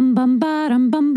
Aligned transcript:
Bum 0.00 0.14
bum 0.14 0.38
bottom 0.38 0.90
bum 0.90 0.90
bum 0.90 1.09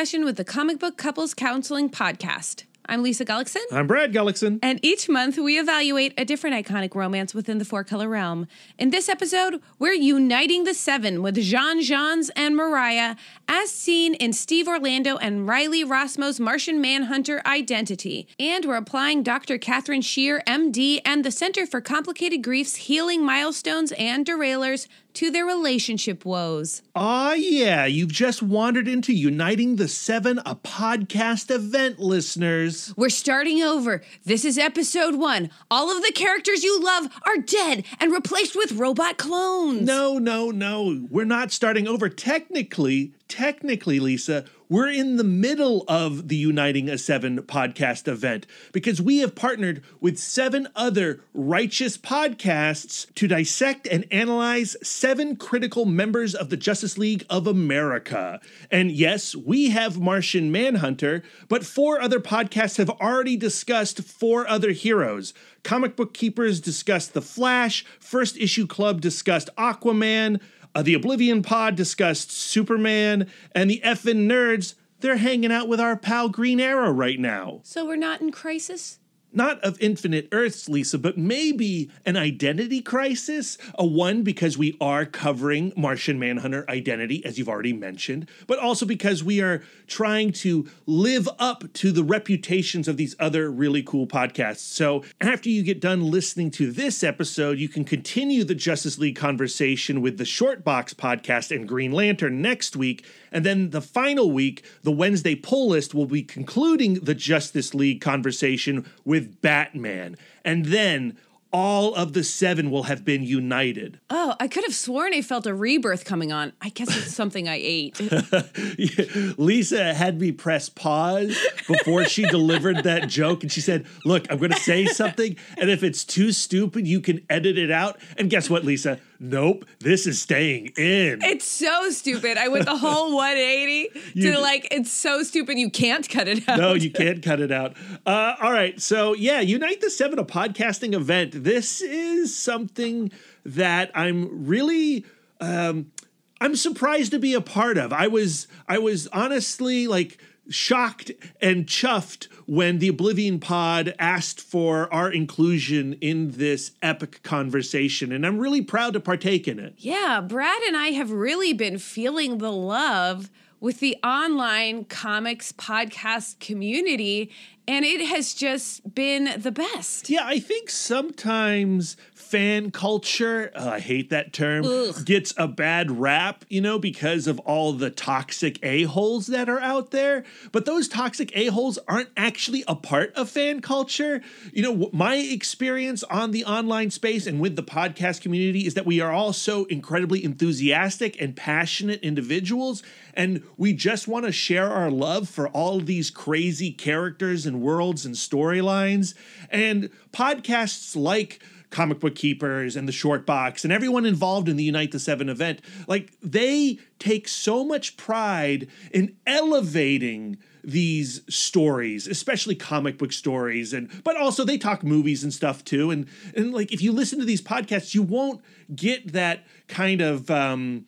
session 0.00 0.24
with 0.24 0.38
the 0.38 0.44
Comic 0.44 0.78
Book 0.78 0.96
Couples 0.96 1.34
Counseling 1.34 1.90
Podcast. 1.90 2.64
I'm 2.86 3.02
Lisa 3.02 3.22
Gullickson. 3.22 3.60
I'm 3.70 3.86
Brad 3.86 4.14
Gullickson. 4.14 4.58
And 4.62 4.80
each 4.82 5.10
month 5.10 5.36
we 5.36 5.58
evaluate 5.58 6.14
a 6.16 6.24
different 6.24 6.56
iconic 6.56 6.94
romance 6.94 7.34
within 7.34 7.58
the 7.58 7.66
four 7.66 7.84
color 7.84 8.08
realm. 8.08 8.48
In 8.78 8.88
this 8.88 9.10
episode, 9.10 9.60
we're 9.78 9.92
uniting 9.92 10.64
the 10.64 10.72
seven 10.72 11.20
with 11.20 11.34
Jean 11.34 11.82
Jeans 11.82 12.30
and 12.30 12.56
Mariah, 12.56 13.14
as 13.46 13.70
seen 13.70 14.14
in 14.14 14.32
Steve 14.32 14.68
Orlando 14.68 15.18
and 15.18 15.46
Riley 15.46 15.84
Rossmo's 15.84 16.40
Martian 16.40 16.80
Manhunter 16.80 17.42
identity. 17.44 18.26
And 18.38 18.64
we're 18.64 18.76
applying 18.76 19.22
Dr. 19.22 19.58
Katherine 19.58 20.00
Shear, 20.00 20.42
MD, 20.46 21.02
and 21.04 21.26
the 21.26 21.30
Center 21.30 21.66
for 21.66 21.82
Complicated 21.82 22.42
Grief's 22.42 22.76
healing 22.76 23.22
milestones 23.22 23.92
and 23.92 24.24
derailers 24.24 24.88
to 25.14 25.30
their 25.30 25.44
relationship 25.44 26.24
woes. 26.24 26.82
Ah, 26.94 27.34
yeah, 27.34 27.86
you've 27.86 28.12
just 28.12 28.42
wandered 28.42 28.88
into 28.88 29.12
Uniting 29.12 29.76
the 29.76 29.88
Seven, 29.88 30.38
a 30.46 30.56
podcast 30.56 31.50
event, 31.50 31.98
listeners. 31.98 32.94
We're 32.96 33.08
starting 33.08 33.62
over. 33.62 34.02
This 34.24 34.44
is 34.44 34.58
episode 34.58 35.16
one. 35.16 35.50
All 35.70 35.94
of 35.94 36.02
the 36.02 36.12
characters 36.12 36.62
you 36.62 36.80
love 36.82 37.08
are 37.26 37.38
dead 37.38 37.84
and 37.98 38.12
replaced 38.12 38.56
with 38.56 38.72
robot 38.72 39.18
clones. 39.18 39.82
No, 39.82 40.18
no, 40.18 40.50
no. 40.50 41.06
We're 41.10 41.24
not 41.24 41.52
starting 41.52 41.86
over. 41.88 42.08
Technically, 42.08 43.12
technically, 43.28 44.00
Lisa, 44.00 44.44
we're 44.70 44.88
in 44.88 45.16
the 45.16 45.24
middle 45.24 45.84
of 45.88 46.28
the 46.28 46.36
Uniting 46.36 46.88
a 46.88 46.96
Seven 46.96 47.42
podcast 47.42 48.06
event 48.06 48.46
because 48.70 49.02
we 49.02 49.18
have 49.18 49.34
partnered 49.34 49.82
with 50.00 50.16
seven 50.16 50.68
other 50.76 51.24
righteous 51.34 51.98
podcasts 51.98 53.12
to 53.16 53.26
dissect 53.26 53.88
and 53.88 54.06
analyze 54.12 54.76
seven 54.80 55.34
critical 55.34 55.86
members 55.86 56.36
of 56.36 56.50
the 56.50 56.56
Justice 56.56 56.96
League 56.96 57.26
of 57.28 57.48
America. 57.48 58.40
And 58.70 58.92
yes, 58.92 59.34
we 59.34 59.70
have 59.70 59.98
Martian 59.98 60.52
Manhunter, 60.52 61.24
but 61.48 61.66
four 61.66 62.00
other 62.00 62.20
podcasts 62.20 62.76
have 62.76 62.90
already 62.90 63.36
discussed 63.36 64.04
four 64.04 64.48
other 64.48 64.70
heroes. 64.70 65.34
Comic 65.64 65.96
Book 65.96 66.14
Keepers 66.14 66.60
discussed 66.60 67.12
The 67.12 67.20
Flash, 67.20 67.84
First 67.98 68.36
Issue 68.36 68.68
Club 68.68 69.00
discussed 69.00 69.50
Aquaman. 69.58 70.40
Uh, 70.74 70.82
the 70.82 70.94
Oblivion 70.94 71.42
Pod 71.42 71.74
discussed 71.74 72.30
Superman, 72.30 73.26
and 73.52 73.70
the 73.70 73.80
effing 73.84 74.26
nerds, 74.28 74.74
they're 75.00 75.16
hanging 75.16 75.50
out 75.50 75.68
with 75.68 75.80
our 75.80 75.96
pal 75.96 76.28
Green 76.28 76.60
Arrow 76.60 76.90
right 76.90 77.18
now. 77.18 77.60
So 77.64 77.84
we're 77.84 77.96
not 77.96 78.20
in 78.20 78.30
crisis? 78.30 78.98
Not 79.32 79.60
of 79.60 79.80
infinite 79.80 80.28
Earths, 80.32 80.68
Lisa, 80.68 80.98
but 80.98 81.16
maybe 81.16 81.90
an 82.04 82.16
identity 82.16 82.80
crisis. 82.80 83.58
A 83.78 83.86
one, 83.86 84.22
because 84.22 84.58
we 84.58 84.76
are 84.80 85.04
covering 85.06 85.72
Martian 85.76 86.18
Manhunter 86.18 86.64
identity, 86.68 87.24
as 87.24 87.38
you've 87.38 87.48
already 87.48 87.72
mentioned, 87.72 88.28
but 88.46 88.58
also 88.58 88.84
because 88.84 89.22
we 89.22 89.40
are 89.40 89.62
trying 89.86 90.32
to 90.32 90.68
live 90.86 91.28
up 91.38 91.72
to 91.74 91.92
the 91.92 92.04
reputations 92.04 92.88
of 92.88 92.96
these 92.96 93.14
other 93.18 93.50
really 93.50 93.82
cool 93.82 94.06
podcasts. 94.06 94.58
So 94.58 95.04
after 95.20 95.48
you 95.48 95.62
get 95.62 95.80
done 95.80 96.10
listening 96.10 96.50
to 96.52 96.72
this 96.72 97.04
episode, 97.04 97.58
you 97.58 97.68
can 97.68 97.84
continue 97.84 98.44
the 98.44 98.54
Justice 98.54 98.98
League 98.98 99.16
conversation 99.16 100.00
with 100.00 100.18
the 100.18 100.24
Short 100.24 100.64
Box 100.64 100.94
podcast 100.94 101.54
and 101.54 101.68
Green 101.68 101.92
Lantern 101.92 102.42
next 102.42 102.76
week. 102.76 103.04
And 103.32 103.44
then 103.44 103.70
the 103.70 103.80
final 103.80 104.30
week, 104.30 104.64
the 104.82 104.92
Wednesday 104.92 105.34
pull 105.34 105.68
list, 105.68 105.94
will 105.94 106.06
be 106.06 106.22
concluding 106.22 106.94
the 106.94 107.14
Justice 107.14 107.74
League 107.74 108.00
conversation 108.00 108.88
with 109.04 109.40
Batman. 109.40 110.16
And 110.44 110.66
then 110.66 111.16
all 111.52 111.94
of 111.94 112.12
the 112.12 112.22
seven 112.22 112.70
will 112.70 112.84
have 112.84 113.04
been 113.04 113.24
united. 113.24 113.98
Oh, 114.08 114.36
I 114.38 114.46
could 114.46 114.64
have 114.64 114.74
sworn 114.74 115.12
I 115.12 115.22
felt 115.22 115.46
a 115.46 115.54
rebirth 115.54 116.04
coming 116.04 116.30
on. 116.32 116.52
I 116.60 116.68
guess 116.68 116.96
it's 116.96 117.14
something 117.14 117.48
I 117.48 117.58
ate. 117.60 118.00
Lisa 119.38 119.92
had 119.94 120.20
me 120.20 120.32
press 120.32 120.68
pause 120.68 121.36
before 121.66 122.04
she 122.04 122.24
delivered 122.24 122.84
that 122.84 123.08
joke. 123.08 123.42
And 123.42 123.50
she 123.50 123.60
said, 123.60 123.86
Look, 124.04 124.30
I'm 124.30 124.38
going 124.38 124.52
to 124.52 124.60
say 124.60 124.86
something. 124.86 125.36
And 125.56 125.70
if 125.70 125.82
it's 125.82 126.04
too 126.04 126.32
stupid, 126.32 126.86
you 126.86 127.00
can 127.00 127.24
edit 127.28 127.58
it 127.58 127.70
out. 127.70 127.98
And 128.16 128.30
guess 128.30 128.48
what, 128.48 128.64
Lisa? 128.64 129.00
Nope, 129.22 129.66
this 129.80 130.06
is 130.06 130.20
staying 130.20 130.72
in. 130.78 131.22
It's 131.22 131.44
so 131.44 131.90
stupid. 131.90 132.38
I 132.38 132.48
went 132.48 132.64
the 132.64 132.76
whole 132.78 133.14
180 133.14 133.90
You- 134.14 134.32
to 134.32 134.38
like, 134.40 134.66
it's 134.70 134.90
so 134.90 135.22
stupid 135.22 135.58
you 135.58 135.70
can't 135.70 136.08
cut 136.08 136.26
it 136.26 136.48
out. 136.48 136.58
No, 136.58 136.72
you 136.72 136.90
can't 136.90 137.22
cut 137.22 137.38
it 137.40 137.52
out. 137.52 137.76
Uh, 138.06 138.34
all 138.40 138.50
right. 138.50 138.80
So, 138.80 139.12
yeah, 139.14 139.40
Unite 139.40 139.82
the 139.82 139.90
Seven, 139.90 140.18
a 140.18 140.24
podcasting 140.24 140.94
event. 140.94 141.44
This 141.44 141.82
is 141.82 142.34
something 142.34 143.12
that 143.44 143.90
I'm 143.94 144.46
really. 144.46 145.04
Um, 145.38 145.92
I'm 146.40 146.56
surprised 146.56 147.10
to 147.12 147.18
be 147.18 147.34
a 147.34 147.42
part 147.42 147.76
of. 147.76 147.92
I 147.92 148.06
was 148.06 148.48
I 148.66 148.78
was 148.78 149.06
honestly 149.08 149.86
like 149.86 150.16
shocked 150.50 151.10
and 151.40 151.66
chuffed 151.66 152.26
when 152.46 152.78
the 152.78 152.88
Oblivion 152.88 153.38
Pod 153.38 153.94
asked 153.98 154.40
for 154.40 154.92
our 154.92 155.10
inclusion 155.10 155.94
in 156.00 156.32
this 156.32 156.72
epic 156.82 157.22
conversation 157.22 158.12
and 158.12 158.26
I'm 158.26 158.38
really 158.38 158.62
proud 158.62 158.92
to 158.94 159.00
partake 159.00 159.48
in 159.48 159.58
it. 159.58 159.74
Yeah, 159.78 160.20
Brad 160.20 160.62
and 160.62 160.76
I 160.76 160.88
have 160.88 161.10
really 161.12 161.52
been 161.52 161.78
feeling 161.78 162.38
the 162.38 162.52
love 162.52 163.30
with 163.60 163.80
the 163.80 163.96
online 164.02 164.84
comics 164.86 165.52
podcast 165.52 166.40
community, 166.40 167.30
and 167.68 167.84
it 167.84 168.00
has 168.06 168.32
just 168.32 168.94
been 168.94 169.38
the 169.38 169.52
best. 169.52 170.08
Yeah, 170.08 170.24
I 170.24 170.40
think 170.40 170.70
sometimes 170.70 171.96
fan 172.30 172.70
culture, 172.70 173.50
uh, 173.56 173.70
I 173.74 173.80
hate 173.80 174.10
that 174.10 174.32
term, 174.32 174.64
Ugh. 174.64 175.04
gets 175.04 175.34
a 175.36 175.48
bad 175.48 175.90
rap, 175.90 176.44
you 176.48 176.60
know, 176.60 176.78
because 176.78 177.26
of 177.26 177.40
all 177.40 177.72
the 177.72 177.90
toxic 177.90 178.58
a-holes 178.62 179.26
that 179.26 179.48
are 179.48 179.58
out 179.60 179.90
there. 179.90 180.24
But 180.52 180.64
those 180.64 180.86
toxic 180.86 181.36
a-holes 181.36 181.78
aren't 181.88 182.10
actually 182.16 182.62
a 182.68 182.76
part 182.76 183.12
of 183.14 183.28
fan 183.28 183.60
culture. 183.60 184.22
You 184.52 184.62
know, 184.62 184.90
my 184.92 185.16
experience 185.16 186.04
on 186.04 186.30
the 186.30 186.44
online 186.44 186.90
space 186.90 187.26
and 187.26 187.40
with 187.40 187.56
the 187.56 187.64
podcast 187.64 188.20
community 188.20 188.64
is 188.64 188.74
that 188.74 188.86
we 188.86 189.00
are 189.00 189.10
all 189.10 189.32
so 189.32 189.64
incredibly 189.64 190.24
enthusiastic 190.24 191.20
and 191.20 191.34
passionate 191.34 192.00
individuals. 192.00 192.84
And 193.14 193.42
we 193.56 193.72
just 193.72 194.06
want 194.06 194.26
to 194.26 194.32
share 194.32 194.70
our 194.70 194.90
love 194.90 195.28
for 195.28 195.48
all 195.48 195.80
these 195.80 196.10
crazy 196.10 196.70
characters 196.70 197.44
and 197.44 197.60
worlds 197.60 198.06
and 198.06 198.14
storylines. 198.14 199.14
And 199.50 199.90
podcasts 200.12 200.94
like 200.94 201.40
Comic 201.70 202.00
Book 202.00 202.14
Keepers 202.14 202.76
and 202.76 202.86
the 202.86 202.92
Short 202.92 203.26
Box 203.26 203.64
and 203.64 203.72
everyone 203.72 204.06
involved 204.06 204.48
in 204.48 204.56
the 204.56 204.64
Unite 204.64 204.92
the 204.92 204.98
Seven 204.98 205.28
event, 205.28 205.60
like 205.86 206.12
they 206.22 206.78
take 206.98 207.28
so 207.28 207.64
much 207.64 207.96
pride 207.96 208.68
in 208.92 209.16
elevating 209.26 210.38
these 210.62 211.22
stories 211.26 212.06
especially 212.06 212.54
comic 212.54 212.98
book 212.98 213.14
stories 213.14 213.72
and 213.72 213.88
but 214.04 214.14
also 214.14 214.44
they 214.44 214.58
talk 214.58 214.84
movies 214.84 215.24
and 215.24 215.32
stuff 215.32 215.64
too 215.64 215.90
and 215.90 216.06
and 216.36 216.52
like 216.52 216.70
if 216.70 216.82
you 216.82 216.92
listen 216.92 217.18
to 217.18 217.24
these 217.24 217.40
podcasts 217.40 217.94
you 217.94 218.02
won't 218.02 218.42
get 218.76 219.14
that 219.14 219.46
kind 219.68 220.02
of 220.02 220.30
um 220.30 220.84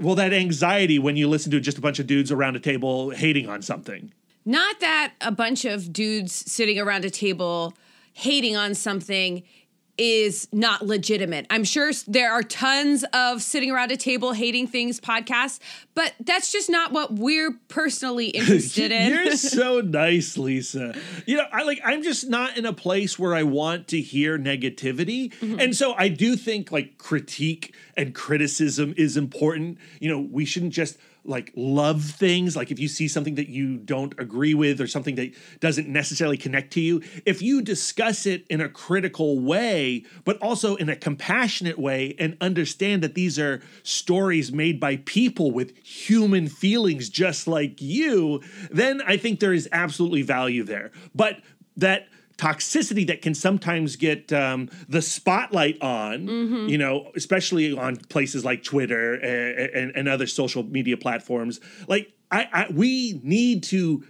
well 0.00 0.14
that 0.14 0.32
anxiety 0.32 0.98
when 0.98 1.16
you 1.16 1.28
listen 1.28 1.50
to 1.50 1.60
just 1.60 1.78
a 1.78 1.80
bunch 1.80 1.98
of 1.98 2.06
dudes 2.06 2.32
around 2.32 2.56
a 2.56 2.60
table 2.60 3.10
hating 3.10 3.48
on 3.48 3.62
something. 3.62 4.12
Not 4.44 4.80
that 4.80 5.14
a 5.20 5.32
bunch 5.32 5.64
of 5.64 5.92
dudes 5.92 6.32
sitting 6.32 6.78
around 6.78 7.04
a 7.04 7.10
table 7.10 7.74
hating 8.12 8.56
on 8.56 8.74
something 8.74 9.42
is 9.98 10.48
not 10.52 10.84
legitimate. 10.84 11.46
I'm 11.50 11.64
sure 11.64 11.90
there 12.06 12.32
are 12.32 12.42
tons 12.42 13.04
of 13.12 13.42
sitting 13.42 13.70
around 13.70 13.92
a 13.92 13.96
table 13.96 14.32
hating 14.32 14.66
things 14.66 15.00
podcasts, 15.00 15.58
but 15.94 16.14
that's 16.20 16.52
just 16.52 16.68
not 16.68 16.92
what 16.92 17.14
we're 17.14 17.52
personally 17.68 18.26
interested 18.34 18.92
in. 18.92 19.12
You're 19.12 19.32
so 19.36 19.80
nice, 19.80 20.36
Lisa. 20.36 20.94
You 21.24 21.36
know, 21.38 21.46
I 21.52 21.62
like 21.62 21.80
I'm 21.84 22.02
just 22.02 22.28
not 22.28 22.56
in 22.56 22.66
a 22.66 22.72
place 22.72 23.18
where 23.18 23.34
I 23.34 23.42
want 23.42 23.88
to 23.88 24.00
hear 24.00 24.38
negativity. 24.38 25.32
Mm-hmm. 25.34 25.60
And 25.60 25.76
so 25.76 25.94
I 25.94 26.08
do 26.08 26.36
think 26.36 26.70
like 26.70 26.98
critique 26.98 27.74
and 27.96 28.14
criticism 28.14 28.94
is 28.96 29.16
important. 29.16 29.78
You 30.00 30.10
know, 30.10 30.20
we 30.20 30.44
shouldn't 30.44 30.72
just 30.72 30.98
like 31.28 31.52
love 31.56 32.02
things 32.02 32.56
like 32.56 32.70
if 32.70 32.78
you 32.78 32.88
see 32.88 33.08
something 33.08 33.34
that 33.36 33.48
you 33.48 33.76
don't 33.78 34.14
agree 34.18 34.54
with 34.54 34.80
or 34.80 34.86
something 34.86 35.14
that 35.14 35.34
doesn't 35.60 35.88
necessarily 35.88 36.36
connect 36.36 36.72
to 36.72 36.80
you 36.80 37.02
if 37.24 37.42
you 37.42 37.62
discuss 37.62 38.26
it 38.26 38.44
in 38.48 38.60
a 38.60 38.68
critical 38.68 39.38
way 39.38 40.04
but 40.24 40.36
also 40.38 40.76
in 40.76 40.88
a 40.88 40.96
compassionate 40.96 41.78
way 41.78 42.14
and 42.18 42.36
understand 42.40 43.02
that 43.02 43.14
these 43.14 43.38
are 43.38 43.62
stories 43.82 44.52
made 44.52 44.78
by 44.78 44.96
people 44.98 45.50
with 45.50 45.76
human 45.84 46.48
feelings 46.48 47.08
just 47.08 47.46
like 47.46 47.80
you 47.80 48.40
then 48.70 49.00
i 49.06 49.16
think 49.16 49.40
there 49.40 49.52
is 49.52 49.68
absolutely 49.72 50.22
value 50.22 50.64
there. 50.64 50.90
But 51.14 51.40
that 51.76 52.08
toxicity 52.38 53.06
that 53.06 53.22
can 53.22 53.34
sometimes 53.34 53.96
get 53.96 54.32
um, 54.32 54.68
the 54.88 55.00
spotlight 55.02 55.80
on, 55.80 56.26
Mm-hmm. 56.26 56.68
you 56.68 56.78
know, 56.78 57.10
especially 57.16 57.76
on 57.76 57.96
places 57.96 58.44
like 58.44 58.62
Twitter 58.62 59.14
and, 59.14 59.70
and, 59.70 59.92
and 59.96 60.08
other 60.08 60.26
social 60.26 60.62
media 60.62 60.96
platforms. 60.96 61.60
Like, 61.88 62.12
I, 62.30 62.48
I, 62.52 62.66
we 62.72 63.20
need 63.22 63.62
to 63.64 64.04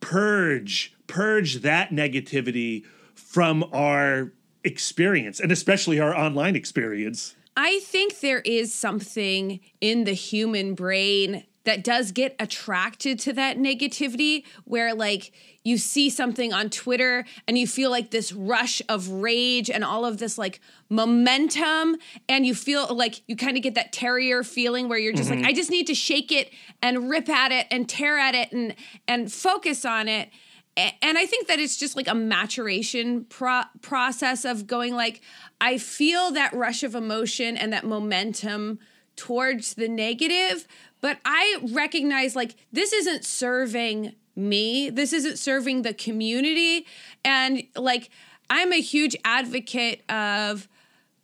purge 0.00 0.94
purge 1.06 1.62
that 1.62 1.90
negativity 1.90 2.84
from 3.14 3.64
our 3.72 4.32
experience, 4.64 5.40
and 5.40 5.50
especially 5.52 5.98
our 6.00 6.16
online 6.16 6.56
experience. 6.56 7.34
I 7.56 7.80
think 7.80 8.20
there 8.20 8.40
is 8.40 8.74
something 8.74 9.60
in 9.80 10.04
the 10.04 10.12
human 10.12 10.74
brain 10.74 11.44
that 11.64 11.84
does 11.84 12.12
get 12.12 12.34
attracted 12.38 13.18
to 13.20 13.32
that 13.34 13.58
negativity 13.58 14.44
where 14.64 14.94
like 14.94 15.32
you 15.62 15.76
see 15.76 16.08
something 16.08 16.52
on 16.52 16.70
Twitter 16.70 17.26
and 17.46 17.58
you 17.58 17.66
feel 17.66 17.90
like 17.90 18.10
this 18.10 18.32
rush 18.32 18.80
of 18.88 19.08
rage 19.08 19.68
and 19.68 19.84
all 19.84 20.06
of 20.06 20.18
this 20.18 20.38
like 20.38 20.60
momentum 20.88 21.96
and 22.28 22.46
you 22.46 22.54
feel 22.54 22.94
like 22.94 23.20
you 23.28 23.36
kind 23.36 23.56
of 23.56 23.62
get 23.62 23.74
that 23.74 23.92
terrier 23.92 24.42
feeling 24.42 24.88
where 24.88 24.98
you're 24.98 25.12
just 25.12 25.28
like 25.28 25.40
mm-hmm. 25.40 25.48
I 25.48 25.52
just 25.52 25.70
need 25.70 25.86
to 25.88 25.94
shake 25.94 26.32
it 26.32 26.50
and 26.82 27.10
rip 27.10 27.28
at 27.28 27.52
it 27.52 27.66
and 27.70 27.88
tear 27.88 28.18
at 28.18 28.34
it 28.34 28.52
and 28.52 28.74
and 29.06 29.30
focus 29.30 29.84
on 29.84 30.08
it. 30.08 30.30
And 30.76 31.18
I 31.18 31.26
think 31.26 31.48
that 31.48 31.58
it's 31.58 31.76
just 31.76 31.94
like 31.94 32.08
a 32.08 32.14
maturation 32.14 33.24
pro- 33.24 33.64
process 33.82 34.46
of 34.46 34.66
going 34.66 34.94
like 34.94 35.20
I 35.60 35.76
feel 35.76 36.30
that 36.30 36.54
rush 36.54 36.82
of 36.82 36.94
emotion 36.94 37.58
and 37.58 37.70
that 37.74 37.84
momentum 37.84 38.78
towards 39.20 39.74
the 39.74 39.86
negative, 39.86 40.66
but 41.02 41.18
I 41.26 41.58
recognize 41.72 42.34
like 42.34 42.56
this 42.72 42.94
isn't 42.94 43.26
serving 43.26 44.14
me. 44.34 44.88
This 44.88 45.12
isn't 45.12 45.38
serving 45.38 45.82
the 45.82 45.92
community. 45.92 46.86
And 47.22 47.64
like 47.76 48.08
I'm 48.48 48.72
a 48.72 48.80
huge 48.80 49.14
advocate 49.22 50.02
of 50.10 50.68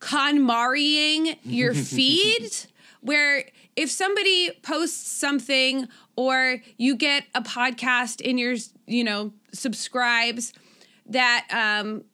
KonMariing 0.01 1.39
your 1.43 1.73
feed 1.95 2.51
where 3.01 3.45
if 3.77 3.91
somebody 3.91 4.51
posts 4.63 5.11
something 5.11 5.89
or 6.17 6.61
you 6.77 6.97
get 6.97 7.25
a 7.35 7.41
podcast 7.41 8.21
in 8.21 8.37
your, 8.37 8.57
you 8.87 9.05
know, 9.05 9.33
subscribes 9.55 10.53
that 11.07 11.47
um, 11.51 12.05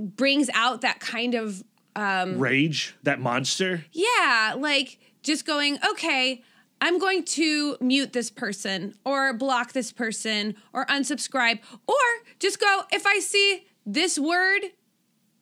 brings 0.00 0.48
out 0.54 0.80
that 0.80 0.98
kind 1.00 1.34
of 1.34 1.62
um, 1.96 2.38
Rage, 2.38 2.94
that 3.02 3.20
monster. 3.20 3.84
yeah, 3.92 4.54
like 4.56 4.98
just 5.26 5.44
going, 5.44 5.78
okay, 5.90 6.42
I'm 6.80 6.98
going 6.98 7.24
to 7.24 7.76
mute 7.80 8.12
this 8.12 8.30
person 8.30 8.94
or 9.04 9.34
block 9.34 9.72
this 9.72 9.92
person 9.92 10.54
or 10.72 10.86
unsubscribe 10.86 11.58
or 11.86 11.94
just 12.38 12.60
go 12.60 12.82
if 12.92 13.06
I 13.06 13.18
see 13.18 13.66
this 13.84 14.18
word 14.18 14.60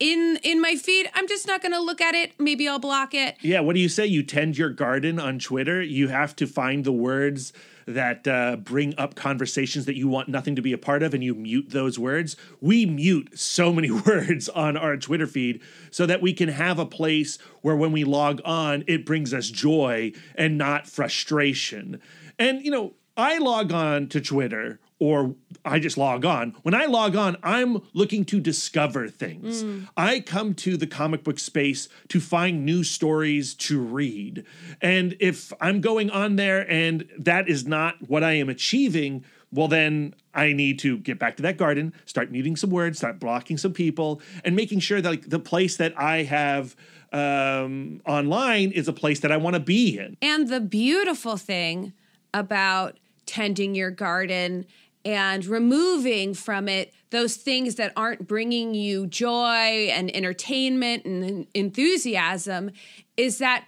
in 0.00 0.38
in 0.42 0.60
my 0.60 0.74
feed, 0.74 1.08
I'm 1.14 1.28
just 1.28 1.46
not 1.46 1.62
going 1.62 1.72
to 1.72 1.80
look 1.80 2.00
at 2.00 2.14
it. 2.14 2.32
Maybe 2.38 2.66
I'll 2.66 2.78
block 2.78 3.14
it. 3.14 3.36
Yeah, 3.40 3.60
what 3.60 3.74
do 3.74 3.80
you 3.80 3.88
say? 3.88 4.06
You 4.06 4.22
tend 4.22 4.58
your 4.58 4.70
garden 4.70 5.20
on 5.20 5.38
Twitter. 5.38 5.82
You 5.82 6.08
have 6.08 6.34
to 6.36 6.46
find 6.46 6.84
the 6.84 6.92
words 6.92 7.52
that 7.86 8.26
uh, 8.26 8.56
bring 8.56 8.94
up 8.98 9.14
conversations 9.14 9.84
that 9.86 9.96
you 9.96 10.08
want 10.08 10.28
nothing 10.28 10.56
to 10.56 10.62
be 10.62 10.72
a 10.72 10.78
part 10.78 11.02
of, 11.02 11.14
and 11.14 11.22
you 11.22 11.34
mute 11.34 11.70
those 11.70 11.98
words. 11.98 12.36
We 12.60 12.86
mute 12.86 13.38
so 13.38 13.72
many 13.72 13.90
words 14.06 14.48
on 14.48 14.76
our 14.76 14.96
Twitter 14.96 15.26
feed 15.26 15.60
so 15.90 16.06
that 16.06 16.22
we 16.22 16.32
can 16.32 16.48
have 16.48 16.78
a 16.78 16.86
place 16.86 17.38
where 17.62 17.76
when 17.76 17.92
we 17.92 18.04
log 18.04 18.40
on, 18.44 18.84
it 18.86 19.06
brings 19.06 19.32
us 19.32 19.48
joy 19.48 20.12
and 20.34 20.58
not 20.58 20.86
frustration. 20.86 22.00
And, 22.38 22.64
you 22.64 22.70
know, 22.70 22.94
I 23.16 23.38
log 23.38 23.72
on 23.72 24.08
to 24.08 24.20
Twitter 24.20 24.80
or 25.04 25.34
I 25.66 25.80
just 25.80 25.98
log 25.98 26.24
on. 26.24 26.56
When 26.62 26.72
I 26.72 26.86
log 26.86 27.14
on, 27.14 27.36
I'm 27.42 27.82
looking 27.92 28.24
to 28.24 28.40
discover 28.40 29.08
things. 29.08 29.62
I 29.98 30.20
come 30.20 30.54
to 30.54 30.78
the 30.78 30.86
comic 30.86 31.24
book 31.24 31.38
space 31.38 31.90
to 32.08 32.20
find 32.20 32.64
new 32.64 32.82
stories 32.82 33.52
to 33.56 33.78
read. 33.78 34.46
And 34.80 35.14
if 35.20 35.52
I'm 35.60 35.82
going 35.82 36.08
on 36.08 36.36
there 36.36 36.66
and 36.70 37.06
that 37.18 37.50
is 37.50 37.66
not 37.66 37.96
what 38.08 38.24
I 38.24 38.32
am 38.32 38.48
achieving, 38.48 39.26
well, 39.52 39.68
then 39.68 40.14
I 40.32 40.54
need 40.54 40.78
to 40.78 40.96
get 40.96 41.18
back 41.18 41.36
to 41.36 41.42
that 41.42 41.58
garden, 41.58 41.92
start 42.06 42.32
muting 42.32 42.56
some 42.56 42.70
words, 42.70 42.96
start 42.96 43.20
blocking 43.20 43.58
some 43.58 43.74
people, 43.74 44.22
and 44.42 44.56
making 44.56 44.80
sure 44.80 45.02
that 45.02 45.10
like, 45.10 45.28
the 45.28 45.38
place 45.38 45.76
that 45.76 45.92
I 46.00 46.22
have 46.22 46.74
um, 47.12 48.00
online 48.06 48.70
is 48.70 48.88
a 48.88 48.94
place 48.94 49.20
that 49.20 49.30
I 49.30 49.36
want 49.36 49.52
to 49.52 49.60
be 49.60 49.98
in. 49.98 50.16
And 50.22 50.48
the 50.48 50.60
beautiful 50.60 51.36
thing 51.36 51.92
about 52.32 52.96
tending 53.26 53.74
your 53.74 53.90
garden 53.90 54.66
and 55.04 55.44
removing 55.46 56.34
from 56.34 56.68
it 56.68 56.92
those 57.10 57.36
things 57.36 57.76
that 57.76 57.92
aren't 57.96 58.26
bringing 58.26 58.74
you 58.74 59.06
joy 59.06 59.88
and 59.92 60.14
entertainment 60.16 61.04
and 61.04 61.46
enthusiasm 61.54 62.70
is 63.16 63.38
that 63.38 63.64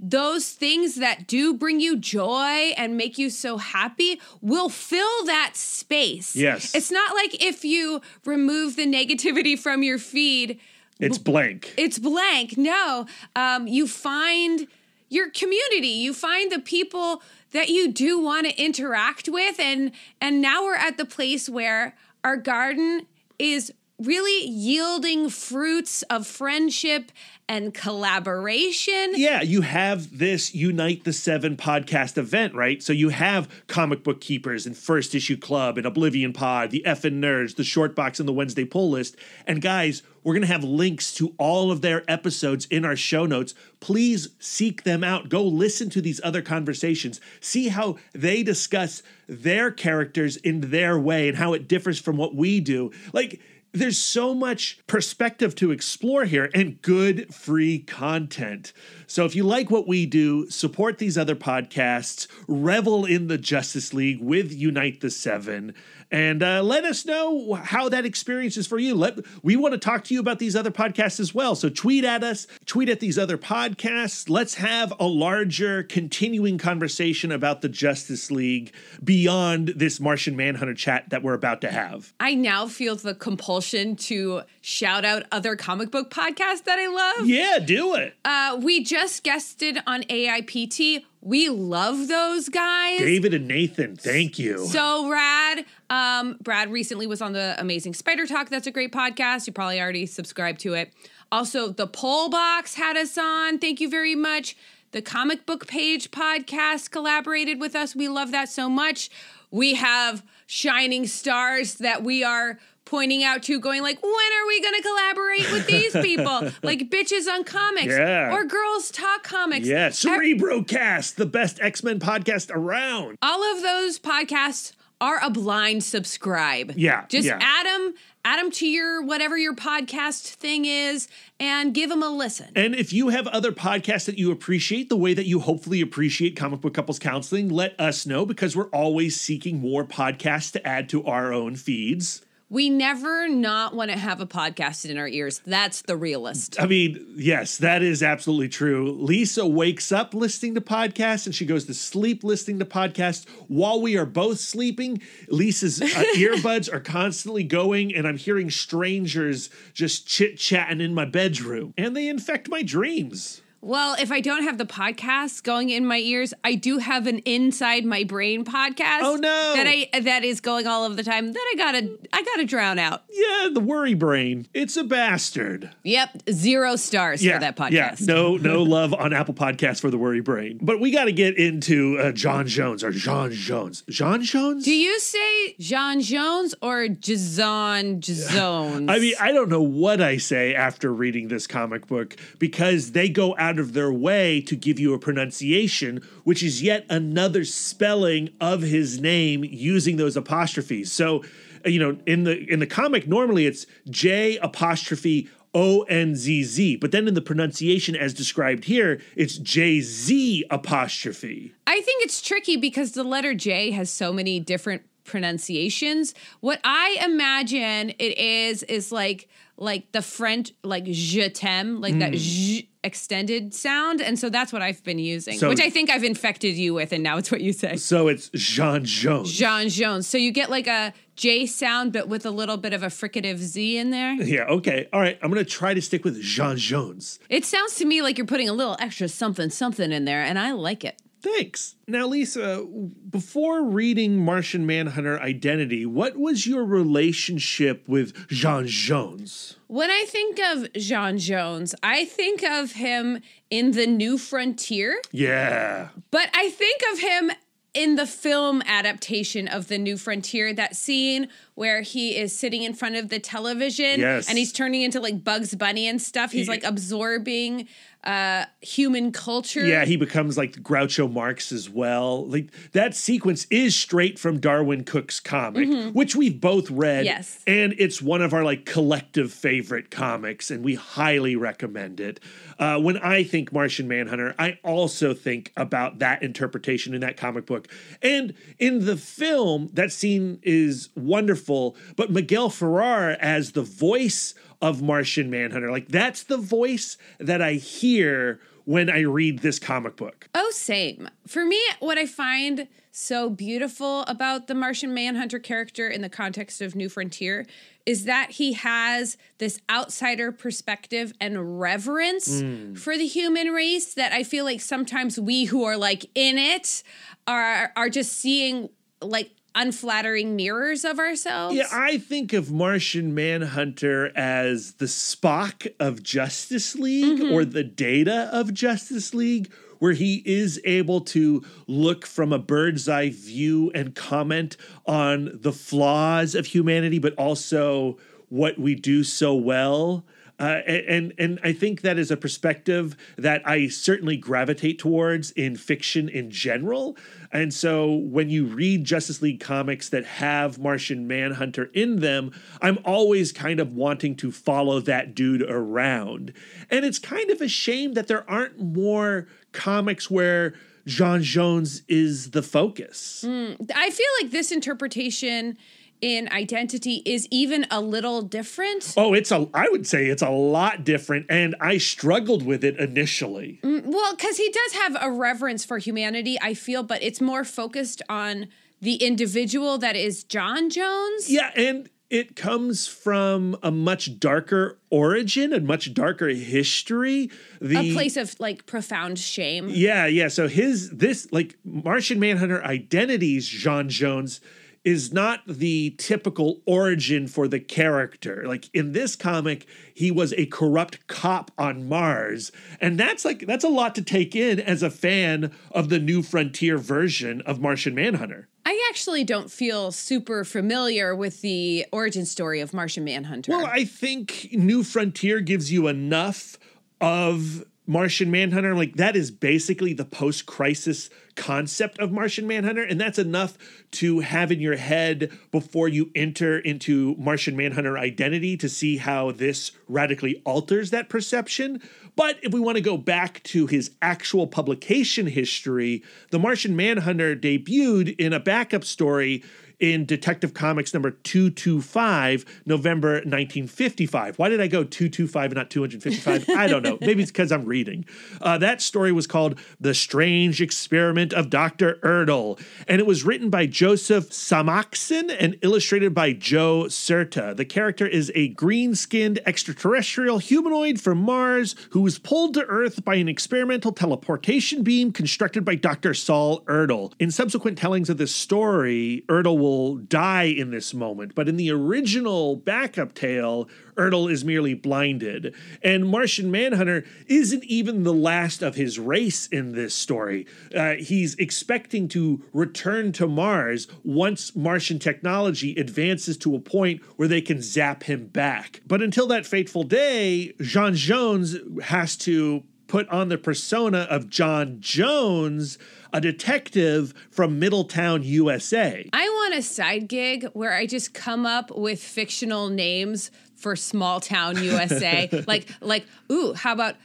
those 0.00 0.50
things 0.52 0.96
that 0.96 1.26
do 1.26 1.54
bring 1.54 1.80
you 1.80 1.96
joy 1.96 2.72
and 2.76 2.96
make 2.96 3.18
you 3.18 3.30
so 3.30 3.56
happy 3.56 4.20
will 4.40 4.68
fill 4.68 5.24
that 5.26 5.52
space. 5.54 6.36
Yes. 6.36 6.74
It's 6.74 6.90
not 6.92 7.14
like 7.14 7.42
if 7.44 7.64
you 7.64 8.00
remove 8.24 8.76
the 8.76 8.86
negativity 8.86 9.58
from 9.58 9.82
your 9.82 9.98
feed, 9.98 10.60
It's 11.00 11.18
blank. 11.18 11.74
it's 11.76 11.98
blank. 11.98 12.56
No, 12.56 13.06
um, 13.34 13.66
you 13.66 13.86
find 13.88 14.68
your 15.08 15.30
community. 15.30 15.88
You 15.88 16.12
find 16.14 16.50
the 16.50 16.58
people 16.58 17.22
that 17.52 17.68
you 17.68 17.90
do 17.90 18.20
want 18.20 18.46
to 18.46 18.62
interact 18.62 19.28
with, 19.28 19.58
and 19.58 19.92
and 20.20 20.40
now 20.40 20.64
we're 20.64 20.74
at 20.74 20.96
the 20.96 21.04
place 21.04 21.48
where 21.48 21.96
our 22.24 22.36
garden 22.36 23.06
is 23.38 23.72
really 23.98 24.48
yielding 24.48 25.28
fruits 25.28 26.02
of 26.04 26.26
friendship 26.26 27.10
and 27.48 27.72
collaboration. 27.72 29.12
Yeah, 29.14 29.40
you 29.40 29.62
have 29.62 30.18
this 30.18 30.54
Unite 30.54 31.04
the 31.04 31.12
Seven 31.12 31.56
podcast 31.56 32.18
event, 32.18 32.54
right? 32.54 32.82
So 32.82 32.92
you 32.92 33.08
have 33.08 33.48
Comic 33.66 34.04
Book 34.04 34.20
Keepers 34.20 34.66
and 34.66 34.76
First 34.76 35.14
Issue 35.14 35.36
Club 35.36 35.78
and 35.78 35.86
Oblivion 35.86 36.32
Pod, 36.32 36.70
the 36.70 36.84
F 36.84 37.04
and 37.04 37.22
Nerds, 37.24 37.56
the 37.56 37.64
Short 37.64 37.96
Box, 37.96 38.20
and 38.20 38.28
the 38.28 38.32
Wednesday 38.32 38.64
Pull 38.64 38.90
List. 38.90 39.16
And 39.46 39.62
guys, 39.62 40.02
we're 40.22 40.34
going 40.34 40.46
to 40.46 40.52
have 40.52 40.62
links 40.62 41.14
to 41.14 41.34
all 41.38 41.72
of 41.72 41.80
their 41.80 42.08
episodes 42.08 42.66
in 42.66 42.84
our 42.84 42.96
show 42.96 43.24
notes. 43.24 43.54
Please 43.80 44.28
seek 44.38 44.82
them 44.82 45.02
out. 45.02 45.30
Go 45.30 45.42
listen 45.42 45.88
to 45.90 46.02
these 46.02 46.20
other 46.22 46.42
conversations. 46.42 47.18
See 47.40 47.68
how 47.68 47.96
they 48.12 48.42
discuss 48.42 49.02
their 49.26 49.70
characters 49.70 50.36
in 50.36 50.70
their 50.70 50.98
way 50.98 51.28
and 51.28 51.38
how 51.38 51.54
it 51.54 51.66
differs 51.66 51.98
from 51.98 52.18
what 52.18 52.34
we 52.34 52.60
do. 52.60 52.92
Like, 53.12 53.40
there's 53.78 53.98
so 53.98 54.34
much 54.34 54.78
perspective 54.86 55.54
to 55.56 55.70
explore 55.70 56.24
here 56.24 56.50
and 56.54 56.82
good 56.82 57.34
free 57.34 57.78
content. 57.78 58.72
So 59.08 59.24
if 59.24 59.34
you 59.34 59.42
like 59.42 59.70
what 59.70 59.88
we 59.88 60.04
do, 60.04 60.50
support 60.50 60.98
these 60.98 61.16
other 61.16 61.34
podcasts, 61.34 62.26
revel 62.46 63.06
in 63.06 63.28
the 63.28 63.38
Justice 63.38 63.94
League 63.94 64.20
with 64.20 64.52
Unite 64.52 65.00
the 65.00 65.08
Seven, 65.08 65.74
and 66.10 66.42
uh, 66.42 66.62
let 66.62 66.84
us 66.84 67.04
know 67.04 67.54
how 67.54 67.88
that 67.88 68.06
experience 68.06 68.56
is 68.56 68.66
for 68.66 68.78
you. 68.78 68.94
Let 68.94 69.18
we 69.42 69.56
want 69.56 69.72
to 69.72 69.78
talk 69.78 70.04
to 70.04 70.14
you 70.14 70.20
about 70.20 70.38
these 70.38 70.56
other 70.56 70.70
podcasts 70.70 71.20
as 71.20 71.34
well. 71.34 71.54
So 71.54 71.68
tweet 71.68 72.04
at 72.04 72.22
us, 72.22 72.46
tweet 72.66 72.88
at 72.88 73.00
these 73.00 73.18
other 73.18 73.38
podcasts. 73.38 74.28
Let's 74.28 74.54
have 74.54 74.92
a 74.98 75.06
larger, 75.06 75.82
continuing 75.82 76.58
conversation 76.58 77.32
about 77.32 77.60
the 77.62 77.68
Justice 77.68 78.30
League 78.30 78.72
beyond 79.02 79.68
this 79.68 80.00
Martian 80.00 80.36
Manhunter 80.36 80.74
chat 80.74 81.10
that 81.10 81.22
we're 81.22 81.34
about 81.34 81.60
to 81.62 81.70
have. 81.70 82.12
I 82.20 82.34
now 82.34 82.66
feel 82.66 82.96
the 82.96 83.14
compulsion 83.14 83.96
to 83.96 84.42
shout 84.68 85.02
out 85.02 85.22
other 85.32 85.56
comic 85.56 85.90
book 85.90 86.10
podcasts 86.10 86.64
that 86.64 86.78
I 86.78 86.88
love. 86.88 87.26
Yeah, 87.26 87.58
do 87.58 87.94
it. 87.94 88.14
Uh, 88.22 88.60
we 88.62 88.84
just 88.84 89.24
guested 89.24 89.78
on 89.86 90.02
AIPT. 90.02 91.04
We 91.22 91.48
love 91.48 92.06
those 92.08 92.50
guys. 92.50 92.98
David 92.98 93.32
and 93.32 93.48
Nathan, 93.48 93.96
thank 93.96 94.38
you. 94.38 94.66
So 94.66 95.08
rad. 95.10 95.64
Um, 95.88 96.36
Brad 96.42 96.70
recently 96.70 97.06
was 97.06 97.22
on 97.22 97.32
the 97.32 97.54
Amazing 97.58 97.94
Spider 97.94 98.26
Talk. 98.26 98.50
That's 98.50 98.66
a 98.66 98.70
great 98.70 98.92
podcast. 98.92 99.46
You 99.46 99.54
probably 99.54 99.80
already 99.80 100.04
subscribed 100.04 100.60
to 100.60 100.74
it. 100.74 100.92
Also, 101.32 101.68
the 101.68 101.86
Poll 101.86 102.28
Box 102.28 102.74
had 102.74 102.96
us 102.96 103.16
on. 103.16 103.58
Thank 103.58 103.80
you 103.80 103.88
very 103.88 104.14
much. 104.14 104.54
The 104.92 105.00
Comic 105.02 105.46
Book 105.46 105.66
Page 105.66 106.10
podcast 106.10 106.90
collaborated 106.90 107.58
with 107.58 107.74
us. 107.74 107.96
We 107.96 108.08
love 108.08 108.32
that 108.32 108.48
so 108.50 108.68
much. 108.68 109.08
we 109.50 109.74
have 109.74 110.22
shining 110.46 111.06
stars 111.06 111.74
that 111.76 112.02
we 112.02 112.22
are 112.22 112.58
pointing 112.88 113.22
out 113.22 113.42
to 113.44 113.60
going 113.60 113.82
like 113.82 114.02
when 114.02 114.10
are 114.12 114.46
we 114.46 114.60
going 114.60 114.74
to 114.74 114.82
collaborate 114.82 115.52
with 115.52 115.66
these 115.66 115.92
people 116.02 116.50
like 116.62 116.88
bitches 116.90 117.28
on 117.32 117.44
comics 117.44 117.94
Yeah. 117.96 118.32
or 118.34 118.44
girls 118.44 118.90
talk 118.90 119.22
comics 119.22 119.66
Yeah, 119.66 119.90
Cerebrocast, 119.90 121.14
the 121.16 121.26
best 121.26 121.60
X 121.60 121.82
Men 121.82 121.98
podcast 122.00 122.50
around. 122.52 123.18
all 123.22 123.42
of 123.56 123.62
those 123.62 123.98
podcasts 123.98 124.72
are 125.00 125.20
a 125.22 125.30
blind 125.30 125.84
subscribe 125.84 126.72
Yeah, 126.76 127.04
just 127.08 127.26
yeah. 127.26 127.38
add 127.40 127.66
them 127.66 127.94
add 128.24 128.38
them 128.40 128.50
to 128.50 128.66
your 128.66 129.00
whatever 129.02 129.38
your 129.38 129.54
podcast 129.54 130.34
thing 130.34 130.64
is 130.64 131.06
and 131.38 131.72
give 131.72 131.88
them 131.88 132.02
a 132.02 132.08
listen 132.10 132.48
And 132.56 132.74
if 132.74 132.92
you 132.92 133.08
have 133.10 133.26
other 133.28 133.52
podcasts 133.52 134.06
that 134.06 134.18
you 134.18 134.32
appreciate 134.32 134.88
the 134.88 134.96
way 134.96 135.14
that 135.14 135.24
you 135.26 135.38
hopefully 135.40 135.80
appreciate 135.80 136.36
Comic 136.36 136.60
Book 136.60 136.74
Couples 136.74 136.98
Counseling, 136.98 137.48
let 137.48 137.78
us 137.80 138.06
know 138.06 138.26
because 138.26 138.56
we're 138.56 138.68
always 138.70 139.18
seeking 139.20 139.60
more 139.60 139.84
podcasts 139.84 140.50
to 140.52 140.66
add 140.66 140.88
to 140.90 141.04
our 141.06 141.32
own 141.32 141.54
feeds. 141.54 142.22
We 142.50 142.70
never 142.70 143.28
not 143.28 143.74
want 143.74 143.90
to 143.90 143.98
have 143.98 144.20
a 144.20 144.26
podcast 144.26 144.88
in 144.88 144.96
our 144.98 145.08
ears 145.08 145.40
that's 145.46 145.82
the 145.82 145.96
realist 145.96 146.58
I 146.58 146.66
mean, 146.66 147.14
yes, 147.16 147.58
that 147.58 147.82
is 147.82 148.02
absolutely 148.02 148.48
true. 148.48 148.92
Lisa 148.92 149.46
wakes 149.46 149.92
up 149.92 150.14
listening 150.14 150.54
to 150.54 150.60
podcasts 150.60 151.26
and 151.26 151.34
she 151.34 151.46
goes 151.46 151.64
to 151.66 151.74
sleep 151.74 152.24
listening 152.24 152.58
to 152.58 152.64
podcasts 152.64 153.28
while 153.48 153.80
we 153.80 153.96
are 153.96 154.06
both 154.06 154.40
sleeping. 154.40 155.00
Lisa's 155.28 155.80
uh, 155.80 155.86
earbuds 156.16 156.72
are 156.72 156.80
constantly 156.80 157.44
going, 157.44 157.94
and 157.94 158.06
I'm 158.06 158.16
hearing 158.16 158.50
strangers 158.50 159.50
just 159.72 160.06
chit 160.06 160.38
chatting 160.38 160.80
in 160.80 160.94
my 160.94 161.04
bedroom, 161.04 161.74
and 161.76 161.96
they 161.96 162.08
infect 162.08 162.48
my 162.48 162.62
dreams. 162.62 163.42
Well, 163.60 163.96
if 163.98 164.12
I 164.12 164.20
don't 164.20 164.44
have 164.44 164.56
the 164.56 164.64
podcast 164.64 165.42
going 165.42 165.70
in 165.70 165.84
my 165.84 165.98
ears, 165.98 166.32
I 166.44 166.54
do 166.54 166.78
have 166.78 167.08
an 167.08 167.18
inside 167.20 167.84
my 167.84 168.04
brain 168.04 168.44
podcast. 168.44 169.00
Oh, 169.02 169.16
no. 169.16 169.54
That 169.56 169.66
I 169.66 170.00
that 170.00 170.22
is 170.24 170.40
going 170.40 170.68
all 170.68 170.84
of 170.84 170.96
the 170.96 171.02
time. 171.02 171.32
That 171.32 171.54
I 171.54 171.56
gotta 171.56 171.98
I 172.12 172.22
gotta 172.22 172.44
drown 172.44 172.78
out. 172.78 173.02
Yeah, 173.10 173.48
the 173.52 173.60
worry 173.60 173.94
brain. 173.94 174.46
It's 174.54 174.76
a 174.76 174.84
bastard. 174.84 175.70
Yep, 175.82 176.22
zero 176.30 176.76
stars 176.76 177.20
for 177.20 177.38
that 177.38 177.56
podcast. 177.56 177.72
Yeah, 177.72 177.96
no, 178.00 178.36
no 178.36 178.62
love 178.68 178.94
on 178.94 179.12
Apple 179.12 179.34
Podcasts 179.34 179.80
for 179.80 179.90
the 179.90 179.98
worry 179.98 180.20
brain. 180.20 180.60
But 180.62 180.78
we 180.78 180.92
got 180.92 181.06
to 181.06 181.12
get 181.12 181.36
into 181.36 181.98
uh, 181.98 182.12
John 182.12 182.46
Jones 182.46 182.84
or 182.84 182.92
John 182.92 183.32
Jones. 183.32 183.82
John 183.88 184.22
Jones? 184.22 184.64
Do 184.64 184.72
you 184.72 185.00
say 185.00 185.54
John 185.58 186.00
Jones 186.00 186.54
or 186.62 186.86
Jazon 186.86 188.00
Jones? 188.30 188.88
I 188.88 188.98
mean, 189.00 189.14
I 189.20 189.32
don't 189.32 189.48
know 189.48 189.62
what 189.62 190.00
I 190.00 190.18
say 190.18 190.54
after 190.54 190.92
reading 190.92 191.26
this 191.26 191.48
comic 191.48 191.88
book 191.88 192.16
because 192.38 192.92
they 192.92 193.08
go 193.08 193.34
out 193.36 193.47
of 193.56 193.72
their 193.72 193.92
way 193.92 194.40
to 194.42 194.56
give 194.56 194.80
you 194.80 194.92
a 194.92 194.98
pronunciation, 194.98 196.02
which 196.24 196.42
is 196.42 196.60
yet 196.60 196.84
another 196.90 197.44
spelling 197.44 198.30
of 198.40 198.62
his 198.62 199.00
name 199.00 199.44
using 199.44 199.96
those 199.96 200.16
apostrophes. 200.16 200.92
So, 200.92 201.24
uh, 201.64 201.70
you 201.70 201.78
know, 201.78 201.96
in 202.04 202.24
the 202.24 202.36
in 202.52 202.58
the 202.58 202.66
comic, 202.66 203.06
normally 203.06 203.46
it's 203.46 203.64
J 203.88 204.36
apostrophe 204.38 205.28
O 205.54 205.82
N 205.82 206.14
Z 206.14 206.44
Z, 206.44 206.76
but 206.76 206.92
then 206.92 207.08
in 207.08 207.14
the 207.14 207.22
pronunciation 207.22 207.96
as 207.96 208.12
described 208.12 208.64
here, 208.64 209.00
it's 209.16 209.38
J 209.38 209.80
Z 209.80 210.44
apostrophe. 210.50 211.54
I 211.66 211.80
think 211.80 212.04
it's 212.04 212.20
tricky 212.20 212.56
because 212.56 212.92
the 212.92 213.04
letter 213.04 213.32
J 213.32 213.70
has 213.70 213.88
so 213.90 214.12
many 214.12 214.40
different 214.40 214.82
pronunciations. 215.04 216.14
What 216.40 216.60
I 216.64 216.98
imagine 217.02 217.94
it 217.98 218.18
is 218.18 218.62
is 218.64 218.92
like 218.92 219.28
like 219.58 219.92
the 219.92 220.02
French 220.02 220.52
like 220.62 220.84
je 220.86 221.28
t'aime, 221.28 221.80
like 221.80 221.98
that 221.98 222.12
mm. 222.12 222.18
j 222.18 222.68
extended 222.84 223.52
sound, 223.52 224.00
and 224.00 224.18
so 224.18 224.30
that's 224.30 224.52
what 224.52 224.62
I've 224.62 224.82
been 224.84 225.00
using, 225.00 225.36
So- 225.36 225.48
which 225.48 225.60
I 225.60 225.68
think 225.68 225.90
I've 225.90 226.04
infected 226.04 226.54
you 226.54 226.74
with, 226.74 226.92
and 226.92 227.02
now 227.02 227.18
it's 227.18 227.30
what 227.30 227.40
you 227.40 227.52
say. 227.52 227.76
So 227.76 228.06
it's 228.06 228.30
Jean 228.30 228.84
Jones. 228.84 229.32
Jean 229.32 229.68
Jones. 229.68 230.06
So 230.06 230.16
you 230.16 230.30
get 230.30 230.48
like 230.48 230.68
a 230.68 230.94
J 231.16 231.46
sound, 231.46 231.92
but 231.92 232.08
with 232.08 232.24
a 232.24 232.30
little 232.30 232.56
bit 232.56 232.72
of 232.72 232.84
a 232.84 232.86
fricative 232.86 233.38
Z 233.38 233.76
in 233.76 233.90
there. 233.90 234.14
Yeah, 234.14 234.44
okay. 234.44 234.88
All 234.92 235.00
right. 235.00 235.18
I'm 235.20 235.30
going 235.32 235.44
to 235.44 235.50
try 235.50 235.74
to 235.74 235.82
stick 235.82 236.04
with 236.04 236.20
Jean 236.22 236.56
Jones. 236.56 237.18
It 237.28 237.44
sounds 237.44 237.74
to 237.76 237.84
me 237.84 238.00
like 238.00 238.16
you're 238.16 238.26
putting 238.26 238.48
a 238.48 238.52
little 238.52 238.76
extra 238.78 239.08
something 239.08 239.50
something 239.50 239.90
in 239.90 240.04
there, 240.04 240.22
and 240.22 240.38
I 240.38 240.52
like 240.52 240.84
it. 240.84 241.02
Thanks. 241.20 241.74
Now, 241.88 242.06
Lisa, 242.06 242.64
before 243.10 243.64
reading 243.64 244.24
Martian 244.24 244.64
Manhunter 244.66 245.18
Identity, 245.20 245.84
what 245.84 246.16
was 246.16 246.46
your 246.46 246.64
relationship 246.64 247.88
with 247.88 248.28
Jean 248.28 248.66
Jones? 248.66 249.56
When 249.66 249.90
I 249.90 250.04
think 250.06 250.38
of 250.38 250.72
Jean 250.74 251.18
Jones, 251.18 251.74
I 251.82 252.04
think 252.04 252.42
of 252.44 252.72
him 252.72 253.20
in 253.50 253.72
The 253.72 253.86
New 253.86 254.16
Frontier, 254.18 255.00
Yeah. 255.12 255.88
but 256.10 256.30
I 256.34 256.50
think 256.50 256.82
of 256.92 257.00
him 257.00 257.32
in 257.74 257.96
the 257.96 258.06
film 258.06 258.62
adaptation 258.66 259.46
of 259.46 259.68
The 259.68 259.78
New 259.78 259.96
Frontier, 259.98 260.52
that 260.54 260.74
scene 260.74 261.28
where 261.54 261.82
he 261.82 262.16
is 262.16 262.36
sitting 262.36 262.62
in 262.62 262.74
front 262.74 262.96
of 262.96 263.08
the 263.08 263.18
television 263.18 264.00
Yes. 264.00 264.28
and 264.28 264.38
he's 264.38 264.52
turning 264.52 264.82
into 264.82 265.00
like 265.00 265.22
Bugs 265.22 265.54
Bunny 265.54 265.86
and 265.86 266.00
stuff. 266.00 266.32
He's 266.32 266.46
He- 266.46 266.50
like 266.50 266.64
absorbing 266.64 267.68
uh 268.08 268.46
human 268.60 269.12
culture. 269.12 269.64
Yeah, 269.64 269.84
he 269.84 269.96
becomes 269.96 270.38
like 270.38 270.52
Groucho 270.62 271.12
Marx 271.12 271.52
as 271.52 271.68
well. 271.68 272.26
Like 272.26 272.50
that 272.72 272.94
sequence 272.94 273.46
is 273.50 273.76
straight 273.76 274.18
from 274.18 274.40
Darwyn 274.40 274.84
Cooke's 274.84 275.20
comic, 275.20 275.94
which 275.94 276.16
we've 276.16 276.40
both 276.40 276.70
read. 276.70 277.04
Yes. 277.04 277.42
And 277.46 277.74
it's 277.78 278.00
one 278.00 278.22
of 278.22 278.32
our 278.32 278.42
like 278.42 278.64
collective 278.64 279.32
favorite 279.32 279.90
comics, 279.90 280.50
and 280.50 280.64
we 280.64 280.74
highly 280.74 281.36
recommend 281.36 282.00
it. 282.00 282.18
Uh, 282.58 282.80
when 282.80 282.96
I 282.98 283.22
think 283.22 283.52
Martian 283.52 283.86
Manhunter, 283.86 284.34
I 284.38 284.58
also 284.64 285.12
think 285.14 285.52
about 285.56 285.98
that 285.98 286.22
interpretation 286.22 286.94
in 286.94 287.00
that 287.02 287.16
comic 287.16 287.46
book. 287.46 287.68
And 288.02 288.34
in 288.58 288.86
the 288.86 288.96
film, 288.96 289.68
that 289.74 289.92
scene 289.92 290.40
is 290.42 290.88
wonderful, 290.96 291.76
but 291.94 292.10
Miguel 292.10 292.48
Ferrer 292.50 293.16
as 293.20 293.52
the 293.52 293.62
voice 293.62 294.34
of 294.60 294.82
Martian 294.82 295.30
Manhunter, 295.30 295.70
like 295.70 295.88
that's 295.88 296.24
the 296.24 296.36
voice 296.36 296.96
that 297.18 297.40
I 297.40 297.54
hear 297.54 298.40
when 298.64 298.90
I 298.90 299.00
read 299.00 299.38
this 299.38 299.58
comic 299.58 299.96
book. 299.96 300.28
Oh, 300.34 300.50
same. 300.52 301.08
For 301.26 301.44
me, 301.44 301.58
what 301.80 301.96
I 301.96 302.04
find 302.04 302.68
so 302.90 303.30
beautiful 303.30 304.02
about 304.02 304.46
the 304.46 304.54
Martian 304.54 304.92
Manhunter 304.92 305.38
character 305.38 305.88
in 305.88 306.02
the 306.02 306.08
context 306.10 306.60
of 306.60 306.74
New 306.74 306.88
Frontier 306.88 307.46
is 307.86 308.04
that 308.04 308.32
he 308.32 308.52
has 308.52 309.16
this 309.38 309.58
outsider 309.70 310.32
perspective 310.32 311.14
and 311.18 311.58
reverence 311.58 312.42
mm. 312.42 312.76
for 312.76 312.98
the 312.98 313.06
human 313.06 313.48
race 313.48 313.94
that 313.94 314.12
I 314.12 314.22
feel 314.22 314.44
like 314.44 314.60
sometimes 314.60 315.18
we 315.18 315.44
who 315.44 315.64
are 315.64 315.78
like 315.78 316.04
in 316.14 316.36
it 316.36 316.82
are 317.26 317.72
are 317.74 317.88
just 317.88 318.12
seeing 318.12 318.68
like 319.00 319.30
unflattering 319.58 320.36
mirrors 320.36 320.84
of 320.84 320.98
ourselves. 320.98 321.54
Yeah, 321.56 321.66
I 321.72 321.98
think 321.98 322.32
of 322.32 322.52
Martian 322.52 323.14
Manhunter 323.14 324.12
as 324.16 324.74
the 324.74 324.86
Spock 324.86 325.66
of 325.80 326.02
Justice 326.02 326.76
League 326.76 327.20
or 327.20 327.42
mm-hmm. 327.42 327.50
the 327.50 327.64
Data 327.64 328.30
of 328.32 328.54
Justice 328.54 329.12
League, 329.12 329.50
where 329.80 329.92
he 329.92 330.22
is 330.24 330.60
able 330.64 331.00
to 331.00 331.44
look 331.66 332.06
from 332.06 332.32
a 332.32 332.38
bird's 332.38 332.88
eye 332.88 333.10
view 333.10 333.70
and 333.74 333.94
comment 333.94 334.56
on 334.86 335.30
the 335.34 335.52
flaws 335.52 336.34
of 336.34 336.46
humanity, 336.46 336.98
but 336.98 337.14
also 337.14 337.98
what 338.28 338.58
we 338.58 338.74
do 338.74 339.02
so 339.02 339.34
well. 339.34 340.04
Uh, 340.38 340.60
and 340.66 341.12
and 341.18 341.40
I 341.42 341.52
think 341.52 341.80
that 341.80 341.98
is 341.98 342.10
a 342.10 342.16
perspective 342.16 342.96
that 343.16 343.42
I 343.46 343.68
certainly 343.68 344.16
gravitate 344.16 344.78
towards 344.78 345.32
in 345.32 345.56
fiction 345.56 346.08
in 346.08 346.30
general. 346.30 346.96
And 347.32 347.52
so 347.52 347.92
when 347.92 348.30
you 348.30 348.46
read 348.46 348.84
Justice 348.84 349.20
League 349.20 349.40
comics 349.40 349.88
that 349.88 350.04
have 350.04 350.58
Martian 350.58 351.06
Manhunter 351.08 351.70
in 351.74 352.00
them, 352.00 352.30
I'm 352.62 352.78
always 352.84 353.32
kind 353.32 353.58
of 353.58 353.72
wanting 353.72 354.14
to 354.16 354.30
follow 354.30 354.80
that 354.80 355.14
dude 355.14 355.42
around. 355.42 356.32
And 356.70 356.84
it's 356.84 356.98
kind 356.98 357.30
of 357.30 357.40
a 357.40 357.48
shame 357.48 357.94
that 357.94 358.06
there 358.06 358.28
aren't 358.30 358.60
more 358.60 359.26
comics 359.52 360.10
where 360.10 360.54
John 360.86 361.22
Jones 361.22 361.82
is 361.86 362.30
the 362.30 362.42
focus. 362.42 363.22
I 363.24 363.90
feel 363.90 364.06
like 364.22 364.30
this 364.30 364.50
interpretation 364.50 365.58
in 366.00 366.28
identity 366.30 367.02
is 367.04 367.26
even 367.30 367.66
a 367.70 367.80
little 367.80 368.22
different. 368.22 368.94
Oh, 368.96 369.14
it's 369.14 369.30
a 369.30 369.48
I 369.54 369.68
would 369.70 369.86
say 369.86 370.06
it's 370.06 370.22
a 370.22 370.30
lot 370.30 370.84
different 370.84 371.26
and 371.28 371.54
I 371.60 371.78
struggled 371.78 372.44
with 372.44 372.64
it 372.64 372.78
initially. 372.78 373.60
Mm, 373.62 373.86
well, 373.86 374.14
because 374.14 374.36
he 374.36 374.50
does 374.50 374.72
have 374.82 374.96
a 375.00 375.10
reverence 375.10 375.64
for 375.64 375.78
humanity, 375.78 376.38
I 376.40 376.54
feel, 376.54 376.82
but 376.82 377.02
it's 377.02 377.20
more 377.20 377.44
focused 377.44 378.02
on 378.08 378.48
the 378.80 378.96
individual 378.96 379.78
that 379.78 379.96
is 379.96 380.24
John 380.24 380.70
Jones. 380.70 381.30
Yeah, 381.30 381.50
and 381.56 381.88
it 382.10 382.36
comes 382.36 382.86
from 382.86 383.56
a 383.62 383.70
much 383.70 384.18
darker 384.18 384.78
origin 384.90 385.52
and 385.52 385.66
much 385.66 385.92
darker 385.92 386.28
history. 386.28 387.30
The 387.60 387.78
A 387.78 387.92
place 387.92 388.16
of 388.16 388.38
like 388.40 388.64
profound 388.66 389.18
shame. 389.18 389.68
Yeah, 389.68 390.06
yeah. 390.06 390.28
So 390.28 390.48
his 390.48 390.90
this 390.90 391.30
like 391.32 391.56
Martian 391.64 392.18
Manhunter 392.18 392.64
identities, 392.64 393.46
John 393.46 393.88
Jones 393.88 394.40
is 394.84 395.12
not 395.12 395.40
the 395.46 395.94
typical 395.98 396.60
origin 396.66 397.26
for 397.26 397.48
the 397.48 397.60
character. 397.60 398.44
Like 398.46 398.68
in 398.74 398.92
this 398.92 399.16
comic, 399.16 399.66
he 399.92 400.10
was 400.10 400.32
a 400.34 400.46
corrupt 400.46 401.06
cop 401.06 401.50
on 401.58 401.88
Mars. 401.88 402.52
And 402.80 402.98
that's 402.98 403.24
like 403.24 403.40
that's 403.40 403.64
a 403.64 403.68
lot 403.68 403.94
to 403.96 404.02
take 404.02 404.34
in 404.34 404.60
as 404.60 404.82
a 404.82 404.90
fan 404.90 405.52
of 405.70 405.88
the 405.88 405.98
new 405.98 406.22
frontier 406.22 406.78
version 406.78 407.40
of 407.42 407.60
Martian 407.60 407.94
Manhunter. 407.94 408.48
I 408.64 408.86
actually 408.90 409.24
don't 409.24 409.50
feel 409.50 409.90
super 409.92 410.44
familiar 410.44 411.16
with 411.16 411.40
the 411.40 411.86
origin 411.90 412.26
story 412.26 412.60
of 412.60 412.74
Martian 412.74 413.02
Manhunter. 413.02 413.52
Well, 413.52 413.64
I 413.64 413.84
think 413.84 414.48
New 414.52 414.84
Frontier 414.84 415.40
gives 415.40 415.72
you 415.72 415.88
enough 415.88 416.58
of 417.00 417.64
Martian 417.88 418.30
Manhunter. 418.30 418.70
I'm 418.70 418.76
Like, 418.76 418.96
that 418.96 419.16
is 419.16 419.30
basically 419.30 419.94
the 419.94 420.04
post 420.04 420.44
crisis 420.44 421.08
concept 421.36 421.98
of 421.98 422.12
Martian 422.12 422.46
Manhunter. 422.46 422.82
And 422.82 423.00
that's 423.00 423.18
enough 423.18 423.56
to 423.92 424.20
have 424.20 424.52
in 424.52 424.60
your 424.60 424.76
head 424.76 425.32
before 425.50 425.88
you 425.88 426.10
enter 426.14 426.58
into 426.58 427.16
Martian 427.18 427.56
Manhunter 427.56 427.96
identity 427.96 428.58
to 428.58 428.68
see 428.68 428.98
how 428.98 429.32
this 429.32 429.72
radically 429.88 430.42
alters 430.44 430.90
that 430.90 431.08
perception. 431.08 431.80
But 432.14 432.38
if 432.42 432.52
we 432.52 432.60
want 432.60 432.76
to 432.76 432.82
go 432.82 432.98
back 432.98 433.42
to 433.44 433.66
his 433.66 433.92
actual 434.02 434.46
publication 434.46 435.26
history, 435.26 436.02
The 436.30 436.38
Martian 436.38 436.76
Manhunter 436.76 437.34
debuted 437.34 438.16
in 438.18 438.34
a 438.34 438.40
backup 438.40 438.84
story 438.84 439.42
in 439.80 440.04
Detective 440.04 440.54
Comics 440.54 440.92
number 440.92 441.10
225, 441.10 442.44
November 442.66 443.12
1955. 443.14 444.38
Why 444.38 444.48
did 444.48 444.60
I 444.60 444.66
go 444.66 444.82
225 444.82 445.52
and 445.52 445.56
not 445.56 445.70
255? 445.70 446.48
I 446.56 446.66
don't 446.66 446.82
know. 446.82 446.98
Maybe 447.00 447.22
it's 447.22 447.30
because 447.30 447.52
I'm 447.52 447.64
reading. 447.64 448.04
Uh, 448.40 448.58
that 448.58 448.82
story 448.82 449.12
was 449.12 449.26
called 449.26 449.58
The 449.80 449.94
Strange 449.94 450.60
Experiment 450.60 451.32
of 451.32 451.50
Dr. 451.50 451.98
Erdel, 452.02 452.60
and 452.88 453.00
it 453.00 453.06
was 453.06 453.24
written 453.24 453.50
by 453.50 453.66
Joseph 453.66 454.30
Samachson 454.30 455.34
and 455.38 455.56
illustrated 455.62 456.12
by 456.12 456.32
Joe 456.32 456.88
Certa. 456.88 457.54
The 457.56 457.64
character 457.64 458.06
is 458.06 458.32
a 458.34 458.48
green 458.48 458.94
skinned 458.94 459.40
extraterrestrial 459.46 460.38
humanoid 460.38 461.00
from 461.00 461.18
Mars 461.18 461.76
who 461.90 462.00
was 462.00 462.18
pulled 462.18 462.54
to 462.54 462.64
Earth 462.64 463.04
by 463.04 463.14
an 463.14 463.28
experimental 463.28 463.92
teleportation 463.92 464.82
beam 464.82 465.12
constructed 465.12 465.64
by 465.64 465.76
Dr. 465.76 466.14
Saul 466.14 466.62
Erdel. 466.62 467.12
In 467.18 467.30
subsequent 467.30 467.78
tellings 467.78 468.10
of 468.10 468.16
this 468.16 468.34
story, 468.34 469.24
Erdel 469.28 469.58
will 469.58 469.67
will 469.68 469.96
die 469.96 470.44
in 470.44 470.70
this 470.70 470.94
moment. 470.94 471.34
But 471.34 471.48
in 471.48 471.56
the 471.56 471.70
original 471.70 472.56
backup 472.56 473.14
tale, 473.14 473.68
Erdel 473.96 474.30
is 474.30 474.44
merely 474.44 474.74
blinded. 474.74 475.54
And 475.82 476.08
Martian 476.08 476.50
Manhunter 476.50 477.04
isn't 477.26 477.64
even 477.64 478.04
the 478.04 478.14
last 478.14 478.62
of 478.62 478.76
his 478.76 478.98
race 478.98 479.46
in 479.48 479.72
this 479.72 479.94
story. 479.94 480.46
Uh, 480.74 480.94
he's 480.94 481.34
expecting 481.34 482.08
to 482.08 482.42
return 482.52 483.12
to 483.12 483.26
Mars 483.26 483.88
once 484.04 484.56
Martian 484.56 484.98
technology 484.98 485.74
advances 485.76 486.36
to 486.38 486.54
a 486.54 486.60
point 486.60 487.02
where 487.16 487.28
they 487.28 487.40
can 487.40 487.60
zap 487.60 488.04
him 488.04 488.26
back. 488.26 488.80
But 488.86 489.02
until 489.02 489.26
that 489.28 489.46
fateful 489.46 489.84
day, 489.84 490.54
Jean 490.60 490.94
Jones 490.94 491.56
has 491.82 492.16
to 492.18 492.64
put 492.88 493.08
on 493.10 493.28
the 493.28 493.38
persona 493.38 494.06
of 494.10 494.28
John 494.28 494.78
Jones 494.80 495.78
a 496.12 496.20
detective 496.20 497.14
from 497.30 497.58
Middletown, 497.58 498.22
USA. 498.22 499.08
I 499.12 499.28
want 499.28 499.54
a 499.54 499.62
side 499.62 500.08
gig 500.08 500.46
where 500.54 500.72
I 500.72 500.86
just 500.86 501.14
come 501.14 501.46
up 501.46 501.76
with 501.76 502.02
fictional 502.02 502.68
names 502.68 503.30
for 503.54 503.76
small 503.76 504.20
town 504.20 504.62
USA. 504.62 505.28
like 505.46 505.68
like 505.80 506.06
ooh, 506.32 506.54
how 506.54 506.72
about 506.72 506.96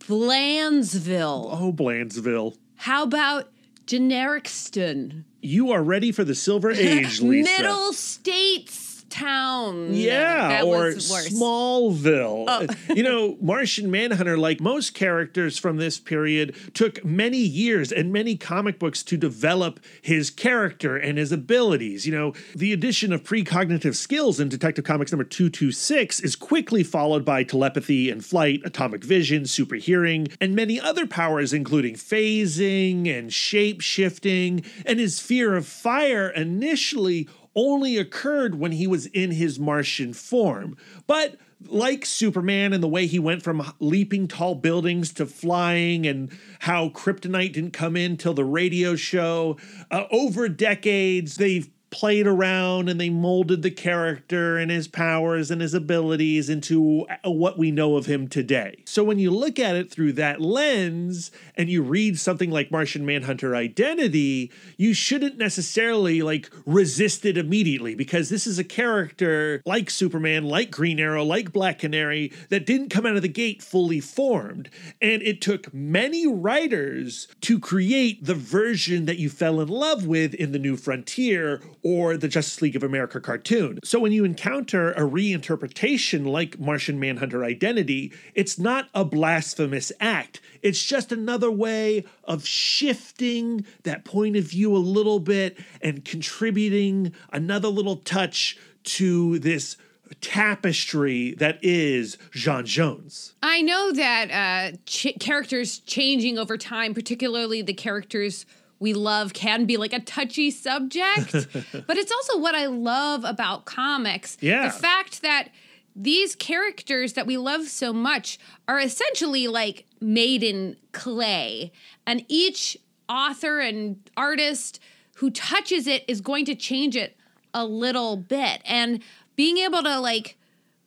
Blandsville? 0.00 1.48
Oh, 1.52 1.72
Blandsville. 1.72 2.56
How 2.76 3.02
about 3.02 3.50
Genericton? 3.86 5.24
You 5.40 5.72
are 5.72 5.82
ready 5.82 6.10
for 6.10 6.24
the 6.24 6.34
silver 6.34 6.70
age, 6.70 7.20
Lisa. 7.22 7.50
Middle 7.50 7.92
States 7.92 8.87
town. 9.10 9.68
Um, 9.68 9.92
yeah, 9.92 10.48
that 10.48 10.64
or. 10.64 10.92
Smallville. 10.92 12.44
Oh. 12.48 12.66
you 12.94 13.02
know, 13.02 13.36
Martian 13.40 13.90
Manhunter, 13.90 14.36
like 14.36 14.60
most 14.60 14.94
characters 14.94 15.58
from 15.58 15.76
this 15.76 15.98
period, 15.98 16.54
took 16.74 17.04
many 17.04 17.38
years 17.38 17.92
and 17.92 18.12
many 18.12 18.36
comic 18.36 18.78
books 18.78 19.02
to 19.04 19.16
develop 19.16 19.80
his 20.00 20.30
character 20.30 20.96
and 20.96 21.18
his 21.18 21.32
abilities. 21.32 22.06
You 22.06 22.12
know, 22.12 22.32
the 22.54 22.72
addition 22.72 23.12
of 23.12 23.24
precognitive 23.24 23.94
skills 23.96 24.40
in 24.40 24.48
Detective 24.48 24.84
Comics 24.84 25.12
number 25.12 25.24
226 25.24 26.20
is 26.20 26.36
quickly 26.36 26.82
followed 26.82 27.24
by 27.24 27.42
telepathy 27.42 28.10
and 28.10 28.24
flight, 28.24 28.60
atomic 28.64 29.04
vision, 29.04 29.46
super 29.46 29.76
hearing, 29.76 30.28
and 30.40 30.54
many 30.54 30.80
other 30.80 31.06
powers, 31.06 31.52
including 31.52 31.94
phasing 31.94 33.06
and 33.06 33.32
shape 33.32 33.80
shifting. 33.80 34.64
And 34.86 34.98
his 34.98 35.20
fear 35.20 35.56
of 35.56 35.66
fire 35.66 36.28
initially 36.28 37.28
only 37.54 37.96
occurred 37.96 38.56
when 38.56 38.72
he 38.72 38.86
was 38.86 39.06
in 39.06 39.30
his 39.30 39.58
Martian 39.58 40.12
form. 40.12 40.76
But 41.06 41.36
like 41.66 42.06
Superman 42.06 42.72
and 42.72 42.82
the 42.82 42.88
way 42.88 43.06
he 43.06 43.18
went 43.18 43.42
from 43.42 43.72
leaping 43.80 44.28
tall 44.28 44.54
buildings 44.54 45.12
to 45.14 45.26
flying, 45.26 46.06
and 46.06 46.30
how 46.60 46.90
kryptonite 46.90 47.52
didn't 47.52 47.72
come 47.72 47.96
in 47.96 48.16
till 48.16 48.34
the 48.34 48.44
radio 48.44 48.94
show, 48.94 49.56
uh, 49.90 50.04
over 50.10 50.48
decades, 50.48 51.36
they've 51.36 51.68
played 51.90 52.26
around 52.26 52.88
and 52.88 53.00
they 53.00 53.10
molded 53.10 53.62
the 53.62 53.70
character 53.70 54.58
and 54.58 54.70
his 54.70 54.88
powers 54.88 55.50
and 55.50 55.60
his 55.60 55.74
abilities 55.74 56.48
into 56.48 57.06
what 57.24 57.58
we 57.58 57.70
know 57.70 57.96
of 57.96 58.06
him 58.06 58.28
today. 58.28 58.82
So 58.84 59.02
when 59.02 59.18
you 59.18 59.30
look 59.30 59.58
at 59.58 59.76
it 59.76 59.90
through 59.90 60.12
that 60.14 60.40
lens 60.40 61.30
and 61.56 61.70
you 61.70 61.82
read 61.82 62.18
something 62.18 62.50
like 62.50 62.70
Martian 62.70 63.06
Manhunter 63.06 63.56
Identity, 63.56 64.52
you 64.76 64.92
shouldn't 64.94 65.38
necessarily 65.38 66.22
like 66.22 66.50
resist 66.66 67.24
it 67.24 67.38
immediately 67.38 67.94
because 67.94 68.28
this 68.28 68.46
is 68.46 68.58
a 68.58 68.64
character 68.64 69.62
like 69.64 69.90
Superman, 69.90 70.44
like 70.44 70.70
Green 70.70 71.00
Arrow, 71.00 71.24
like 71.24 71.52
Black 71.52 71.78
Canary 71.78 72.32
that 72.50 72.66
didn't 72.66 72.90
come 72.90 73.06
out 73.06 73.16
of 73.16 73.22
the 73.22 73.28
gate 73.28 73.62
fully 73.62 74.00
formed. 74.00 74.68
And 75.00 75.22
it 75.22 75.40
took 75.40 75.72
many 75.72 76.26
writers 76.26 77.28
to 77.42 77.58
create 77.58 78.24
the 78.24 78.34
version 78.34 79.06
that 79.06 79.18
you 79.18 79.30
fell 79.30 79.60
in 79.60 79.68
love 79.68 80.06
with 80.06 80.34
in 80.34 80.52
the 80.52 80.58
New 80.58 80.76
Frontier 80.76 81.60
or 81.82 82.16
the 82.16 82.28
Justice 82.28 82.60
League 82.62 82.76
of 82.76 82.82
America 82.82 83.20
cartoon. 83.20 83.78
So 83.84 83.98
when 83.98 84.12
you 84.12 84.24
encounter 84.24 84.92
a 84.92 85.00
reinterpretation 85.00 86.26
like 86.26 86.58
Martian 86.58 86.98
Manhunter 86.98 87.44
Identity, 87.44 88.12
it's 88.34 88.58
not 88.58 88.88
a 88.94 89.04
blasphemous 89.04 89.92
act. 90.00 90.40
It's 90.62 90.82
just 90.82 91.12
another 91.12 91.50
way 91.50 92.04
of 92.24 92.46
shifting 92.46 93.64
that 93.84 94.04
point 94.04 94.36
of 94.36 94.44
view 94.44 94.76
a 94.76 94.78
little 94.78 95.20
bit 95.20 95.58
and 95.80 96.04
contributing 96.04 97.12
another 97.32 97.68
little 97.68 97.96
touch 97.96 98.58
to 98.84 99.38
this 99.38 99.76
tapestry 100.20 101.34
that 101.34 101.58
is 101.62 102.16
J'onn 102.32 102.64
Jones. 102.64 103.34
I 103.42 103.62
know 103.62 103.92
that 103.92 104.30
uh, 104.30 104.76
ch- 104.86 105.14
characters 105.20 105.78
changing 105.80 106.38
over 106.38 106.56
time, 106.56 106.94
particularly 106.94 107.62
the 107.62 107.74
characters 107.74 108.46
we 108.80 108.94
love 108.94 109.32
can 109.32 109.64
be 109.64 109.76
like 109.76 109.92
a 109.92 110.00
touchy 110.00 110.50
subject. 110.50 111.32
but 111.86 111.96
it's 111.96 112.12
also 112.12 112.38
what 112.38 112.54
I 112.54 112.66
love 112.66 113.24
about 113.24 113.64
comics. 113.64 114.36
Yeah. 114.40 114.68
The 114.68 114.70
fact 114.70 115.22
that 115.22 115.48
these 115.96 116.36
characters 116.36 117.14
that 117.14 117.26
we 117.26 117.36
love 117.36 117.66
so 117.66 117.92
much 117.92 118.38
are 118.68 118.78
essentially 118.78 119.48
like 119.48 119.84
made 120.00 120.44
in 120.44 120.76
clay. 120.92 121.72
And 122.06 122.24
each 122.28 122.76
author 123.08 123.58
and 123.58 123.98
artist 124.16 124.80
who 125.16 125.30
touches 125.30 125.86
it 125.86 126.04
is 126.06 126.20
going 126.20 126.44
to 126.44 126.54
change 126.54 126.96
it 126.96 127.16
a 127.52 127.64
little 127.64 128.16
bit. 128.16 128.62
And 128.64 129.02
being 129.34 129.58
able 129.58 129.82
to 129.82 129.98
like 129.98 130.36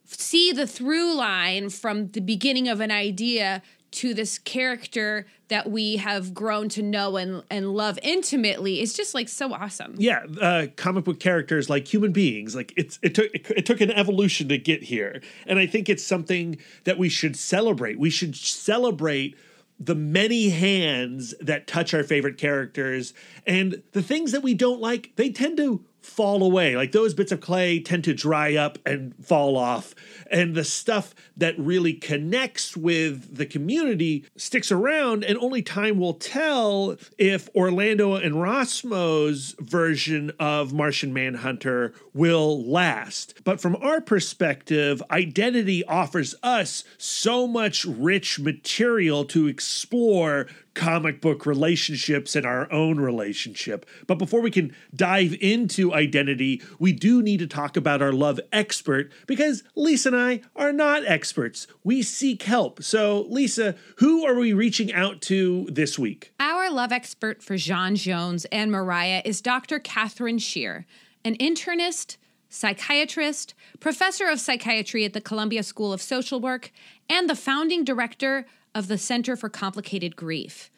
see 0.06 0.52
the 0.52 0.68
through 0.68 1.16
line 1.16 1.70
from 1.70 2.12
the 2.12 2.22
beginning 2.22 2.68
of 2.68 2.80
an 2.80 2.92
idea 2.92 3.62
to 3.92 4.14
this 4.14 4.40
character 4.40 5.28
that 5.50 5.70
we 5.70 5.98
have 5.98 6.34
grown 6.34 6.70
to 6.70 6.82
know 6.82 7.18
and, 7.18 7.44
and 7.50 7.74
love 7.76 8.00
intimately 8.02 8.80
is 8.80 8.94
just 8.94 9.14
like 9.14 9.28
so 9.28 9.54
awesome. 9.54 9.96
Yeah, 9.98 10.26
uh, 10.40 10.68
comic 10.78 11.04
book 11.04 11.20
characters 11.20 11.70
like 11.70 11.94
human 11.94 12.14
beings, 12.14 12.56
like 12.56 12.74
it's 12.78 13.00
it 13.02 13.14
took 13.16 13.34
it, 13.34 13.50
it 13.52 13.66
took 13.66 13.82
an 13.82 13.92
evolution 13.92 14.48
to 14.50 14.58
get 14.58 14.84
here, 14.84 15.22
and 15.46 15.60
I 15.60 15.68
think 15.68 15.90
it's 15.90 16.06
something 16.06 16.58
that 16.86 16.98
we 16.98 17.10
should 17.10 17.36
celebrate. 17.36 18.00
We 18.00 18.10
should 18.10 18.36
celebrate 18.36 19.36
the 19.78 19.96
many 19.96 20.50
hands 20.50 21.34
that 21.42 21.66
touch 21.66 21.94
our 21.94 22.04
favorite 22.04 22.38
characters 22.38 23.14
and 23.48 23.82
the 23.94 24.04
things 24.04 24.32
that 24.32 24.44
we 24.44 24.54
don't 24.54 24.80
like 24.80 25.12
they 25.16 25.32
tend 25.32 25.58
to 25.58 25.84
fall 26.02 26.44
away. 26.44 26.76
Like 26.76 26.92
those 26.92 27.14
bits 27.14 27.32
of 27.32 27.42
clay 27.42 27.80
tend 27.80 28.04
to 28.06 28.14
dry 28.14 28.56
up 28.56 28.78
and 28.86 29.16
fall 29.24 29.58
off. 29.58 29.94
And 30.30 30.56
the 30.56 30.64
stuff 30.64 31.14
that 31.38 31.58
really 31.58 31.94
connects 31.94 32.76
with 32.76 33.36
the 33.36 33.46
community 33.46 34.26
sticks 34.36 34.72
around, 34.72 35.24
and 35.24 35.38
only 35.38 35.62
time 35.62 36.00
will 36.00 36.14
tell 36.14 36.98
if 37.18 37.50
Orlando 37.56 38.16
and 38.16 38.36
Rossmo's 38.36 39.56
version 39.60 40.32
of 40.40 40.74
Martian 40.74 41.14
Manhunter 41.14 41.94
will 42.14 42.64
last. 42.64 43.44
But 43.44 43.60
from 43.62 43.76
our 43.78 44.02
perspective, 44.02 45.04
Identity 45.12 45.84
offers 45.86 46.36
us 46.42 46.84
so 46.98 47.48
much 47.48 47.86
rich 47.86 48.40
material 48.40 49.26
to 49.26 49.48
explore 49.48 50.48
comic 50.74 51.22
book 51.22 51.46
relationships 51.46 52.36
and 52.36 52.46
our 52.46 52.72
own 52.72 53.00
relationship. 53.00 53.86
But 54.08 54.18
before 54.18 54.42
we 54.42 54.52
can 54.52 54.74
dive 54.96 55.36
into 55.42 55.94
identity, 55.94 56.62
we 56.80 56.94
do 56.94 57.22
need 57.22 57.40
to 57.40 57.48
talk 57.48 57.76
about 57.76 58.02
our 58.02 58.14
love 58.14 58.40
expert 58.52 59.12
because 59.28 59.64
Lisa 59.76 60.10
and 60.10 60.18
I 60.18 60.42
are 60.56 60.72
not 60.72 61.06
experts. 61.06 61.68
We 61.84 62.02
seek 62.02 62.44
help. 62.44 62.84
So, 62.84 63.26
Lisa, 63.30 63.76
who 63.98 64.26
are 64.26 64.36
we 64.36 64.54
reaching 64.54 64.94
out 64.94 65.22
to 65.24 65.68
this 65.72 66.00
week? 66.00 66.34
Our 66.40 66.72
love 66.72 66.92
expert 66.92 67.44
for 67.44 67.58
Jean 67.58 67.96
Jones 67.96 68.46
and 68.46 68.72
Mariah 68.72 69.22
is 69.26 69.42
Dr. 69.42 69.80
Katherine 69.80 70.40
Shear, 70.40 70.86
an 71.26 71.36
internist, 71.38 72.18
psychiatrist, 72.50 73.54
professor 73.80 74.28
of 74.28 74.40
psychiatry 74.40 75.06
at 75.06 75.14
the 75.14 75.22
Columbia 75.22 75.64
School 75.64 75.94
of 75.94 76.02
Social 76.02 76.40
Work, 76.40 76.72
and 77.10 77.30
the 77.30 77.36
founding 77.36 77.84
director 77.84 78.46
of 78.74 78.88
the 78.88 78.98
Center 78.98 79.36
for 79.36 79.50
Complicated 79.50 80.16
Grief. 80.16 80.70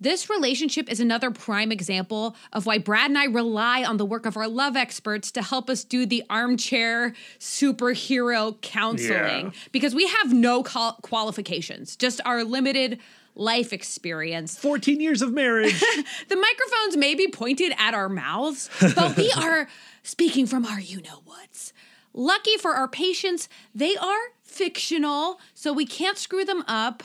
This 0.00 0.28
relationship 0.28 0.90
is 0.90 0.98
another 0.98 1.30
prime 1.30 1.70
example 1.70 2.34
of 2.52 2.66
why 2.66 2.78
Brad 2.78 3.08
and 3.10 3.16
I 3.18 3.26
rely 3.26 3.84
on 3.84 3.98
the 3.98 4.04
work 4.04 4.26
of 4.26 4.36
our 4.36 4.48
love 4.48 4.74
experts 4.76 5.30
to 5.32 5.42
help 5.42 5.70
us 5.70 5.84
do 5.84 6.06
the 6.06 6.24
armchair 6.28 7.14
superhero 7.38 8.60
counseling 8.60 9.46
Yeah. 9.46 9.50
because 9.70 9.94
we 9.94 10.08
have 10.08 10.32
no 10.32 10.64
qual- 10.64 10.98
qualifications, 11.02 11.94
just 11.94 12.20
our 12.24 12.42
limited 12.42 12.98
life 13.36 13.72
experience. 13.72 14.58
14 14.58 15.00
years 15.00 15.22
of 15.22 15.32
marriage. 15.32 15.80
The 16.28 16.36
microphones 16.36 16.96
may 16.96 17.14
be 17.14 17.28
pointed 17.28 17.72
at 17.78 17.94
our 17.94 18.08
mouths, 18.08 18.68
but 18.96 19.16
we 19.16 19.30
are 19.36 19.68
speaking 20.02 20.46
from 20.46 20.66
our 20.66 20.80
you 20.80 21.00
know 21.00 21.22
whats. 21.26 21.72
Lucky 22.12 22.56
for 22.58 22.72
our 22.74 22.88
patients, 22.88 23.48
they 23.74 23.96
are 23.96 24.18
fictional, 24.42 25.38
so 25.54 25.72
we 25.72 25.86
can't 25.86 26.18
screw 26.18 26.44
them 26.44 26.62
up. 26.66 27.04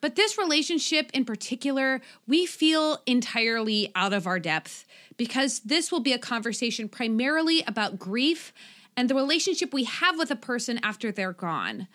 But 0.00 0.16
this 0.16 0.38
relationship 0.38 1.10
in 1.12 1.24
particular, 1.24 2.00
we 2.26 2.46
feel 2.46 3.02
entirely 3.06 3.90
out 3.94 4.12
of 4.12 4.26
our 4.26 4.38
depth 4.38 4.84
because 5.16 5.60
this 5.60 5.90
will 5.90 6.00
be 6.00 6.12
a 6.12 6.18
conversation 6.18 6.88
primarily 6.88 7.64
about 7.66 7.98
grief 7.98 8.52
and 8.96 9.08
the 9.08 9.14
relationship 9.14 9.72
we 9.72 9.84
have 9.84 10.18
with 10.18 10.30
a 10.30 10.36
person 10.36 10.78
after 10.82 11.10
they're 11.10 11.32
gone. 11.32 11.88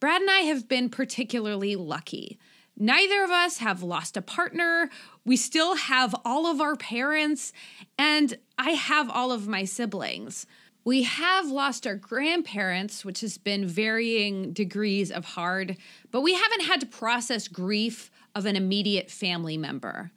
Brad 0.00 0.20
and 0.20 0.30
I 0.30 0.40
have 0.40 0.68
been 0.68 0.90
particularly 0.90 1.76
lucky. 1.76 2.38
Neither 2.78 3.24
of 3.24 3.30
us 3.30 3.58
have 3.58 3.82
lost 3.82 4.16
a 4.18 4.22
partner. 4.22 4.90
We 5.24 5.36
still 5.36 5.76
have 5.76 6.14
all 6.24 6.46
of 6.46 6.60
our 6.60 6.76
parents, 6.76 7.54
and 7.98 8.36
I 8.58 8.70
have 8.72 9.08
all 9.08 9.32
of 9.32 9.48
my 9.48 9.64
siblings. 9.64 10.46
We 10.86 11.02
have 11.02 11.48
lost 11.48 11.84
our 11.84 11.96
grandparents, 11.96 13.04
which 13.04 13.20
has 13.22 13.38
been 13.38 13.66
varying 13.66 14.52
degrees 14.52 15.10
of 15.10 15.24
hard, 15.24 15.78
but 16.12 16.20
we 16.20 16.34
haven't 16.34 16.62
had 16.62 16.78
to 16.78 16.86
process 16.86 17.48
grief 17.48 18.08
of 18.36 18.46
an 18.46 18.54
immediate 18.54 19.10
family 19.10 19.56
member. 19.56 20.12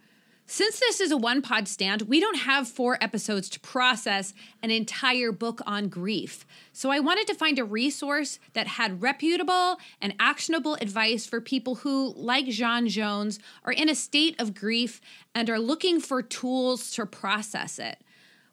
Since 0.45 0.79
this 0.79 1.01
is 1.01 1.09
a 1.09 1.17
one 1.17 1.41
pod 1.41 1.67
stand, 1.67 2.03
we 2.03 2.19
don't 2.19 2.41
have 2.41 2.67
four 2.67 2.99
episodes 3.01 3.49
to 3.49 3.59
process 3.61 4.35
an 4.61 4.69
entire 4.69 5.31
book 5.31 5.59
on 5.65 5.87
grief. 5.87 6.45
So 6.71 6.91
I 6.91 6.99
wanted 6.99 7.25
to 7.29 7.33
find 7.33 7.57
a 7.57 7.63
resource 7.63 8.37
that 8.53 8.67
had 8.67 9.01
reputable 9.01 9.77
and 9.99 10.13
actionable 10.19 10.75
advice 10.75 11.25
for 11.25 11.41
people 11.41 11.75
who, 11.75 12.13
like 12.15 12.45
Jean 12.45 12.87
Jones, 12.87 13.39
are 13.65 13.73
in 13.73 13.89
a 13.89 13.95
state 13.95 14.39
of 14.39 14.53
grief 14.53 15.01
and 15.33 15.49
are 15.49 15.59
looking 15.59 15.99
for 15.99 16.21
tools 16.21 16.91
to 16.91 17.07
process 17.07 17.79
it. 17.79 18.03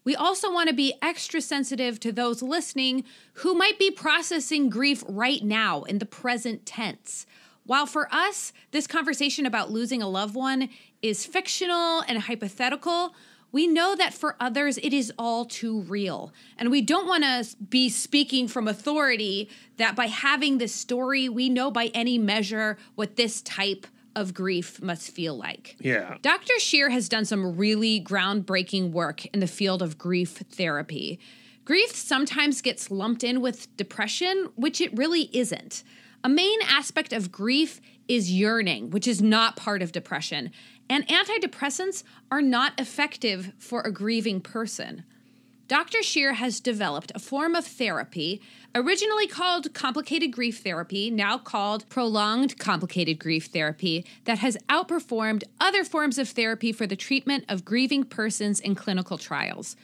We 0.06 0.14
also 0.14 0.52
want 0.52 0.68
to 0.68 0.74
be 0.74 0.94
extra 1.02 1.40
sensitive 1.40 1.98
to 1.98 2.12
those 2.12 2.40
listening 2.40 3.02
who 3.34 3.54
might 3.54 3.76
be 3.76 3.90
processing 3.90 4.70
grief 4.70 5.02
right 5.08 5.42
now 5.42 5.82
in 5.82 5.98
the 5.98 6.06
present 6.06 6.64
tense. 6.64 7.26
While 7.64 7.86
for 7.86 8.08
us, 8.14 8.52
this 8.70 8.86
conversation 8.86 9.46
about 9.46 9.72
losing 9.72 10.00
a 10.00 10.08
loved 10.08 10.36
one 10.36 10.68
is 11.02 11.26
fictional 11.26 12.04
and 12.06 12.20
hypothetical, 12.20 13.16
we 13.50 13.66
know 13.66 13.96
that 13.96 14.14
for 14.14 14.36
others 14.38 14.78
it 14.78 14.92
is 14.92 15.12
all 15.18 15.44
too 15.44 15.80
real. 15.80 16.32
And 16.56 16.70
we 16.70 16.82
don't 16.82 17.08
want 17.08 17.24
to 17.24 17.56
be 17.56 17.88
speaking 17.88 18.46
from 18.46 18.68
authority 18.68 19.50
that 19.76 19.96
by 19.96 20.06
having 20.06 20.58
this 20.58 20.72
story, 20.72 21.28
we 21.28 21.48
know 21.48 21.72
by 21.72 21.86
any 21.86 22.16
measure 22.16 22.78
what 22.94 23.16
this 23.16 23.42
type 23.42 23.88
of 24.16 24.34
grief 24.34 24.82
must 24.82 25.12
feel 25.12 25.36
like. 25.36 25.76
yeah. 25.78 26.16
Dr. 26.22 26.58
Shear 26.58 26.90
has 26.90 27.08
done 27.08 27.24
some 27.24 27.56
really 27.56 28.00
groundbreaking 28.00 28.90
work 28.90 29.26
in 29.26 29.38
the 29.40 29.46
field 29.46 29.82
of 29.82 29.98
grief 29.98 30.42
therapy. 30.50 31.20
Grief 31.64 31.94
sometimes 31.94 32.62
gets 32.62 32.90
lumped 32.90 33.22
in 33.22 33.40
with 33.40 33.76
depression, 33.76 34.48
which 34.56 34.80
it 34.80 34.96
really 34.96 35.28
isn't. 35.32 35.84
A 36.24 36.28
main 36.28 36.58
aspect 36.62 37.12
of 37.12 37.30
grief 37.30 37.80
is 38.08 38.32
yearning, 38.32 38.90
which 38.90 39.06
is 39.06 39.20
not 39.20 39.56
part 39.56 39.82
of 39.82 39.92
depression, 39.92 40.50
and 40.88 41.06
antidepressants 41.08 42.02
are 42.30 42.42
not 42.42 42.78
effective 42.80 43.52
for 43.58 43.82
a 43.82 43.92
grieving 43.92 44.40
person. 44.40 45.04
Dr. 45.68 46.00
Shear 46.00 46.34
has 46.34 46.60
developed 46.60 47.10
a 47.14 47.18
form 47.18 47.56
of 47.56 47.66
therapy, 47.66 48.40
originally 48.72 49.26
called 49.26 49.74
complicated 49.74 50.30
grief 50.30 50.60
therapy, 50.60 51.10
now 51.10 51.38
called 51.38 51.88
prolonged 51.88 52.56
complicated 52.56 53.18
grief 53.18 53.46
therapy, 53.46 54.06
that 54.26 54.38
has 54.38 54.56
outperformed 54.68 55.42
other 55.58 55.82
forms 55.82 56.18
of 56.18 56.28
therapy 56.28 56.70
for 56.70 56.86
the 56.86 56.94
treatment 56.94 57.44
of 57.48 57.64
grieving 57.64 58.04
persons 58.04 58.60
in 58.60 58.76
clinical 58.76 59.18
trials. 59.18 59.74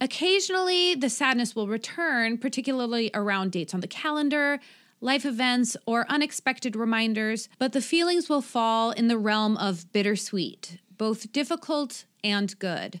Occasionally, 0.00 0.96
the 0.96 1.08
sadness 1.08 1.54
will 1.54 1.68
return, 1.68 2.36
particularly 2.36 3.12
around 3.14 3.52
dates 3.52 3.72
on 3.72 3.78
the 3.78 3.86
calendar, 3.86 4.58
life 5.00 5.24
events, 5.24 5.76
or 5.86 6.04
unexpected 6.08 6.74
reminders, 6.74 7.48
but 7.60 7.72
the 7.72 7.80
feelings 7.80 8.28
will 8.28 8.42
fall 8.42 8.90
in 8.90 9.06
the 9.06 9.18
realm 9.18 9.56
of 9.56 9.92
bittersweet, 9.92 10.80
both 10.96 11.32
difficult 11.32 12.06
and 12.24 12.58
good. 12.58 13.00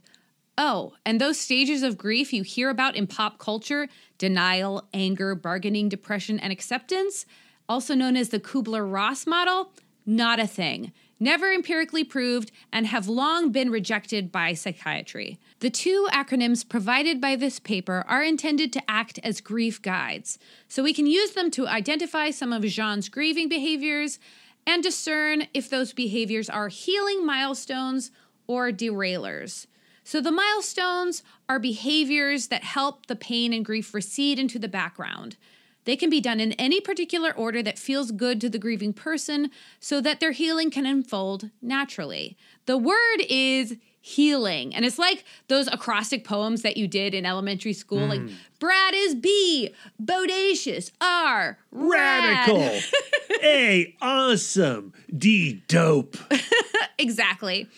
Oh, 0.60 0.94
and 1.06 1.20
those 1.20 1.38
stages 1.38 1.82
of 1.82 1.96
grief 1.96 2.32
you 2.32 2.42
hear 2.42 2.68
about 2.68 2.96
in 2.96 3.06
pop 3.06 3.38
culture 3.38 3.88
denial, 4.18 4.88
anger, 4.92 5.34
bargaining, 5.34 5.88
depression, 5.88 6.40
and 6.40 6.52
acceptance 6.52 7.24
also 7.68 7.94
known 7.94 8.16
as 8.16 8.30
the 8.30 8.40
Kubler 8.40 8.90
Ross 8.90 9.26
model, 9.26 9.72
not 10.06 10.40
a 10.40 10.46
thing. 10.46 10.92
Never 11.20 11.52
empirically 11.52 12.04
proved 12.04 12.52
and 12.72 12.86
have 12.86 13.08
long 13.08 13.50
been 13.50 13.70
rejected 13.70 14.30
by 14.30 14.54
psychiatry. 14.54 15.38
The 15.58 15.68
two 15.68 16.08
acronyms 16.12 16.66
provided 16.66 17.20
by 17.20 17.34
this 17.34 17.58
paper 17.58 18.04
are 18.08 18.22
intended 18.22 18.72
to 18.72 18.90
act 18.90 19.18
as 19.24 19.40
grief 19.40 19.82
guides, 19.82 20.38
so 20.68 20.82
we 20.82 20.94
can 20.94 21.06
use 21.06 21.32
them 21.32 21.50
to 21.52 21.66
identify 21.66 22.30
some 22.30 22.52
of 22.52 22.62
Jean's 22.62 23.08
grieving 23.08 23.48
behaviors 23.48 24.20
and 24.64 24.82
discern 24.82 25.48
if 25.52 25.68
those 25.68 25.92
behaviors 25.92 26.48
are 26.48 26.68
healing 26.68 27.26
milestones 27.26 28.12
or 28.46 28.70
derailers. 28.70 29.66
So, 30.08 30.22
the 30.22 30.32
milestones 30.32 31.22
are 31.50 31.58
behaviors 31.58 32.46
that 32.46 32.64
help 32.64 33.08
the 33.08 33.14
pain 33.14 33.52
and 33.52 33.62
grief 33.62 33.92
recede 33.92 34.38
into 34.38 34.58
the 34.58 34.66
background. 34.66 35.36
They 35.84 35.96
can 35.96 36.08
be 36.08 36.18
done 36.18 36.40
in 36.40 36.52
any 36.52 36.80
particular 36.80 37.30
order 37.30 37.62
that 37.62 37.78
feels 37.78 38.10
good 38.10 38.40
to 38.40 38.48
the 38.48 38.58
grieving 38.58 38.94
person 38.94 39.50
so 39.80 40.00
that 40.00 40.18
their 40.18 40.32
healing 40.32 40.70
can 40.70 40.86
unfold 40.86 41.50
naturally. 41.60 42.38
The 42.64 42.78
word 42.78 43.20
is 43.28 43.76
healing. 44.00 44.74
And 44.74 44.86
it's 44.86 44.98
like 44.98 45.26
those 45.48 45.66
acrostic 45.66 46.24
poems 46.24 46.62
that 46.62 46.78
you 46.78 46.88
did 46.88 47.12
in 47.12 47.26
elementary 47.26 47.74
school 47.74 47.98
mm. 47.98 48.08
like 48.08 48.22
Brad 48.58 48.94
is 48.96 49.14
B, 49.14 49.74
bodacious, 50.02 50.90
R, 51.02 51.58
rad. 51.70 52.48
radical, 52.48 52.80
A, 53.42 53.94
awesome, 54.00 54.94
D, 55.14 55.62
dope. 55.68 56.16
exactly. 56.98 57.68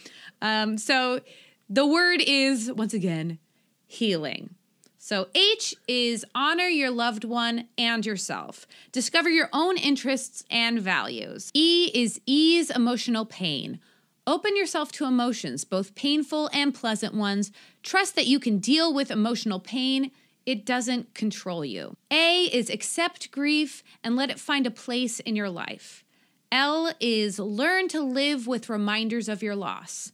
Um, 0.40 0.79
so 0.79 1.21
the 1.70 1.87
word 1.87 2.20
is, 2.20 2.70
once 2.72 2.92
again, 2.92 3.38
healing. 3.87 4.56
So, 4.98 5.28
H 5.35 5.74
is 5.88 6.26
honor 6.35 6.66
your 6.66 6.90
loved 6.90 7.24
one 7.24 7.68
and 7.78 8.04
yourself. 8.04 8.66
Discover 8.92 9.30
your 9.30 9.48
own 9.52 9.78
interests 9.78 10.44
and 10.50 10.80
values. 10.80 11.50
E 11.54 11.90
is 11.94 12.20
ease 12.26 12.70
emotional 12.70 13.24
pain. 13.24 13.80
Open 14.26 14.56
yourself 14.56 14.92
to 14.92 15.06
emotions, 15.06 15.64
both 15.64 15.94
painful 15.94 16.50
and 16.52 16.74
pleasant 16.74 17.14
ones. 17.14 17.50
Trust 17.83 18.14
that 18.16 18.26
you 18.26 18.38
can 18.38 18.59
deal 18.59 18.92
with 18.92 19.11
emotional 19.11 19.59
pain. 19.59 20.11
It 20.44 20.66
doesn't 20.66 21.14
control 21.14 21.64
you. 21.64 21.96
A 22.11 22.44
is 22.52 22.68
accept 22.68 23.30
grief 23.30 23.83
and 24.04 24.16
let 24.16 24.28
it 24.28 24.38
find 24.38 24.66
a 24.66 24.70
place 24.70 25.20
in 25.20 25.37
your 25.37 25.50
life. 25.50 26.04
L 26.52 26.92
is 26.98 27.38
learn 27.38 27.88
to 27.88 28.02
live 28.02 28.46
with 28.46 28.68
reminders 28.68 29.28
of 29.28 29.42
your 29.42 29.56
loss. 29.56 30.12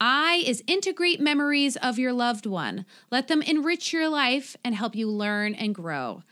I 0.00 0.42
is 0.46 0.64
integrate 0.66 1.20
memories 1.20 1.76
of 1.76 1.98
your 1.98 2.14
loved 2.14 2.46
one. 2.46 2.86
Let 3.10 3.28
them 3.28 3.42
enrich 3.42 3.92
your 3.92 4.08
life 4.08 4.56
and 4.64 4.74
help 4.74 4.96
you 4.96 5.08
learn 5.10 5.54
and 5.54 5.74
grow. 5.74 6.22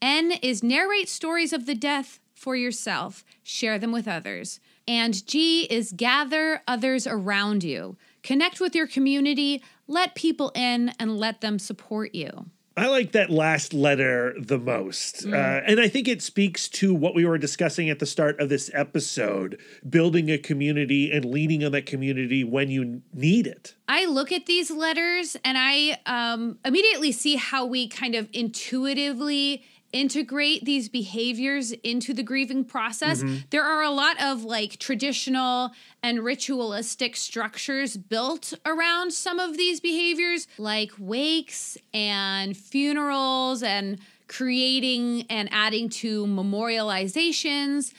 N 0.00 0.32
is 0.42 0.62
narrate 0.62 1.10
stories 1.10 1.52
of 1.52 1.66
the 1.66 1.74
death 1.74 2.20
for 2.34 2.56
yourself, 2.56 3.24
share 3.42 3.78
them 3.78 3.92
with 3.92 4.08
others. 4.08 4.60
And 4.86 5.26
G 5.26 5.64
is 5.64 5.92
gather 5.92 6.62
others 6.66 7.06
around 7.06 7.64
you. 7.64 7.98
Connect 8.22 8.60
with 8.60 8.74
your 8.74 8.86
community, 8.86 9.62
let 9.86 10.14
people 10.14 10.50
in, 10.54 10.92
and 10.98 11.18
let 11.18 11.42
them 11.42 11.58
support 11.58 12.14
you. 12.14 12.46
I 12.78 12.86
like 12.86 13.12
that 13.12 13.30
last 13.30 13.74
letter 13.74 14.34
the 14.38 14.58
most. 14.58 15.26
Mm. 15.26 15.34
Uh, 15.34 15.62
and 15.66 15.80
I 15.80 15.88
think 15.88 16.08
it 16.08 16.22
speaks 16.22 16.68
to 16.68 16.94
what 16.94 17.14
we 17.14 17.24
were 17.24 17.38
discussing 17.38 17.90
at 17.90 17.98
the 17.98 18.06
start 18.06 18.40
of 18.40 18.48
this 18.48 18.70
episode 18.72 19.58
building 19.88 20.30
a 20.30 20.38
community 20.38 21.10
and 21.10 21.24
leaning 21.24 21.64
on 21.64 21.72
that 21.72 21.86
community 21.86 22.44
when 22.44 22.70
you 22.70 23.02
need 23.12 23.46
it. 23.46 23.74
I 23.88 24.06
look 24.06 24.32
at 24.32 24.46
these 24.46 24.70
letters 24.70 25.36
and 25.44 25.56
I 25.58 25.98
um, 26.06 26.58
immediately 26.64 27.12
see 27.12 27.36
how 27.36 27.64
we 27.66 27.88
kind 27.88 28.14
of 28.14 28.28
intuitively 28.32 29.62
integrate 29.92 30.64
these 30.64 30.88
behaviors 30.88 31.72
into 31.72 32.12
the 32.12 32.22
grieving 32.22 32.64
process. 32.64 33.22
Mm-hmm. 33.22 33.36
There 33.50 33.64
are 33.64 33.82
a 33.82 33.90
lot 33.90 34.20
of 34.22 34.44
like 34.44 34.78
traditional 34.78 35.72
and 36.02 36.20
ritualistic 36.20 37.16
structures 37.16 37.96
built 37.96 38.54
around 38.66 39.12
some 39.12 39.38
of 39.38 39.56
these 39.56 39.80
behaviors, 39.80 40.46
like 40.58 40.92
wakes 40.98 41.78
and 41.94 42.56
funerals 42.56 43.62
and 43.62 43.98
creating 44.26 45.24
and 45.30 45.48
adding 45.52 45.88
to 45.88 46.26
memorializations. 46.26 47.92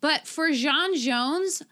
But 0.00 0.26
for 0.26 0.50
Jean 0.50 0.96
Jones, 0.96 1.62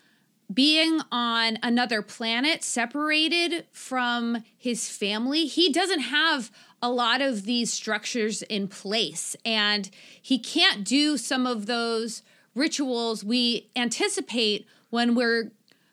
being 0.53 1.01
on 1.11 1.59
another 1.63 2.03
planet 2.03 2.63
separated 2.63 3.67
from 3.73 4.45
his 4.57 4.89
family, 4.89 5.47
he 5.47 5.73
doesn't 5.73 6.01
have 6.01 6.51
a 6.83 6.91
lot 6.91 7.23
of 7.23 7.45
these 7.45 7.73
structures 7.73 8.43
in 8.43 8.67
place. 8.67 9.37
And 9.45 9.89
he 10.21 10.39
can't 10.39 10.85
do 10.85 11.17
some 11.17 11.47
of 11.47 11.67
those 11.67 12.23
rituals 12.55 13.25
we 13.25 13.71
anticipate 13.77 14.67
when 14.91 15.15
we're 15.15 15.53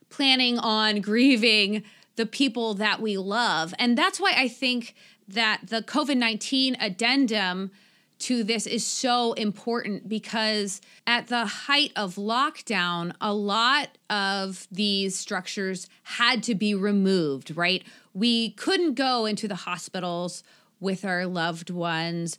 planning 0.09 0.57
on 0.57 0.99
grieving 1.01 1.83
the 2.15 2.25
people 2.25 2.73
that 2.73 3.01
we 3.01 3.17
love. 3.17 3.73
And 3.79 3.97
that's 3.97 4.19
why 4.19 4.33
I 4.35 4.47
think 4.47 4.95
that 5.27 5.61
the 5.67 5.81
COVID 5.81 6.17
19 6.17 6.75
addendum 6.79 7.71
to 8.19 8.43
this 8.43 8.67
is 8.67 8.85
so 8.85 9.31
important 9.33 10.09
because 10.09 10.81
at 11.07 11.27
the 11.27 11.45
height 11.45 11.93
of 11.95 12.15
lockdown, 12.15 13.13
a 13.21 13.33
lot 13.33 13.97
of 14.09 14.67
these 14.69 15.17
structures 15.17 15.87
had 16.03 16.43
to 16.43 16.53
be 16.53 16.75
removed, 16.75 17.55
right? 17.55 17.83
We 18.13 18.51
couldn't 18.51 18.95
go 18.95 19.25
into 19.25 19.47
the 19.47 19.55
hospitals 19.55 20.43
with 20.79 21.05
our 21.05 21.25
loved 21.25 21.69
ones. 21.69 22.37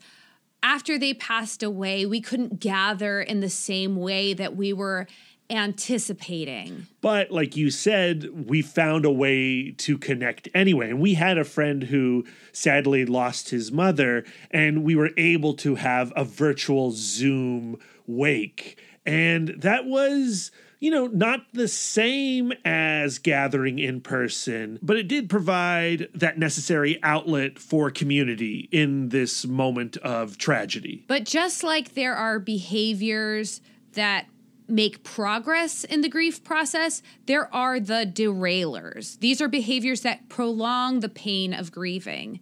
After 0.63 0.99
they 0.99 1.15
passed 1.15 1.63
away, 1.63 2.05
we 2.05 2.21
couldn't 2.21 2.61
gather 2.61 3.21
in 3.21 3.41
the 3.41 3.49
same 3.49 3.97
way 3.97 4.35
that 4.35 4.57
we 4.57 4.73
were 4.73 5.07
anticipating. 5.51 6.87
But 7.01 7.31
like 7.31 7.57
you 7.57 7.71
said, 7.71 8.49
we 8.49 8.63
found 8.63 9.05
a 9.05 9.11
way 9.11 9.73
to 9.73 9.99
connect 9.99 10.49
anyway. 10.55 10.91
And 10.91 11.01
we 11.01 11.15
had 11.15 11.39
a 11.39 11.45
friend 11.45 11.83
who 11.83 12.25
sadly 12.53 13.05
lost 13.05 13.51
his 13.51 13.73
mother, 13.73 14.25
and 14.51 14.85
we 14.85 14.95
were 14.95 15.11
able 15.17 15.55
to 15.55 15.75
have 15.75 16.13
a 16.15 16.25
virtual 16.25 16.93
Zoom 16.93 17.79
wake. 18.07 18.79
And 19.05 19.49
that 19.59 19.87
was 19.87 20.53
you 20.81 20.91
know, 20.91 21.07
not 21.07 21.45
the 21.53 21.69
same 21.69 22.53
as 22.65 23.19
gathering 23.19 23.79
in 23.79 24.01
person, 24.01 24.79
but 24.83 24.97
it 24.97 25.07
did 25.07 25.29
provide 25.29 26.09
that 26.15 26.39
necessary 26.39 26.99
outlet 27.03 27.59
for 27.59 27.91
community 27.91 28.69
in 28.73 29.11
this 29.11 29.45
moment 29.45 29.99
of 29.99 30.39
tragedy. 30.39 31.05
But 31.07 31.25
just 31.25 31.63
like 31.63 31.95
there 31.95 32.15
are 32.15 32.39
behaviors 32.39 33.61
that 33.93 34.27
make 34.67 35.03
progress 35.03 35.85
in 35.85 36.01
the 36.01 36.09
grief 36.09 36.43
process, 36.43 37.03
there 37.27 37.53
are 37.55 37.79
the 37.79 38.11
derailers. 38.11 39.19
These 39.19 39.43
are 39.43 39.49
behaviors 39.49 40.01
that 40.03 40.29
prolong 40.29 41.01
the 41.01 41.09
pain 41.09 41.53
of 41.53 41.73
grieving. 41.73 42.41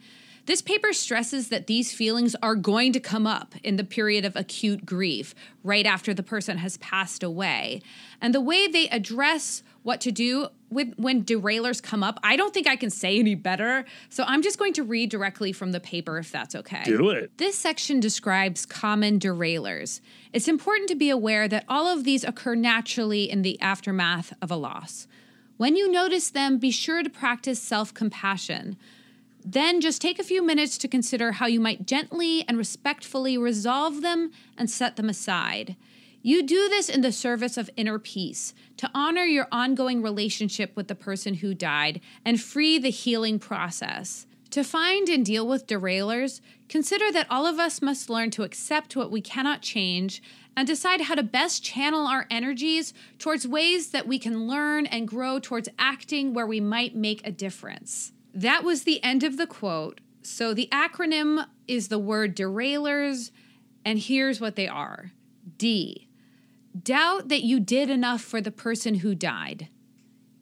This 0.49 0.63
paper 0.63 0.95
stresses 0.95 1.51
that 1.51 1.67
these 1.67 1.93
feelings 1.93 2.35
are 2.43 2.55
going 2.55 2.95
to 2.95 3.01
come 3.01 3.27
up 3.27 3.55
in 3.63 3.77
the 3.77 3.85
period 3.85 4.25
of 4.25 4.35
acute 4.35 4.87
grief, 4.87 5.35
right 5.63 5.85
after 5.85 6.15
the 6.15 6.23
person 6.23 6.57
has 6.57 6.79
passed 6.79 7.23
away. 7.23 7.83
And 8.23 8.35
the 8.35 8.41
way 8.41 8.67
they 8.67 8.89
address 8.89 9.63
what 9.83 10.01
to 10.01 10.11
do 10.11 10.49
with 10.71 10.95
when 10.97 11.23
derailers 11.23 11.83
come 11.83 12.03
up, 12.03 12.19
I 12.23 12.37
don't 12.37 12.55
think 12.55 12.67
I 12.67 12.77
can 12.77 12.89
say 12.89 13.19
any 13.19 13.35
better. 13.35 13.85
So 14.09 14.25
I'm 14.27 14.41
just 14.41 14.59
going 14.59 14.73
to 14.73 14.83
read 14.83 15.11
directly 15.11 15.53
from 15.53 15.73
the 15.73 15.81
paper 15.81 16.17
if 16.17 16.33
that's 16.33 16.55
okay. 16.55 16.83
Do 16.83 17.11
it. 17.11 17.37
This 17.37 17.59
section 17.59 18.01
describes 18.01 18.65
common 18.65 19.19
derailers. 19.19 20.01
It's 20.33 20.49
important 20.49 20.89
to 20.89 20.95
be 20.95 21.11
aware 21.11 21.47
that 21.47 21.67
all 21.69 21.89
of 21.89 22.05
these 22.05 22.25
occur 22.25 22.55
naturally 22.55 23.31
in 23.31 23.43
the 23.43 23.61
aftermath 23.61 24.33
of 24.41 24.51
a 24.51 24.57
loss. 24.57 25.09
When 25.59 25.77
you 25.77 25.93
notice 25.93 26.31
them, 26.31 26.57
be 26.57 26.71
sure 26.71 27.03
to 27.03 27.11
practice 27.11 27.61
self 27.61 27.93
compassion. 27.93 28.79
Then 29.51 29.81
just 29.81 30.03
take 30.03 30.19
a 30.19 30.25
few 30.25 30.43
minutes 30.43 30.77
to 30.77 30.89
consider 30.89 31.33
how 31.33 31.47
you 31.47 31.59
might 31.59 31.87
gently 31.87 32.45
and 32.47 32.59
respectfully 32.59 33.39
resolve 33.39 34.03
them 34.03 34.31
and 34.59 34.69
set 34.69 34.97
them 34.97 35.09
aside. 35.09 35.75
You 36.21 36.43
do 36.43 36.69
this 36.69 36.91
in 36.91 37.01
the 37.01 37.13
service 37.13 37.57
of 37.57 37.71
inner 37.75 37.99
peace, 37.99 38.53
to 38.77 38.91
honor 38.93 39.25
your 39.25 39.49
ongoing 39.51 40.03
relationship 40.03 40.77
with 40.77 40.89
the 40.89 40.95
person 40.95 41.33
who 41.37 41.55
died 41.55 42.03
and 42.27 42.39
free 42.39 42.79
the 42.79 42.91
healing 42.91 43.39
process. 43.39 44.27
To 44.51 44.63
find 44.63 45.09
and 45.09 45.25
deal 45.25 45.49
with 45.49 45.67
derailers, 45.67 46.43
consider 46.69 47.11
that 47.13 47.27
all 47.31 47.47
of 47.47 47.59
us 47.59 47.81
must 47.81 48.11
learn 48.11 48.31
to 48.33 48.43
accept 48.43 48.97
what 48.97 49.11
we 49.11 49.23
cannot 49.23 49.63
change 49.63 50.23
and 50.59 50.67
decide 50.67 51.01
how 51.03 51.15
to 51.15 51.23
best 51.23 51.65
channel 51.65 52.07
our 52.07 52.27
energies 52.31 52.93
towards 53.19 53.49
ways 53.49 53.93
that 53.93 54.07
we 54.07 54.19
can 54.19 54.47
learn 54.47 54.85
and 54.85 55.09
grow 55.09 55.39
towards 55.39 55.71
acting 55.79 56.35
where 56.35 56.47
we 56.47 56.61
might 56.61 56.95
make 56.95 57.27
a 57.27 57.33
difference. 57.33 58.13
That 58.39 58.63
was 58.63 58.85
the 58.85 59.03
end 59.03 59.25
of 59.25 59.37
the 59.37 59.49
quote. 59.49 60.01
So 60.23 60.55
the 60.55 60.69
acronym 60.71 61.45
is 61.67 61.89
the 61.89 61.99
word 61.99 62.37
derailers, 62.37 63.33
and 63.85 63.99
here's 63.99 64.41
what 64.41 64.55
they 64.55 64.69
are 64.69 65.11
D. 65.57 66.07
Doubt 66.81 67.31
that 67.31 67.43
you 67.43 67.59
did 67.59 67.91
enough 67.91 68.21
for 68.21 68.41
the 68.41 68.53
person 68.53 68.97
who 68.97 69.17
died. 69.17 69.71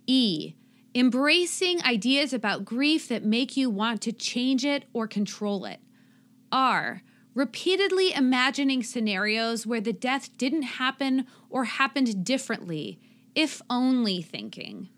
E. 0.07 0.53
Embracing 0.95 1.83
ideas 1.85 2.35
about 2.35 2.67
grief 2.67 3.09
that 3.09 3.25
make 3.25 3.57
you 3.57 3.71
want 3.71 4.03
to 4.03 4.13
change 4.13 4.63
it 4.63 4.85
or 4.93 5.07
control 5.07 5.65
it. 5.65 5.81
R. 6.53 7.01
Repeatedly 7.33 8.13
imagining 8.13 8.83
scenarios 8.83 9.67
where 9.67 9.81
the 9.81 9.95
death 9.95 10.37
didn't 10.37 10.63
happen 10.63 11.27
or 11.49 11.65
happened 11.65 12.27
differently, 12.27 13.01
if 13.35 13.63
only 13.71 14.21
thinking. 14.21 14.91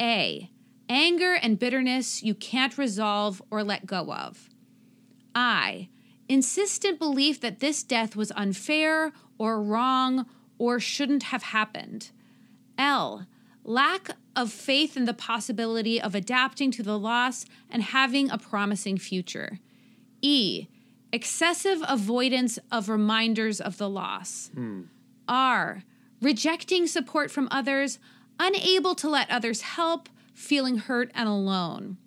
A. 0.00 0.48
Anger 0.90 1.34
and 1.34 1.56
bitterness 1.56 2.20
you 2.20 2.34
can't 2.34 2.76
resolve 2.76 3.40
or 3.48 3.62
let 3.62 3.86
go 3.86 4.12
of. 4.12 4.50
I. 5.36 5.88
Insistent 6.28 6.98
belief 6.98 7.40
that 7.40 7.60
this 7.60 7.84
death 7.84 8.16
was 8.16 8.32
unfair 8.32 9.12
or 9.38 9.62
wrong 9.62 10.26
or 10.58 10.80
shouldn't 10.80 11.22
have 11.24 11.44
happened. 11.44 12.10
L. 12.76 13.24
Lack 13.62 14.10
of 14.34 14.50
faith 14.50 14.96
in 14.96 15.04
the 15.04 15.14
possibility 15.14 16.02
of 16.02 16.16
adapting 16.16 16.72
to 16.72 16.82
the 16.82 16.98
loss 16.98 17.46
and 17.70 17.84
having 17.84 18.28
a 18.28 18.38
promising 18.38 18.98
future. 18.98 19.60
E. 20.22 20.66
Excessive 21.12 21.84
avoidance 21.86 22.58
of 22.72 22.88
reminders 22.88 23.60
of 23.60 23.78
the 23.78 23.88
loss. 23.88 24.50
Hmm. 24.54 24.82
R. 25.28 25.84
Rejecting 26.20 26.88
support 26.88 27.30
from 27.30 27.46
others, 27.52 28.00
unable 28.40 28.96
to 28.96 29.08
let 29.08 29.30
others 29.30 29.60
help, 29.60 30.08
feeling 30.40 30.78
hurt 30.78 31.10
and 31.14 31.28
alone. 31.28 31.98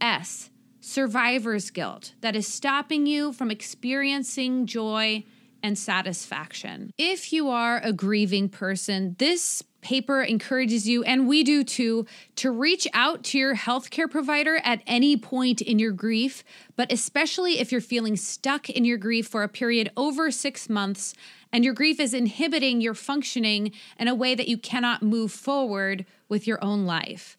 S. 0.00 0.50
Survivor's 0.80 1.70
guilt 1.70 2.14
that 2.20 2.36
is 2.36 2.46
stopping 2.46 3.06
you 3.06 3.32
from 3.32 3.50
experiencing 3.50 4.66
joy 4.66 5.24
and 5.62 5.76
satisfaction. 5.76 6.92
If 6.96 7.32
you 7.32 7.48
are 7.50 7.80
a 7.82 7.92
grieving 7.92 8.48
person, 8.48 9.16
this 9.18 9.62
paper 9.80 10.22
encourages 10.22 10.88
you, 10.88 11.02
and 11.04 11.28
we 11.28 11.42
do 11.44 11.64
too, 11.64 12.06
to 12.36 12.50
reach 12.50 12.86
out 12.92 13.24
to 13.24 13.38
your 13.38 13.54
healthcare 13.54 14.10
provider 14.10 14.60
at 14.64 14.82
any 14.86 15.16
point 15.16 15.60
in 15.60 15.78
your 15.78 15.92
grief, 15.92 16.44
but 16.76 16.92
especially 16.92 17.58
if 17.58 17.72
you're 17.72 17.80
feeling 17.80 18.16
stuck 18.16 18.68
in 18.68 18.84
your 18.84 18.98
grief 18.98 19.28
for 19.28 19.42
a 19.42 19.48
period 19.48 19.90
over 19.96 20.30
six 20.30 20.68
months 20.68 21.14
and 21.52 21.64
your 21.64 21.74
grief 21.74 22.00
is 22.00 22.14
inhibiting 22.14 22.80
your 22.80 22.94
functioning 22.94 23.72
in 23.98 24.08
a 24.08 24.14
way 24.14 24.34
that 24.34 24.48
you 24.48 24.58
cannot 24.58 25.02
move 25.02 25.32
forward 25.32 26.04
with 26.28 26.46
your 26.46 26.62
own 26.62 26.84
life. 26.84 27.36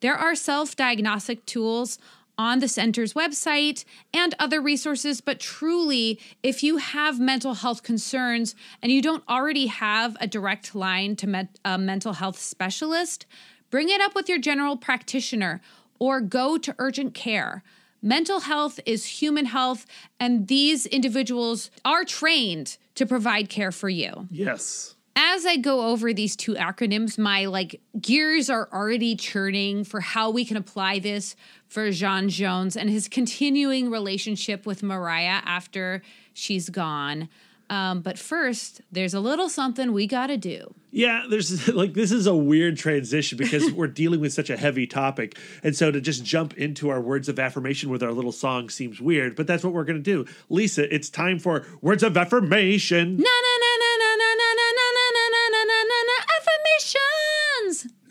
There 0.00 0.14
are 0.14 0.34
self 0.34 0.76
diagnostic 0.76 1.44
tools 1.46 1.98
on 2.38 2.60
the 2.60 2.68
center's 2.68 3.14
website 3.14 3.84
and 4.14 4.34
other 4.38 4.60
resources. 4.60 5.20
But 5.20 5.40
truly, 5.40 6.20
if 6.42 6.62
you 6.62 6.76
have 6.76 7.18
mental 7.18 7.54
health 7.54 7.82
concerns 7.82 8.54
and 8.80 8.92
you 8.92 9.02
don't 9.02 9.24
already 9.28 9.66
have 9.66 10.16
a 10.20 10.26
direct 10.26 10.74
line 10.74 11.16
to 11.16 11.26
met, 11.26 11.58
a 11.64 11.76
mental 11.76 12.14
health 12.14 12.38
specialist, 12.38 13.26
bring 13.70 13.88
it 13.88 14.00
up 14.00 14.14
with 14.14 14.28
your 14.28 14.38
general 14.38 14.76
practitioner 14.76 15.60
or 15.98 16.20
go 16.20 16.56
to 16.58 16.74
urgent 16.78 17.12
care. 17.12 17.64
Mental 18.00 18.40
health 18.40 18.78
is 18.86 19.04
human 19.06 19.46
health, 19.46 19.84
and 20.20 20.46
these 20.46 20.86
individuals 20.86 21.68
are 21.84 22.04
trained 22.04 22.76
to 22.94 23.04
provide 23.04 23.48
care 23.48 23.72
for 23.72 23.88
you 23.88 24.28
Yes. 24.30 24.94
As 25.20 25.44
I 25.44 25.56
go 25.56 25.88
over 25.88 26.14
these 26.14 26.36
two 26.36 26.54
acronyms, 26.54 27.18
my 27.18 27.46
like 27.46 27.80
gears 28.00 28.48
are 28.48 28.68
already 28.72 29.16
churning 29.16 29.82
for 29.82 30.00
how 30.00 30.30
we 30.30 30.44
can 30.44 30.56
apply 30.56 31.00
this 31.00 31.34
for 31.66 31.90
Jean 31.90 32.28
Jones 32.28 32.76
and 32.76 32.88
his 32.88 33.08
continuing 33.08 33.90
relationship 33.90 34.64
with 34.64 34.84
Mariah 34.84 35.42
after 35.44 36.02
she's 36.34 36.70
gone. 36.70 37.28
Um, 37.70 38.00
but 38.00 38.18
first, 38.18 38.80
there's 38.90 39.12
a 39.12 39.20
little 39.20 39.48
something 39.48 39.92
we 39.92 40.06
got 40.06 40.28
to 40.28 40.36
do. 40.36 40.72
Yeah, 40.90 41.24
there's 41.28 41.68
like 41.74 41.94
this 41.94 42.12
is 42.12 42.26
a 42.26 42.34
weird 42.34 42.76
transition 42.78 43.36
because 43.36 43.70
we're 43.72 43.88
dealing 43.88 44.20
with 44.20 44.32
such 44.32 44.50
a 44.50 44.56
heavy 44.56 44.86
topic. 44.86 45.36
And 45.62 45.76
so 45.76 45.90
to 45.90 46.00
just 46.00 46.24
jump 46.24 46.56
into 46.56 46.88
our 46.88 47.00
words 47.00 47.28
of 47.28 47.38
affirmation 47.38 47.90
with 47.90 48.02
our 48.02 48.12
little 48.12 48.32
song 48.32 48.70
seems 48.70 49.00
weird, 49.00 49.36
but 49.36 49.46
that's 49.46 49.62
what 49.64 49.72
we're 49.74 49.84
going 49.84 50.02
to 50.02 50.24
do. 50.24 50.24
Lisa, 50.48 50.92
it's 50.94 51.10
time 51.10 51.38
for 51.38 51.66
words 51.82 52.02
of 52.02 52.16
affirmation. 52.16 53.16
Na 53.16 53.22
na 53.22 53.47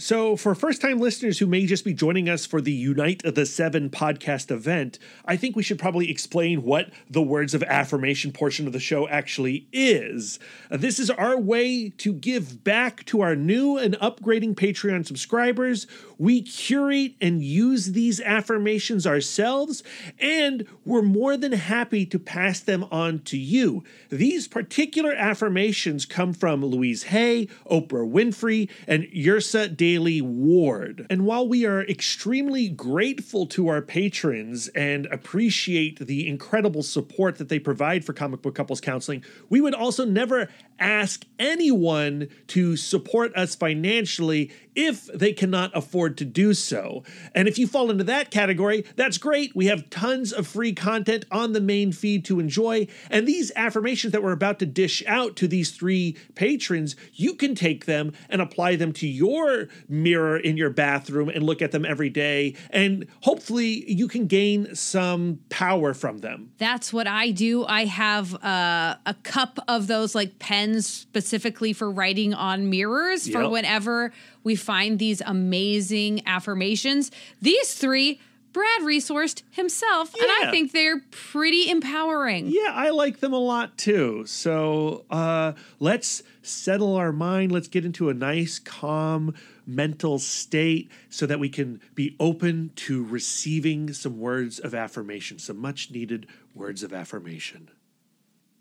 So, 0.08 0.38
for 0.38 0.56
first 0.56 0.80
time 0.80 1.00
listeners 1.00 1.38
who 1.38 1.48
may 1.48 1.65
just 1.65 1.84
be 1.84 1.93
joining 1.93 2.30
us 2.30 2.46
for 2.46 2.62
the 2.62 2.72
Unite 2.72 3.24
the 3.26 3.46
Seven 3.46 3.89
podcast 3.89 4.50
event, 4.52 5.00
I 5.26 5.36
think 5.36 5.58
we 5.58 5.63
should 5.63 5.80
probably 5.80 6.10
explain 6.10 6.63
what 6.63 6.91
the 7.10 7.22
words 7.22 7.54
of 7.54 7.62
affirmation 7.63 8.32
portion 8.32 8.67
of 8.67 8.72
the 8.72 8.80
show 8.80 9.10
actually 9.10 9.67
is. 9.74 10.39
This 10.72 10.98
is 10.98 11.10
our 11.10 11.38
way 11.38 11.89
to 11.89 12.13
give 12.13 12.63
back 12.63 13.04
to 13.08 13.20
our 13.20 13.36
new 13.36 13.78
and 13.78 13.96
upgrading 13.96 14.56
Patreon 14.56 15.06
subscribers. 15.06 15.88
We 16.17 16.41
curate 16.41 17.15
and 17.21 17.43
use 17.43 17.88
these 17.88 18.19
affirmations 18.21 19.06
ourselves, 19.06 19.84
and 20.19 20.65
we're 20.86 21.01
more 21.01 21.38
than 21.38 21.51
happy 21.51 22.06
to 22.08 22.19
pass 22.19 22.60
them 22.60 22.86
on 22.91 23.19
to 23.19 23.38
you. 23.38 23.84
These 24.10 24.47
particular 24.47 25.13
affirmations 25.13 26.06
come 26.06 26.34
from 26.34 26.65
Louise 26.65 27.03
Hay, 27.03 27.47
Oprah 27.69 28.10
Winfrey, 28.10 28.69
and 28.88 29.03
Yrsa 29.06 29.75
Daley-Ward. 29.75 31.08
And 31.10 31.25
while 31.25 31.47
we 31.47 31.65
are 31.65 31.84
extremely 31.84 32.69
grateful 32.69 33.45
to 33.47 33.67
our 33.67 33.82
patrons 33.82 34.67
and 34.69 35.06
appreciate 35.08 35.99
the 35.99 36.27
incredible 36.27 36.84
support 36.84 37.38
that 37.38 37.49
they 37.49 37.60
provide 37.60 38.03
for 38.03 38.13
Comic 38.13 38.41
Book 38.41 38.56
Couples 38.56 38.82
Counseling, 38.82 39.23
we 39.49 39.62
would 39.62 39.73
also 39.73 40.06
never 40.06 40.49
ask 40.80 41.26
anyone 41.40 42.28
to 42.48 42.76
support 42.76 43.36
us 43.36 43.56
financially 43.56 44.52
if 44.76 45.08
they 45.08 45.34
cannot 45.34 45.76
afford 45.76 46.18
to 46.18 46.24
do 46.24 46.54
so. 46.54 47.04
And 47.34 47.48
if 47.48 47.58
you 47.58 47.66
fall 47.66 47.90
into 47.90 48.04
that 48.04 48.30
category, 48.30 48.86
that's 48.96 49.18
great. 49.18 49.56
We 49.56 49.66
have 49.66 49.90
tons 49.90 50.32
of 50.32 50.46
free 50.46 50.72
content 50.74 51.26
on 51.32 51.54
the 51.54 51.60
main 51.60 51.92
feed 51.92 52.24
to 52.26 52.40
enjoy. 52.40 52.88
And 53.10 53.28
these 53.28 53.52
affirmations 53.56 54.13
that 54.13 54.22
we're 54.22 54.34
about 54.34 54.60
to 54.60 54.68
dish 54.68 55.04
out 55.08 55.36
to 55.38 55.48
these 55.48 55.72
three 55.72 56.16
patrons, 56.36 56.96
you 57.13 57.34
can 57.34 57.56
take 57.56 57.86
them 57.86 58.13
and 58.30 58.40
apply 58.40 58.76
them 58.76 58.94
to 58.94 59.08
your 59.08 59.68
mirror 59.90 60.38
in 60.38 60.58
your 60.58 60.70
bathroom 60.70 61.30
and 61.30 61.44
look 61.44 61.63
at 61.63 61.72
them 61.72 61.84
every 61.84 62.12
day. 62.12 62.56
And 62.70 63.08
hopefully, 63.22 63.92
you 63.92 64.08
can 64.08 64.28
gain 64.28 64.76
some 64.76 65.40
power 65.50 65.96
from 65.96 66.20
them. 66.20 66.52
That's 66.60 66.94
what 66.94 67.08
I 67.08 67.32
do. 67.32 67.66
I 67.66 67.86
have 67.86 68.36
uh, 68.44 68.98
a 69.08 69.16
cup 69.24 69.58
of 69.68 69.88
those 69.88 70.13
like 70.13 70.38
pens 70.38 70.66
specifically 70.82 71.73
for 71.73 71.89
writing 71.89 72.34
on 72.34 72.69
mirrors 72.69 73.27
for 73.27 73.43
Yep. 73.43 73.51
whenever 73.51 74.13
we 74.43 74.56
find 74.56 74.99
these 74.99 75.21
amazing 75.25 76.21
affirmations. 76.25 77.12
These 77.41 77.73
three, 77.75 78.19
Brad 78.53 78.82
resourced 78.82 79.43
himself, 79.51 80.15
and 80.15 80.25
I 80.41 80.49
think 80.49 80.71
they're 80.71 81.01
pretty 81.12 81.69
empowering. 81.69 82.47
Yeah, 82.47 82.71
I 82.73 82.89
like 82.89 83.19
them 83.19 83.34
a 83.34 83.39
lot 83.39 83.77
too. 83.77 84.23
So 84.25 85.06
uh, 85.12 85.53
let's 85.80 86.23
settle 86.41 86.95
our 86.95 87.12
mind. 87.12 87.51
Let's 87.51 87.67
get 87.67 87.86
into 87.86 88.10
a 88.10 88.15
nice, 88.15 88.58
calm 88.58 89.36
mental 89.67 90.17
state 90.17 90.89
so 91.10 91.25
that 91.27 91.39
we 91.39 91.49
can 91.49 91.80
be 91.93 92.15
open 92.19 92.71
to 92.77 93.03
receiving 93.03 93.93
some 93.93 94.17
words 94.17 94.58
of 94.58 94.73
affirmation, 94.73 95.38
some 95.38 95.58
much 95.58 95.91
needed 95.91 96.25
words 96.56 96.82
of 96.82 96.93
affirmation. 96.93 97.69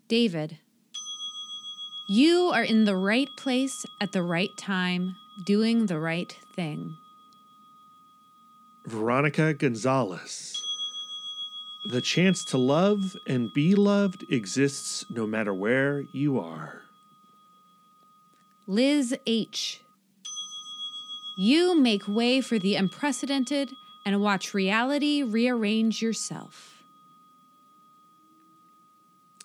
David, 0.07 0.59
you 2.07 2.51
are 2.53 2.63
in 2.63 2.85
the 2.85 2.95
right 2.95 3.29
place 3.35 3.85
at 3.99 4.13
the 4.13 4.23
right 4.23 4.55
time, 4.57 5.17
doing 5.43 5.87
the 5.87 5.99
right 5.99 6.37
thing. 6.55 6.97
Veronica 8.85 9.53
Gonzalez. 9.53 10.63
The 11.89 11.99
chance 11.99 12.45
to 12.45 12.57
love 12.57 13.15
and 13.27 13.53
be 13.53 13.75
loved 13.75 14.25
exists 14.29 15.05
no 15.09 15.27
matter 15.27 15.53
where 15.53 16.01
you 16.13 16.39
are. 16.39 16.83
Liz 18.65 19.15
H. 19.25 19.81
You 21.37 21.77
make 21.77 22.07
way 22.07 22.39
for 22.39 22.57
the 22.57 22.75
unprecedented 22.75 23.73
and 24.05 24.21
watch 24.21 24.53
reality 24.53 25.23
rearrange 25.23 26.01
yourself. 26.01 26.76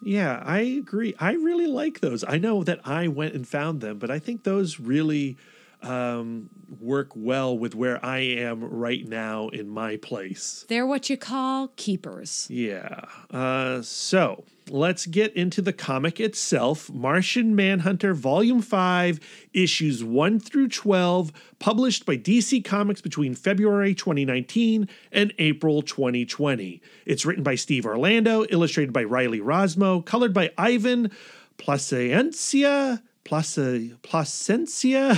Yeah, 0.04 0.42
I 0.44 0.60
agree. 0.60 1.14
I 1.20 1.32
really 1.34 1.66
like 1.68 2.00
those. 2.00 2.24
I 2.24 2.38
know 2.38 2.64
that 2.64 2.80
I 2.84 3.06
went 3.08 3.34
and 3.34 3.46
found 3.46 3.80
them, 3.80 3.98
but 3.98 4.10
I 4.10 4.18
think 4.18 4.42
those 4.42 4.80
really 4.80 5.36
um, 5.82 6.48
work 6.80 7.10
well 7.14 7.56
with 7.56 7.74
where 7.74 8.04
I 8.04 8.18
am 8.18 8.64
right 8.64 9.06
now 9.06 9.48
in 9.48 9.68
my 9.68 9.96
place. 9.96 10.64
They're 10.68 10.86
what 10.86 11.10
you 11.10 11.16
call 11.16 11.68
keepers. 11.76 12.46
Yeah. 12.48 13.04
Uh, 13.30 13.82
so 13.82 14.44
let's 14.70 15.06
get 15.06 15.34
into 15.34 15.60
the 15.60 15.72
comic 15.72 16.20
itself 16.20 16.90
Martian 16.90 17.54
Manhunter, 17.54 18.14
Volume 18.14 18.62
5, 18.62 19.20
issues 19.52 20.04
1 20.04 20.40
through 20.40 20.68
12, 20.68 21.32
published 21.58 22.06
by 22.06 22.16
DC 22.16 22.64
Comics 22.64 23.00
between 23.00 23.34
February 23.34 23.94
2019 23.94 24.88
and 25.10 25.34
April 25.38 25.82
2020. 25.82 26.80
It's 27.06 27.26
written 27.26 27.42
by 27.42 27.56
Steve 27.56 27.86
Orlando, 27.86 28.44
illustrated 28.50 28.92
by 28.92 29.04
Riley 29.04 29.40
Rossmo, 29.40 30.04
colored 30.04 30.32
by 30.32 30.52
Ivan 30.56 31.10
Plascencia. 31.58 33.02
Place, 33.24 33.56
Plascencia. 34.02 35.12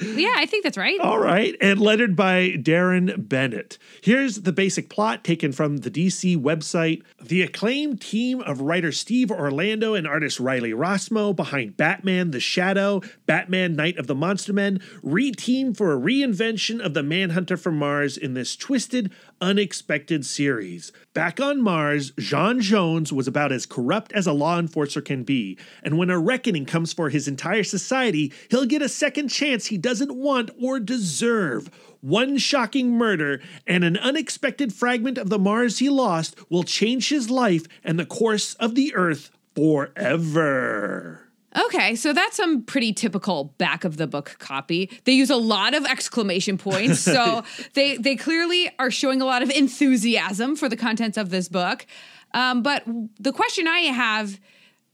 Yeah, 0.20 0.34
I 0.36 0.46
think 0.46 0.64
that's 0.64 0.76
right. 0.76 0.98
All 1.00 1.18
right. 1.18 1.56
And 1.60 1.80
lettered 1.80 2.14
by 2.14 2.50
Deron 2.50 3.28
Bennett. 3.28 3.78
Here's 4.02 4.42
the 4.42 4.52
basic 4.52 4.88
plot 4.88 5.24
taken 5.24 5.52
from 5.52 5.78
the 5.78 5.90
DC 5.90 6.36
website. 6.36 7.02
The 7.22 7.42
acclaimed 7.42 8.00
team 8.00 8.40
of 8.42 8.60
writer 8.60 8.92
Steve 8.92 9.30
Orlando 9.30 9.94
and 9.94 10.06
artist 10.06 10.40
Riley 10.40 10.72
Rossmo 10.72 11.34
behind 11.34 11.76
Batman 11.76 12.30
the 12.30 12.40
Shadow, 12.40 13.02
Batman 13.26 13.76
Night 13.76 13.98
of 13.98 14.06
the 14.06 14.14
Monster 14.14 14.52
Men, 14.52 14.80
reteam 15.02 15.76
for 15.76 15.92
a 15.92 15.98
reinvention 15.98 16.80
of 16.84 16.94
the 16.94 17.02
Manhunter 17.02 17.56
from 17.56 17.78
Mars 17.78 18.16
in 18.16 18.34
this 18.34 18.56
twisted, 18.56 19.10
unexpected 19.40 20.24
series. 20.26 20.92
Back 21.20 21.38
on 21.38 21.60
Mars, 21.60 22.12
Jean 22.18 22.62
Jones 22.62 23.12
was 23.12 23.28
about 23.28 23.52
as 23.52 23.66
corrupt 23.66 24.10
as 24.12 24.26
a 24.26 24.32
law 24.32 24.58
enforcer 24.58 25.02
can 25.02 25.22
be, 25.22 25.58
and 25.82 25.98
when 25.98 26.08
a 26.08 26.18
reckoning 26.18 26.64
comes 26.64 26.94
for 26.94 27.10
his 27.10 27.28
entire 27.28 27.62
society, 27.62 28.32
he'll 28.48 28.64
get 28.64 28.80
a 28.80 28.88
second 28.88 29.28
chance 29.28 29.66
he 29.66 29.76
doesn't 29.76 30.14
want 30.14 30.50
or 30.58 30.80
deserve. 30.80 31.68
One 32.00 32.38
shocking 32.38 32.92
murder 32.92 33.42
and 33.66 33.84
an 33.84 33.98
unexpected 33.98 34.72
fragment 34.72 35.18
of 35.18 35.28
the 35.28 35.38
Mars 35.38 35.78
he 35.78 35.90
lost 35.90 36.36
will 36.48 36.64
change 36.64 37.10
his 37.10 37.28
life 37.28 37.66
and 37.84 37.98
the 37.98 38.06
course 38.06 38.54
of 38.54 38.74
the 38.74 38.94
Earth 38.94 39.30
forever. 39.54 41.29
Okay, 41.66 41.96
so 41.96 42.12
that's 42.12 42.36
some 42.36 42.62
pretty 42.62 42.92
typical 42.92 43.54
back 43.58 43.84
of 43.84 43.96
the 43.96 44.06
book 44.06 44.36
copy. 44.38 44.90
They 45.04 45.12
use 45.12 45.30
a 45.30 45.36
lot 45.36 45.74
of 45.74 45.84
exclamation 45.84 46.58
points, 46.58 47.00
so 47.00 47.42
they 47.74 47.96
they 47.96 48.16
clearly 48.16 48.70
are 48.78 48.90
showing 48.90 49.20
a 49.20 49.24
lot 49.24 49.42
of 49.42 49.50
enthusiasm 49.50 50.54
for 50.56 50.68
the 50.68 50.76
contents 50.76 51.16
of 51.16 51.30
this 51.30 51.48
book. 51.48 51.86
Um, 52.32 52.62
but 52.62 52.84
the 53.18 53.32
question 53.32 53.66
I 53.66 53.80
have 53.80 54.38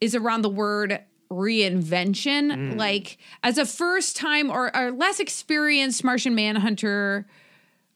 is 0.00 0.14
around 0.14 0.42
the 0.42 0.48
word 0.48 1.00
reinvention. 1.30 2.76
Like, 2.76 3.18
as 3.42 3.58
a 3.58 3.66
first 3.66 4.16
time 4.16 4.50
or, 4.50 4.74
or 4.74 4.92
less 4.92 5.20
experienced 5.20 6.04
Martian 6.04 6.34
Manhunter 6.34 7.26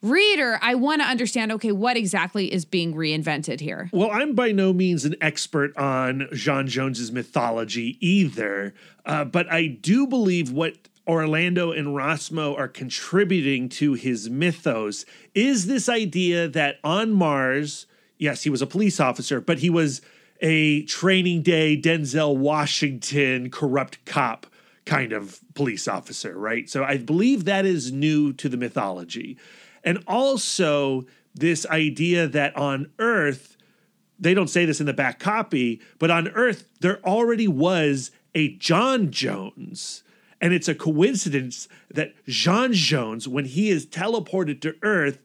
reader, 0.03 0.59
I 0.63 0.75
want 0.75 1.03
to 1.03 1.07
understand 1.07 1.53
okay, 1.53 1.73
what 1.73 1.97
exactly 1.97 2.53
is 2.53 2.65
being 2.65 2.95
reinvented 2.95 3.61
here? 3.61 3.91
Well, 3.93 4.11
I'm 4.11 4.35
by 4.35 4.53
no 4.53 4.73
means 4.73 5.05
an 5.05 5.17
expert 5.21 5.77
on 5.77 6.29
John 6.33 6.67
Jones's 6.67 7.13
mythology 7.13 7.97
either, 8.01 8.75
uh, 9.05 9.25
but 9.25 9.51
I 9.51 9.67
do 9.67 10.07
believe 10.07 10.51
what 10.51 10.89
Orlando 11.07 11.73
and 11.73 11.89
Rossmo 11.89 12.57
are 12.57 12.69
contributing 12.69 13.69
to 13.71 13.95
his 13.95 14.31
mythos 14.31 15.05
is 15.35 15.67
this 15.67 15.89
idea 15.89 16.47
that 16.49 16.79
on 16.85 17.13
Mars, 17.13 17.87
yes, 18.19 18.43
he 18.43 18.51
was 18.51 18.63
a 18.63 18.67
police 18.67 19.01
officer, 19.01 19.41
but 19.41 19.59
he 19.59 19.71
was 19.71 20.03
a 20.41 20.83
training 20.85 21.43
day 21.43 21.81
Denzel 21.81 22.37
Washington 22.37 23.51
corrupt 23.51 24.05
cop 24.05 24.47
kind 24.87 25.13
of 25.13 25.41
police 25.55 25.87
officer, 25.87 26.39
right? 26.39 26.69
So 26.69 26.85
I 26.85 26.97
believe 26.97 27.45
that 27.45 27.67
is 27.67 27.93
new 27.93 28.33
to 28.35 28.49
the 28.49 28.57
mythology. 28.57 29.37
And 29.85 30.03
also 30.07 31.07
this 31.35 31.67
idea 31.67 32.27
that 32.29 32.57
on 32.57 32.91
Earth, 32.99 33.57
they 34.19 34.35
don't 34.35 34.51
say 34.51 34.65
this 34.65 34.81
in 34.81 34.87
the 34.87 34.93
back 34.93 35.19
copy, 35.19 35.81
but 35.99 36.11
on 36.11 36.29
Earth, 36.29 36.69
there 36.81 37.03
already 37.05 37.49
was 37.49 38.11
a 38.35 38.57
John 38.57 39.11
Jones. 39.11 40.03
And 40.41 40.53
it's 40.55 40.69
a 40.69 40.75
coincidence 40.75 41.69
that 41.91 42.15
John 42.27 42.73
Jones, 42.73 43.29
when 43.29 43.45
he 43.45 43.71
is 43.71 43.87
teleported 43.87 44.61
to 44.63 44.75
Earth, 44.83 45.21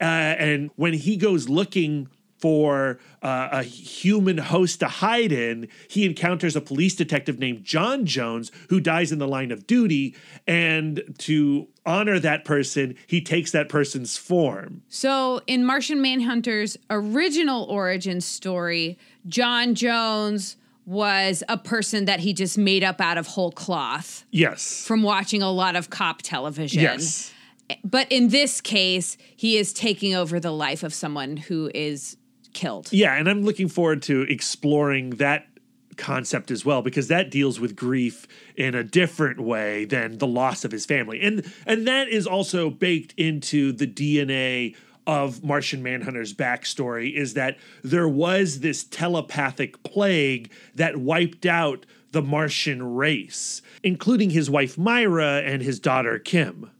uh, 0.00 0.04
and 0.04 0.70
when 0.76 0.94
he 0.94 1.16
goes 1.16 1.48
looking 1.48 2.08
for 2.40 2.98
uh, 3.22 3.48
a 3.52 3.62
human 3.62 4.38
host 4.38 4.80
to 4.80 4.86
hide 4.88 5.32
in, 5.32 5.68
he 5.88 6.06
encounters 6.06 6.56
a 6.56 6.60
police 6.60 6.94
detective 6.96 7.38
named 7.38 7.64
John 7.64 8.06
Jones 8.06 8.50
who 8.70 8.80
dies 8.80 9.12
in 9.12 9.18
the 9.18 9.28
line 9.28 9.50
of 9.52 9.66
duty. 9.66 10.14
And 10.46 11.02
to 11.18 11.68
honor 11.84 12.18
that 12.18 12.44
person, 12.44 12.96
he 13.06 13.20
takes 13.20 13.50
that 13.52 13.68
person's 13.68 14.16
form. 14.16 14.82
So, 14.88 15.40
in 15.46 15.64
Martian 15.64 16.00
Manhunter's 16.00 16.76
original 16.88 17.64
origin 17.64 18.20
story, 18.20 18.98
John 19.26 19.74
Jones 19.74 20.56
was 20.86 21.44
a 21.48 21.56
person 21.58 22.06
that 22.06 22.20
he 22.20 22.32
just 22.32 22.56
made 22.58 22.82
up 22.82 23.00
out 23.00 23.18
of 23.18 23.26
whole 23.26 23.52
cloth 23.52 24.24
Yes. 24.30 24.84
from 24.86 25.02
watching 25.02 25.42
a 25.42 25.50
lot 25.50 25.76
of 25.76 25.90
cop 25.90 26.22
television. 26.22 26.80
Yes. 26.82 27.32
But 27.84 28.10
in 28.10 28.28
this 28.28 28.60
case, 28.60 29.16
he 29.36 29.56
is 29.56 29.72
taking 29.72 30.14
over 30.14 30.40
the 30.40 30.50
life 30.50 30.82
of 30.82 30.92
someone 30.92 31.36
who 31.36 31.70
is 31.72 32.16
killed. 32.52 32.88
Yeah, 32.92 33.14
and 33.14 33.28
I'm 33.28 33.42
looking 33.42 33.68
forward 33.68 34.02
to 34.02 34.22
exploring 34.22 35.10
that 35.10 35.46
concept 35.96 36.50
as 36.50 36.64
well 36.64 36.82
because 36.82 37.08
that 37.08 37.30
deals 37.30 37.60
with 37.60 37.76
grief 37.76 38.26
in 38.56 38.74
a 38.74 38.82
different 38.82 39.38
way 39.38 39.84
than 39.84 40.18
the 40.18 40.26
loss 40.26 40.64
of 40.64 40.72
his 40.72 40.86
family. 40.86 41.20
And 41.20 41.52
and 41.66 41.86
that 41.86 42.08
is 42.08 42.26
also 42.26 42.70
baked 42.70 43.12
into 43.16 43.72
the 43.72 43.86
DNA 43.86 44.74
of 45.06 45.42
Martian 45.44 45.82
Manhunter's 45.82 46.34
backstory 46.34 47.14
is 47.14 47.34
that 47.34 47.58
there 47.82 48.08
was 48.08 48.60
this 48.60 48.84
telepathic 48.84 49.82
plague 49.82 50.50
that 50.74 50.96
wiped 50.96 51.46
out 51.46 51.86
the 52.12 52.22
Martian 52.22 52.94
race, 52.94 53.62
including 53.82 54.30
his 54.30 54.50
wife 54.50 54.76
Myra 54.76 55.42
and 55.44 55.62
his 55.62 55.80
daughter 55.80 56.18
Kim. 56.18 56.70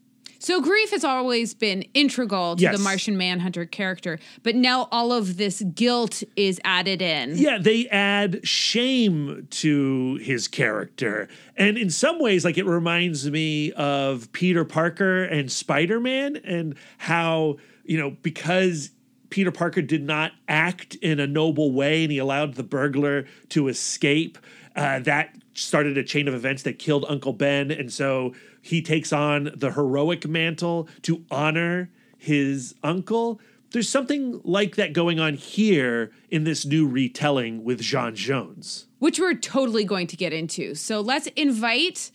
So 0.40 0.60
grief 0.62 0.90
has 0.90 1.04
always 1.04 1.52
been 1.52 1.82
integral 1.92 2.56
to 2.56 2.62
Yes. 2.62 2.76
the 2.76 2.82
Martian 2.82 3.16
Manhunter 3.18 3.66
character, 3.66 4.18
but 4.42 4.56
now 4.56 4.88
all 4.90 5.12
of 5.12 5.36
this 5.36 5.60
guilt 5.74 6.22
is 6.34 6.58
added 6.64 7.02
in. 7.02 7.36
Yeah, 7.36 7.58
they 7.58 7.86
add 7.88 8.40
shame 8.46 9.46
to 9.50 10.14
his 10.22 10.48
character. 10.48 11.28
And 11.56 11.76
in 11.76 11.90
some 11.90 12.18
ways, 12.18 12.42
like 12.44 12.56
it 12.56 12.64
reminds 12.64 13.30
me 13.30 13.72
of 13.72 14.32
Peter 14.32 14.64
Parker 14.64 15.24
and 15.24 15.52
Spider 15.52 16.00
Man 16.00 16.36
and 16.36 16.74
how, 16.96 17.58
you 17.84 17.98
know, 17.98 18.16
because 18.22 18.92
Peter 19.28 19.52
Parker 19.52 19.82
did 19.82 20.02
not 20.02 20.32
act 20.48 20.94
in 20.96 21.20
a 21.20 21.26
noble 21.26 21.70
way 21.70 22.02
and 22.04 22.10
he 22.10 22.16
allowed 22.18 22.54
the 22.54 22.64
burglar 22.64 23.26
to 23.50 23.68
escape, 23.68 24.38
uh, 24.74 25.00
that 25.00 25.36
started 25.52 25.98
a 25.98 26.02
chain 26.02 26.26
of 26.28 26.34
events 26.34 26.62
that 26.62 26.78
killed 26.78 27.04
Uncle 27.08 27.34
Ben. 27.34 27.70
And 27.70 27.92
so 27.92 28.32
he 28.60 28.82
takes 28.82 29.12
on 29.12 29.50
the 29.56 29.72
heroic 29.72 30.26
mantle 30.26 30.88
to 31.02 31.24
honor 31.30 31.90
his 32.18 32.74
uncle. 32.82 33.40
There's 33.72 33.88
something 33.88 34.40
like 34.44 34.76
that 34.76 34.92
going 34.92 35.20
on 35.20 35.34
here 35.34 36.10
in 36.28 36.44
this 36.44 36.66
new 36.66 36.86
retelling 36.86 37.64
with 37.64 37.80
Jean 37.80 38.14
Jones. 38.14 38.86
which 39.00 39.18
we're 39.18 39.34
totally 39.34 39.84
going 39.84 40.06
to 40.06 40.16
get 40.16 40.32
into. 40.32 40.74
So 40.74 41.00
let's 41.00 41.26
invite 41.28 42.12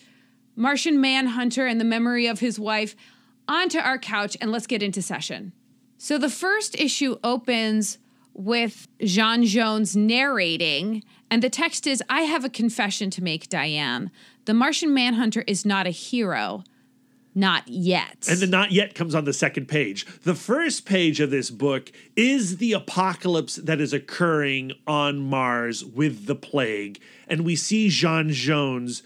Martian 0.55 1.01
Manhunter 1.01 1.65
and 1.65 1.81
the 1.81 1.85
memory 1.85 2.27
of 2.27 2.39
his 2.39 2.59
wife 2.59 2.95
onto 3.47 3.79
our 3.79 3.97
couch 3.97 4.37
and 4.39 4.51
let's 4.51 4.67
get 4.67 4.81
into 4.81 5.01
session. 5.01 5.51
So 5.97 6.17
the 6.17 6.29
first 6.29 6.79
issue 6.79 7.17
opens 7.23 7.97
with 8.33 8.87
Jean 9.01 9.45
Jones 9.45 9.95
narrating, 9.95 11.03
and 11.31 11.41
the 11.41 11.49
text 11.49 11.87
is 11.87 12.03
I 12.09 12.21
have 12.21 12.43
a 12.45 12.49
confession 12.49 13.09
to 13.11 13.23
make, 13.23 13.49
Diane. 13.49 14.11
The 14.45 14.53
Martian 14.53 14.93
Manhunter 14.93 15.43
is 15.47 15.65
not 15.65 15.87
a 15.87 15.91
hero. 15.91 16.63
Not 17.37 17.67
yet. 17.67 18.27
And 18.29 18.39
the 18.39 18.47
not 18.47 18.71
yet 18.71 18.95
comes 18.95 19.13
on 19.13 19.25
the 19.25 19.33
second 19.33 19.67
page. 19.67 20.05
The 20.21 20.35
first 20.35 20.85
page 20.85 21.19
of 21.19 21.31
this 21.31 21.49
book 21.49 21.91
is 22.15 22.57
the 22.57 22.71
apocalypse 22.71 23.57
that 23.57 23.81
is 23.81 23.91
occurring 23.91 24.71
on 24.87 25.19
Mars 25.19 25.83
with 25.83 26.27
the 26.27 26.35
plague. 26.35 27.01
And 27.27 27.43
we 27.43 27.57
see 27.57 27.89
Jean 27.89 28.29
Jones 28.29 29.03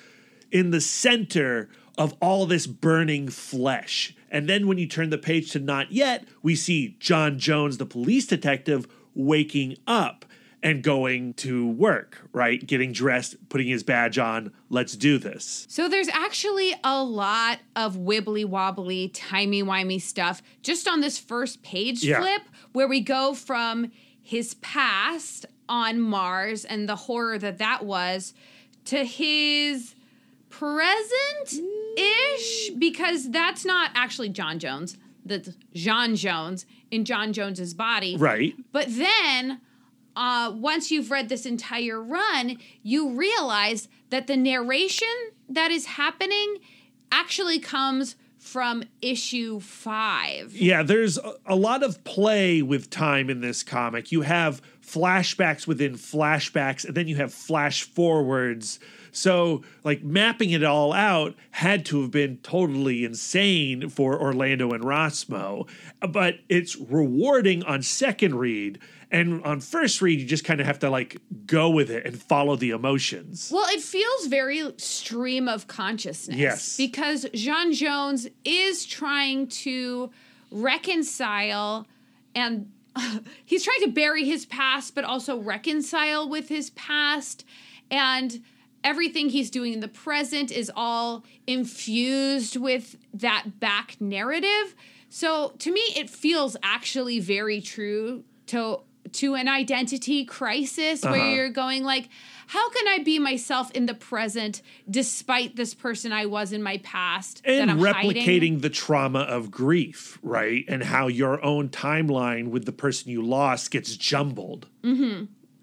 in 0.52 0.70
the 0.70 0.82
center 0.82 1.70
of 1.98 2.16
all 2.22 2.46
this 2.46 2.68
burning 2.68 3.30
flesh. 3.30 4.16
And 4.30 4.48
then 4.48 4.68
when 4.68 4.78
you 4.78 4.88
turn 4.88 5.10
the 5.10 5.18
page 5.18 5.52
to 5.52 5.60
not 5.60 5.92
yet, 5.92 6.26
we 6.44 6.54
see 6.54 6.98
John 7.00 7.40
Jones, 7.40 7.78
the 7.78 7.86
police 7.86 8.28
detective, 8.28 8.88
waking 9.16 9.76
up 9.88 10.24
and 10.62 10.84
going 10.84 11.34
to 11.36 11.68
work, 11.70 12.18
right? 12.34 12.66
Getting 12.66 12.92
dressed, 12.92 13.36
putting 13.50 13.68
his 13.68 13.84
badge 13.84 14.18
on. 14.18 14.52
Let's 14.70 14.94
do 14.98 15.18
this. 15.18 15.66
So 15.70 15.88
there's 15.88 16.10
actually 16.10 16.74
a 16.84 17.02
lot 17.04 17.60
of 17.76 17.96
wibbly 17.96 18.46
wobbly, 18.46 19.08
timey 19.10 19.64
wimey 19.64 20.02
stuff 20.02 20.42
just 20.62 20.88
on 20.88 21.02
this 21.02 21.18
first 21.18 21.62
page 21.64 22.04
Yeah. 22.04 22.20
flip 22.20 22.42
where 22.74 22.88
we 22.88 23.00
go 23.00 23.34
from 23.34 23.92
his 24.22 24.56
past 24.56 25.46
on 25.70 26.00
Mars 26.00 26.66
and 26.66 26.90
the 26.90 26.96
horror 26.96 27.38
that 27.38 27.58
that 27.60 27.86
was 27.86 28.34
to 28.86 29.06
his 29.06 29.96
present 30.50 31.62
ish 31.98 32.70
because 32.78 33.30
that's 33.32 33.66
not 33.66 33.92
actually 33.96 34.30
John 34.30 34.60
Jones. 34.60 34.98
That's 35.26 35.50
John 35.74 36.16
Jones 36.16 36.66
in 36.92 37.06
John 37.06 37.34
Jones's 37.34 37.74
body. 37.74 38.18
Right. 38.18 38.56
But 38.72 38.88
then, 38.90 39.62
uh, 40.20 40.52
once 40.52 40.92
you've 40.92 41.10
read 41.10 41.30
this 41.30 41.46
entire 41.46 42.04
run, 42.04 42.58
you 42.84 43.12
realize 43.12 43.88
that 44.10 44.28
the 44.28 44.36
narration 44.36 45.08
that 45.48 45.72
is 45.72 45.86
happening 45.86 46.58
actually 47.10 47.58
comes 47.58 48.18
from 48.38 48.84
issue 49.02 49.62
five. 49.62 50.54
Yeah, 50.54 50.84
there's 50.84 51.18
a, 51.18 51.36
a 51.46 51.56
lot 51.56 51.84
of 51.84 52.04
play 52.04 52.62
with 52.62 52.90
time 52.90 53.30
in 53.30 53.40
this 53.40 53.64
comic. 53.64 54.12
You 54.12 54.22
have 54.22 54.62
flashbacks 54.86 55.66
within 55.66 55.94
flashbacks, 55.94 56.84
and 56.84 56.96
then 56.96 57.08
you 57.08 57.16
have 57.16 57.34
flash 57.34 57.84
forwards 57.84 58.80
So, 59.12 59.64
like, 59.84 60.04
mapping 60.04 60.52
it 60.52 60.64
all 60.64 60.94
out 60.94 61.36
had 61.52 61.86
to 61.88 62.02
have 62.02 62.12
been 62.12 62.38
totally 62.38 63.04
insane 63.04 63.90
for 63.90 64.20
Orlando 64.20 64.72
and 64.72 64.84
Rossmo. 64.84 65.68
But 66.08 66.40
it's 66.50 66.76
rewarding 66.76 67.64
on 67.64 67.82
second 67.82 68.36
read. 68.36 68.80
And 69.12 69.44
on 69.44 69.60
first 69.60 70.02
read, 70.02 70.20
you 70.20 70.26
just 70.26 70.46
kind 70.46 70.62
of 70.62 70.68
have 70.68 70.80
to 70.80 70.90
like 70.90 71.18
go 71.48 71.70
with 71.70 71.90
it 71.90 72.06
and 72.06 72.22
follow 72.22 72.56
the 72.56 72.70
emotions. 72.70 73.50
Well, 73.52 73.68
it 73.70 73.82
feels 73.82 74.28
very 74.28 74.72
stream 74.78 75.48
of 75.48 75.66
consciousness. 75.66 76.38
Yes. 76.38 76.78
Because 76.78 77.26
Jean 77.34 77.74
Jones 77.74 78.28
is 78.46 78.86
trying 78.86 79.48
to 79.48 80.12
reconcile 80.52 81.88
and 82.36 82.72
he's 83.46 83.64
trying 83.64 83.82
to 83.82 83.92
bury 83.92 84.26
his 84.26 84.46
past, 84.46 84.96
but 84.96 85.04
also 85.04 85.38
reconcile 85.38 86.28
with 86.28 86.50
his 86.50 86.70
past. 86.72 87.46
And 87.90 88.44
everything 88.84 89.30
he's 89.30 89.50
doing 89.50 89.74
in 89.74 89.80
the 89.80 89.88
present 89.88 90.52
is 90.52 90.72
all 90.76 91.24
infused 91.48 92.56
with 92.56 92.96
that 93.14 93.60
back 93.60 93.96
narrative. 94.00 94.76
So 95.10 95.54
to 95.60 95.72
me, 95.72 95.82
it 95.96 96.10
feels 96.10 96.56
actually 96.64 97.20
very 97.20 97.62
true 97.62 98.24
to 98.48 98.82
to 99.12 99.34
an 99.34 99.48
identity 99.48 100.24
crisis 100.24 101.02
where 101.04 101.14
Uh-huh. 101.16 101.30
you're 101.30 101.50
going 101.50 101.84
like 101.84 102.10
how 102.48 102.70
can 102.70 102.88
i 102.88 103.00
be 103.02 103.18
myself 103.18 103.72
in 103.72 103.88
the 103.88 103.94
present 103.96 104.62
despite 104.88 105.56
this 105.56 105.74
person 105.74 106.12
i 106.12 106.28
was 106.28 106.52
in 106.52 106.62
my 106.62 106.78
past 106.80 107.42
that 107.44 107.70
and 107.70 107.80
replicating 107.80 108.26
hiding? 108.26 108.60
the 108.60 108.70
trauma 108.70 109.20
of 109.22 109.50
grief, 109.50 110.20
right? 110.22 110.64
And 110.68 110.84
how 110.84 111.08
your 111.08 111.44
own 111.44 111.70
timeline 111.70 112.50
with 112.50 112.66
the 112.66 112.72
person 112.72 113.10
you 113.10 113.24
lost 113.24 113.72
gets 113.72 113.96
jumbled. 113.98 114.68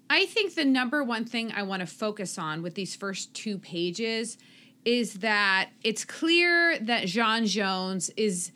I 0.09 0.25
think 0.25 0.55
the 0.55 0.65
number 0.65 1.03
one 1.03 1.25
thing 1.25 1.51
I 1.55 1.63
want 1.63 1.81
to 1.81 1.85
focus 1.85 2.37
on 2.37 2.61
with 2.61 2.75
these 2.75 2.95
first 2.95 3.33
two 3.33 3.57
pages 3.57 4.37
is 4.85 5.15
that 5.15 5.69
it's 5.83 6.05
clear 6.05 6.79
that 6.79 7.07
Jean 7.07 7.45
Jones 7.45 8.09
is 8.15 8.51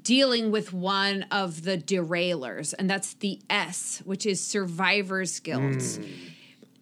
dealing 0.00 0.50
with 0.50 0.72
one 0.72 1.26
of 1.30 1.64
the 1.64 1.76
derailers, 1.76 2.72
and 2.78 2.88
that's 2.88 3.14
the 3.14 3.40
S, 3.50 4.02
which 4.04 4.24
is 4.24 4.40
survivor's 4.40 5.38
guilt. 5.40 5.82
Hmm. 5.82 6.04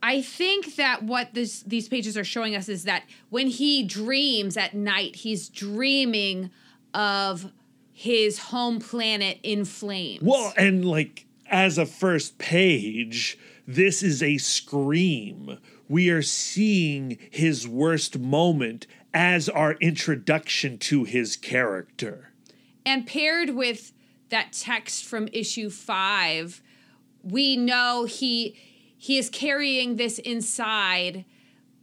I 0.00 0.22
think 0.22 0.76
that 0.76 1.02
what 1.02 1.34
this 1.34 1.62
these 1.62 1.88
pages 1.88 2.16
are 2.16 2.24
showing 2.24 2.54
us 2.54 2.68
is 2.68 2.84
that 2.84 3.02
when 3.30 3.48
he 3.48 3.82
dreams 3.82 4.56
at 4.56 4.74
night, 4.74 5.16
he's 5.16 5.48
dreaming 5.48 6.50
of 6.94 7.50
his 7.92 8.38
home 8.38 8.78
planet 8.78 9.40
in 9.42 9.64
flames. 9.64 10.22
Well, 10.22 10.52
and 10.56 10.84
like 10.84 11.26
as 11.50 11.78
a 11.78 11.86
first 11.86 12.38
page, 12.38 13.38
this 13.68 14.02
is 14.02 14.22
a 14.22 14.38
scream. 14.38 15.58
We 15.88 16.08
are 16.08 16.22
seeing 16.22 17.18
his 17.30 17.68
worst 17.68 18.18
moment 18.18 18.86
as 19.12 19.46
our 19.50 19.74
introduction 19.74 20.78
to 20.78 21.04
his 21.04 21.36
character. 21.36 22.32
And 22.86 23.06
paired 23.06 23.50
with 23.50 23.92
that 24.30 24.54
text 24.54 25.04
from 25.04 25.28
issue 25.34 25.68
five, 25.68 26.62
we 27.22 27.58
know 27.58 28.06
he 28.06 28.56
he 28.96 29.18
is 29.18 29.28
carrying 29.28 29.96
this 29.96 30.18
inside 30.18 31.26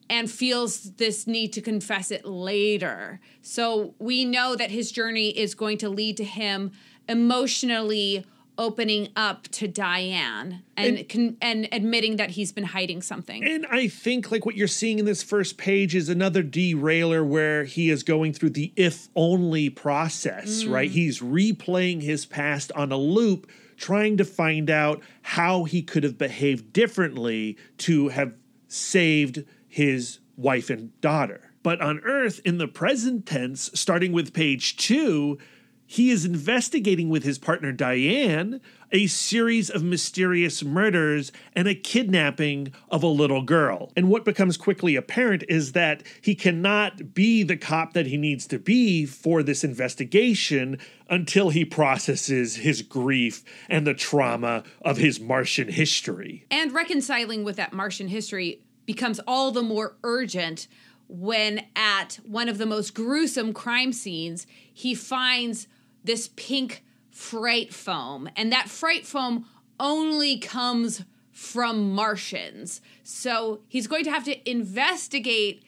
and 0.09 0.29
feels 0.29 0.93
this 0.93 1.27
need 1.27 1.53
to 1.53 1.61
confess 1.61 2.09
it 2.09 2.25
later. 2.25 3.19
So 3.43 3.93
we 3.99 4.25
know 4.25 4.55
that 4.55 4.71
his 4.71 4.91
journey 4.91 5.29
is 5.29 5.53
going 5.53 5.77
to 5.79 5.89
lead 5.89 6.17
to 6.17 6.23
him 6.23 6.71
emotionally 7.07 8.25
opening 8.57 9.09
up 9.15 9.43
to 9.49 9.67
Diane 9.67 10.63
and 10.77 10.97
and, 10.97 11.09
con- 11.09 11.37
and 11.41 11.67
admitting 11.71 12.17
that 12.17 12.31
he's 12.31 12.51
been 12.51 12.65
hiding 12.65 13.01
something. 13.01 13.43
And 13.43 13.65
I 13.69 13.87
think 13.87 14.31
like 14.31 14.45
what 14.45 14.55
you're 14.55 14.67
seeing 14.67 14.99
in 14.99 15.05
this 15.05 15.23
first 15.23 15.57
page 15.57 15.95
is 15.95 16.09
another 16.09 16.43
derailer 16.43 17.23
where 17.23 17.63
he 17.63 17.89
is 17.89 18.03
going 18.03 18.33
through 18.33 18.51
the 18.51 18.71
if 18.75 19.09
only 19.15 19.69
process, 19.69 20.63
mm. 20.63 20.71
right? 20.71 20.89
He's 20.89 21.19
replaying 21.19 22.01
his 22.01 22.25
past 22.25 22.71
on 22.73 22.91
a 22.91 22.97
loop, 22.97 23.49
trying 23.77 24.17
to 24.17 24.25
find 24.25 24.69
out 24.69 25.01
how 25.21 25.63
he 25.63 25.81
could 25.81 26.03
have 26.03 26.17
behaved 26.17 26.73
differently 26.73 27.57
to 27.79 28.09
have 28.09 28.33
saved 28.67 29.43
his 29.67 30.19
wife 30.37 30.69
and 30.69 30.99
daughter. 31.01 31.51
But 31.63 31.81
on 31.81 31.99
Earth, 32.01 32.39
in 32.45 32.59
the 32.59 32.67
present 32.67 33.25
tense, 33.25 33.71
starting 33.73 34.11
with 34.11 34.33
page 34.33 34.77
two, 34.77 35.39
he 35.85 36.09
is 36.09 36.25
investigating 36.25 37.09
with 37.09 37.23
his 37.23 37.37
partner 37.37 37.71
Diane 37.71 38.59
a 38.91 39.07
series 39.07 39.69
of 39.69 39.83
mysterious 39.83 40.63
murders 40.63 41.31
and 41.53 41.67
a 41.67 41.75
kidnapping 41.75 42.71
of 42.89 43.03
a 43.03 43.07
little 43.07 43.41
girl. 43.41 43.91
And 43.95 44.09
what 44.09 44.25
becomes 44.25 44.57
quickly 44.57 44.95
apparent 44.95 45.43
is 45.49 45.73
that 45.73 46.03
he 46.21 46.33
cannot 46.33 47.13
be 47.13 47.43
the 47.43 47.57
cop 47.57 47.93
that 47.93 48.07
he 48.07 48.17
needs 48.17 48.47
to 48.47 48.59
be 48.59 49.05
for 49.05 49.43
this 49.43 49.63
investigation 49.63 50.79
until 51.09 51.49
he 51.49 51.65
processes 51.65 52.57
his 52.57 52.81
grief 52.81 53.43
and 53.69 53.85
the 53.85 53.93
trauma 53.93 54.63
of 54.81 54.97
his 54.97 55.19
Martian 55.19 55.67
history. 55.67 56.45
And 56.49 56.71
reconciling 56.71 57.43
with 57.43 57.57
that 57.57 57.73
Martian 57.73 58.07
history 58.07 58.61
becomes 58.85 59.19
all 59.27 59.51
the 59.51 59.63
more 59.63 59.97
urgent 60.03 60.67
when, 61.07 61.65
at 61.75 62.19
one 62.25 62.49
of 62.49 62.57
the 62.57 62.65
most 62.65 62.95
gruesome 62.95 63.53
crime 63.53 63.93
scenes, 63.93 64.47
he 64.73 64.95
finds 64.95 65.67
this 66.05 66.29
pink 66.35 66.83
fright 67.09 67.73
foam. 67.73 68.29
And 68.35 68.51
that 68.51 68.69
fright 68.69 69.05
foam 69.05 69.45
only 69.79 70.37
comes 70.37 71.03
from 71.31 71.93
Martians. 71.93 72.81
So 73.03 73.61
he's 73.67 73.87
going 73.87 74.05
to 74.05 74.11
have 74.11 74.23
to 74.25 74.49
investigate 74.49 75.63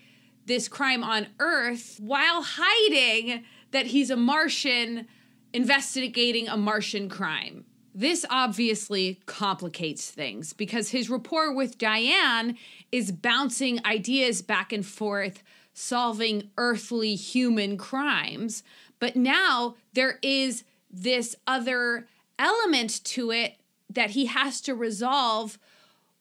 this 0.46 0.68
crime 0.68 1.04
on 1.04 1.28
Earth 1.40 2.00
while 2.02 2.42
hiding 2.42 3.44
that 3.72 3.88
he's 3.88 4.10
a 4.10 4.16
Martian 4.16 5.08
investigating 5.54 6.48
a 6.48 6.58
Martian 6.58 7.10
crime. 7.10 7.66
This 7.94 8.26
obviously 8.30 9.20
complicates 9.26 10.12
things 10.12 10.54
because 10.54 10.90
his 10.90 11.10
rapport 11.10 11.54
with 11.54 11.78
Diane 11.78 12.58
is 12.92 13.12
bouncing 13.12 13.84
ideas 13.86 14.42
back 14.42 14.72
and 14.72 14.86
forth, 14.86 15.42
solving 15.74 16.52
earthly 16.58 17.16
human 17.16 17.76
crimes. 17.76 18.64
But 19.00 19.16
now 19.16 19.76
there 19.98 20.20
is 20.22 20.64
this 20.92 21.36
other 21.48 22.08
element 22.38 23.04
to 23.04 23.32
it 23.32 23.56
that 23.90 24.12
he 24.12 24.28
has 24.28 24.62
to 24.62 24.76
resolve 24.76 25.58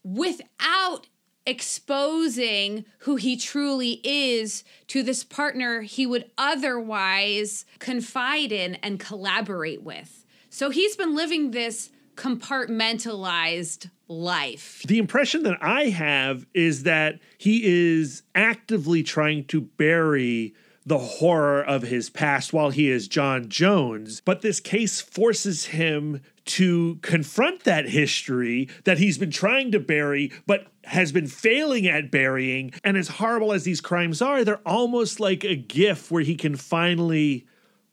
without 0.02 1.08
exposing 1.44 2.86
who 3.00 3.16
he 3.16 3.36
truly 3.36 4.00
is 4.02 4.64
to 4.88 5.02
this 5.02 5.22
partner 5.22 5.82
he 5.82 6.06
would 6.06 6.30
otherwise 6.38 7.66
confide 7.78 8.50
in 8.50 8.76
and 8.76 8.98
collaborate 8.98 9.82
with. 9.82 10.24
So 10.48 10.70
he's 10.70 10.96
been 10.96 11.14
living 11.14 11.50
this 11.50 11.90
compartmentalized 12.16 13.90
life. 14.08 14.82
The 14.88 14.98
impression 14.98 15.42
that 15.42 15.58
I 15.60 15.90
have 15.90 16.46
is 16.54 16.84
that 16.84 17.18
he 17.36 17.60
is 17.62 18.22
actively 18.34 19.02
trying 19.02 19.44
to 19.46 19.60
bury 19.60 20.54
the 20.86 20.98
horror 20.98 21.62
of 21.62 21.82
his 21.82 22.08
past 22.08 22.52
while 22.52 22.70
he 22.70 22.88
is 22.88 23.08
John 23.08 23.48
Jones, 23.48 24.22
but 24.24 24.40
this 24.40 24.60
case 24.60 25.00
forces 25.00 25.66
him 25.66 26.22
to 26.44 27.00
confront 27.02 27.64
that 27.64 27.88
history 27.88 28.68
that 28.84 28.98
he's 28.98 29.18
been 29.18 29.32
trying 29.32 29.72
to 29.72 29.80
bury, 29.80 30.30
but 30.46 30.68
has 30.84 31.10
been 31.10 31.26
failing 31.26 31.88
at 31.88 32.12
burying. 32.12 32.72
And 32.84 32.96
as 32.96 33.08
horrible 33.08 33.52
as 33.52 33.64
these 33.64 33.80
crimes 33.80 34.22
are, 34.22 34.44
they're 34.44 34.60
almost 34.64 35.18
like 35.18 35.42
a 35.42 35.56
gift 35.56 36.12
where 36.12 36.22
he 36.22 36.36
can 36.36 36.54
finally 36.54 37.46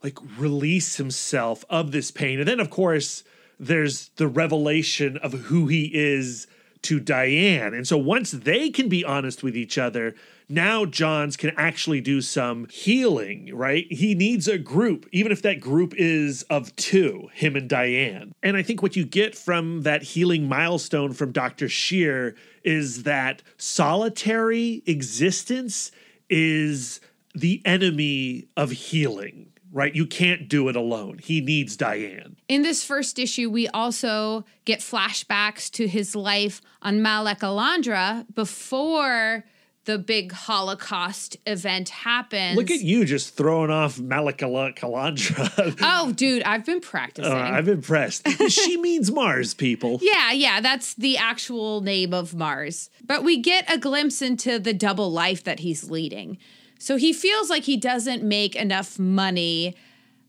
like 0.04 0.20
release 0.38 0.98
himself 0.98 1.66
of 1.72 1.91
this 1.91 2.12
pain. 2.12 2.39
And 2.39 2.48
then, 2.48 2.60
of 2.60 2.70
course, 2.70 3.24
there's 3.60 4.10
the 4.18 4.28
revelation 4.28 5.18
of 5.18 5.34
who 5.34 5.66
he 5.66 5.89
is 5.94 6.46
to 6.84 6.99
Diane. 6.99 7.73
And 7.73 7.88
so 7.88 7.97
once 7.97 8.31
they 8.31 8.69
can 8.69 8.89
be 8.89 9.03
honest 9.03 9.43
with 9.43 9.57
each 9.57 9.77
other, 9.77 10.15
now 10.49 10.86
Johns 10.86 11.38
can 11.38 11.51
actually 11.57 12.01
do 12.01 12.21
some 12.21 12.67
healing, 12.69 13.49
right? 13.53 13.91
He 13.91 14.13
needs 14.13 14.47
a 14.47 14.57
group, 14.57 15.07
even 15.11 15.31
if 15.31 15.41
that 15.41 15.59
group 15.59 15.93
is 15.95 16.43
of 16.43 16.75
two, 16.75 17.29
him 17.34 17.55
and 17.55 17.69
Diane. 17.69 18.34
And 18.43 18.57
I 18.57 18.61
think 18.61 18.81
what 18.81 18.95
you 18.95 19.05
get 19.05 19.36
from 19.36 19.81
that 19.84 20.03
healing 20.03 20.47
milestone 20.47 21.13
from 21.13 21.31
Dr. 21.31 21.69
Shear 21.69 22.36
is 22.63 23.03
that 23.03 23.41
solitary 23.57 24.84
existence 24.86 25.91
is 26.29 26.99
the 27.34 27.61
enemy 27.65 28.47
of 28.55 28.71
healing. 28.71 29.53
Right? 29.74 29.93
You 29.95 30.05
can't 30.05 30.47
do 30.47 30.69
it 30.69 30.76
alone. 30.76 31.19
He 31.21 31.41
needs 31.41 31.76
Diane. 31.76 32.38
In 32.47 32.61
this 32.61 32.86
first 32.86 33.17
issue, 33.17 33.49
we 33.49 33.67
also 33.69 34.45
get 34.65 34.80
flashbacks 34.82 35.69
to 35.71 35.88
his 35.88 36.15
life 36.15 36.61
on 36.84 36.99
Ma'aleca'andra 36.99 38.26
before 38.36 39.43
the 39.86 39.97
big 39.97 40.32
Holocaust 40.32 41.36
event 41.45 41.89
happens. 41.89 42.55
Look 42.55 42.71
at 42.71 42.80
you 42.82 43.03
just 43.03 43.36
throwing 43.36 43.69
off 43.69 43.97
Malakala 43.97 44.76
Kalandra. 44.78 45.76
Oh, 45.84 46.13
dude, 46.13 46.43
I've 46.43 46.65
been 46.65 46.80
practicing. 46.80 47.32
Uh, 47.32 47.36
I'm 47.36 47.67
impressed. 47.67 48.28
she 48.49 48.78
means 48.82 49.11
Mars, 49.11 49.53
people. 49.53 49.99
Yeah, 50.01 50.32
yeah, 50.32 50.61
that's 50.61 50.93
the 50.93 51.17
actual 51.17 51.82
name 51.82 52.13
of 52.13 52.34
Mars. 52.34 52.89
But 53.05 53.24
we 53.24 53.39
get 53.41 53.69
a 53.74 53.78
glimpse 53.78 54.21
into 54.21 54.59
the 54.59 54.74
double 54.74 55.11
life 55.11 55.43
that 55.43 55.59
he's 55.59 55.89
leading. 55.89 56.38
So 56.84 56.97
he 56.97 57.13
feels 57.13 57.49
like 57.49 57.63
he 57.63 57.77
doesn't 57.77 58.23
make 58.23 58.57
enough 58.57 58.99
money 58.99 59.73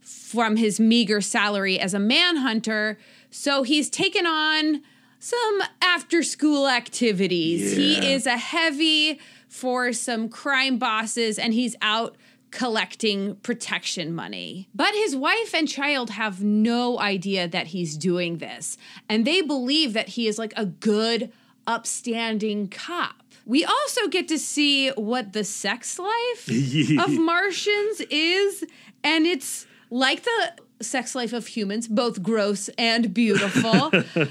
from 0.00 0.55
his 0.55 0.78
meager 0.78 1.20
salary 1.20 1.80
as 1.80 1.94
a 1.94 1.98
manhunter. 1.98 2.96
So 3.28 3.64
he's 3.64 3.90
taken 3.90 4.24
on 4.24 4.80
some 5.18 5.62
after 5.82 6.22
school 6.22 6.68
activities. 6.68 7.76
Yeah. 7.76 8.00
He 8.00 8.12
is 8.12 8.24
a 8.26 8.36
heavy 8.36 9.18
for 9.48 9.92
some 9.92 10.28
crime 10.28 10.78
bosses 10.78 11.40
and 11.40 11.52
he's 11.52 11.74
out 11.82 12.16
collecting 12.52 13.34
protection 13.42 14.14
money. 14.14 14.68
But 14.72 14.94
his 14.94 15.16
wife 15.16 15.57
and 15.57 15.66
child 15.66 16.11
have 16.11 16.44
no 16.44 17.00
idea 17.00 17.48
that 17.48 17.66
he's 17.66 17.96
doing 17.96 18.38
this. 18.38 18.78
And 19.09 19.24
they 19.24 19.42
believe 19.42 19.92
that 19.94 20.11
he 20.11 20.28
is 20.28 20.38
like 20.38 20.52
a 20.57 20.66
good, 20.66 21.32
upstanding 21.66 22.68
cop. 22.68 23.24
We 23.47 23.64
also 23.64 24.09
get 24.09 24.28
to 24.28 24.38
see 24.38 24.90
what 24.90 25.32
the 25.32 25.45
sex 25.45 25.99
life 25.99 26.49
of 26.49 27.11
Martians 27.18 28.01
is. 28.11 28.64
And 29.03 29.26
it's 29.26 29.66
like 29.90 30.22
the 30.22 30.53
sex 30.80 31.14
life 31.14 31.32
of 31.32 31.47
humans, 31.47 31.88
both 31.88 32.22
gross 32.22 32.68
and 32.78 33.12
beautiful. 33.12 33.90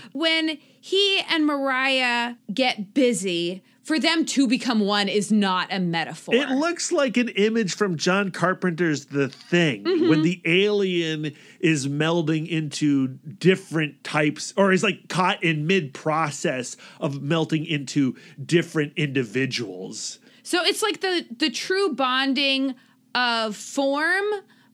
when 0.13 0.57
he 0.81 1.21
and 1.29 1.45
Mariah 1.45 2.35
get 2.53 2.93
busy, 2.93 3.63
for 3.83 3.99
them 3.99 4.25
to 4.25 4.47
become 4.47 4.79
one 4.79 5.07
is 5.09 5.31
not 5.31 5.67
a 5.71 5.79
metaphor. 5.79 6.33
It 6.35 6.49
looks 6.49 6.91
like 6.91 7.17
an 7.17 7.29
image 7.29 7.75
from 7.75 7.97
John 7.97 8.31
Carpenter's 8.31 9.05
The 9.05 9.27
Thing 9.29 9.83
Mm-hmm. 9.83 10.09
when 10.09 10.21
the 10.21 10.41
alien 10.45 11.33
is 11.59 11.87
melding 11.87 12.47
into 12.47 13.07
different 13.07 14.03
types 14.03 14.53
or 14.57 14.71
is 14.71 14.83
like 14.83 15.09
caught 15.09 15.43
in 15.43 15.67
mid 15.67 15.93
process 15.93 16.77
of 16.99 17.21
melting 17.21 17.65
into 17.65 18.15
different 18.45 18.93
individuals. 18.95 20.19
So 20.43 20.63
it's 20.63 20.81
like 20.81 21.01
the 21.01 21.25
the 21.37 21.49
true 21.49 21.93
bonding 21.93 22.75
of 23.15 23.55
form, 23.55 24.25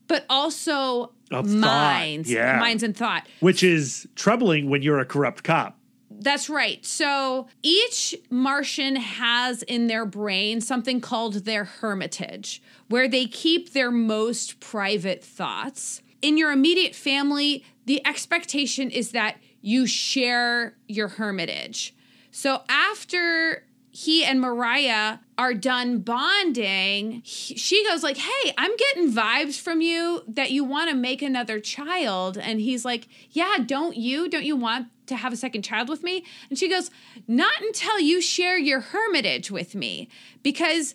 but 0.08 0.24
also 0.30 1.12
Of 1.30 1.48
minds, 1.52 2.30
yeah. 2.30 2.58
minds 2.58 2.82
and 2.82 2.96
thought. 2.96 3.26
Which 3.40 3.62
is 3.62 4.08
troubling 4.14 4.68
when 4.70 4.82
you're 4.82 4.98
a 4.98 5.04
corrupt 5.04 5.44
cop. 5.44 5.78
That's 6.20 6.50
right. 6.50 6.84
So 6.84 7.48
each 7.62 8.14
Martian 8.28 8.96
has 8.96 9.62
in 9.62 9.86
their 9.86 10.04
brain 10.04 10.60
something 10.60 11.00
called 11.00 11.46
their 11.46 11.64
hermitage, 11.64 12.62
where 12.88 13.08
they 13.08 13.24
keep 13.24 13.72
their 13.72 13.90
most 13.90 14.60
private 14.60 15.24
thoughts. 15.24 16.02
In 16.20 16.36
your 16.36 16.52
immediate 16.52 16.94
family, 16.94 17.64
the 17.86 18.06
expectation 18.06 18.90
is 18.90 19.12
that 19.12 19.38
you 19.62 19.86
share 19.86 20.76
your 20.86 21.08
hermitage. 21.08 21.94
So 22.30 22.62
after 22.68 23.64
he 23.90 24.22
and 24.22 24.40
Mariah 24.40 25.18
are 25.38 25.54
done 25.54 25.98
bonding, 25.98 27.22
he- 27.24 27.56
she 27.56 27.84
goes 27.86 28.02
like, 28.02 28.18
"Hey, 28.18 28.52
I'm 28.56 28.76
getting 28.76 29.10
vibes 29.10 29.58
from 29.58 29.80
you 29.80 30.22
that 30.28 30.50
you 30.50 30.64
want 30.64 30.90
to 30.90 30.96
make 30.96 31.22
another 31.22 31.58
child." 31.58 32.38
And 32.38 32.60
he's 32.60 32.84
like, 32.84 33.08
"Yeah, 33.32 33.56
don't 33.64 33.96
you? 33.96 34.28
Don't 34.28 34.44
you 34.44 34.54
want 34.54 34.88
to 35.10 35.16
have 35.16 35.32
a 35.32 35.36
second 35.36 35.62
child 35.62 35.88
with 35.88 36.02
me?" 36.02 36.24
And 36.48 36.58
she 36.58 36.68
goes, 36.68 36.90
"Not 37.28 37.60
until 37.60 38.00
you 38.00 38.20
share 38.20 38.58
your 38.58 38.80
hermitage 38.80 39.50
with 39.50 39.74
me 39.74 40.08
because 40.42 40.94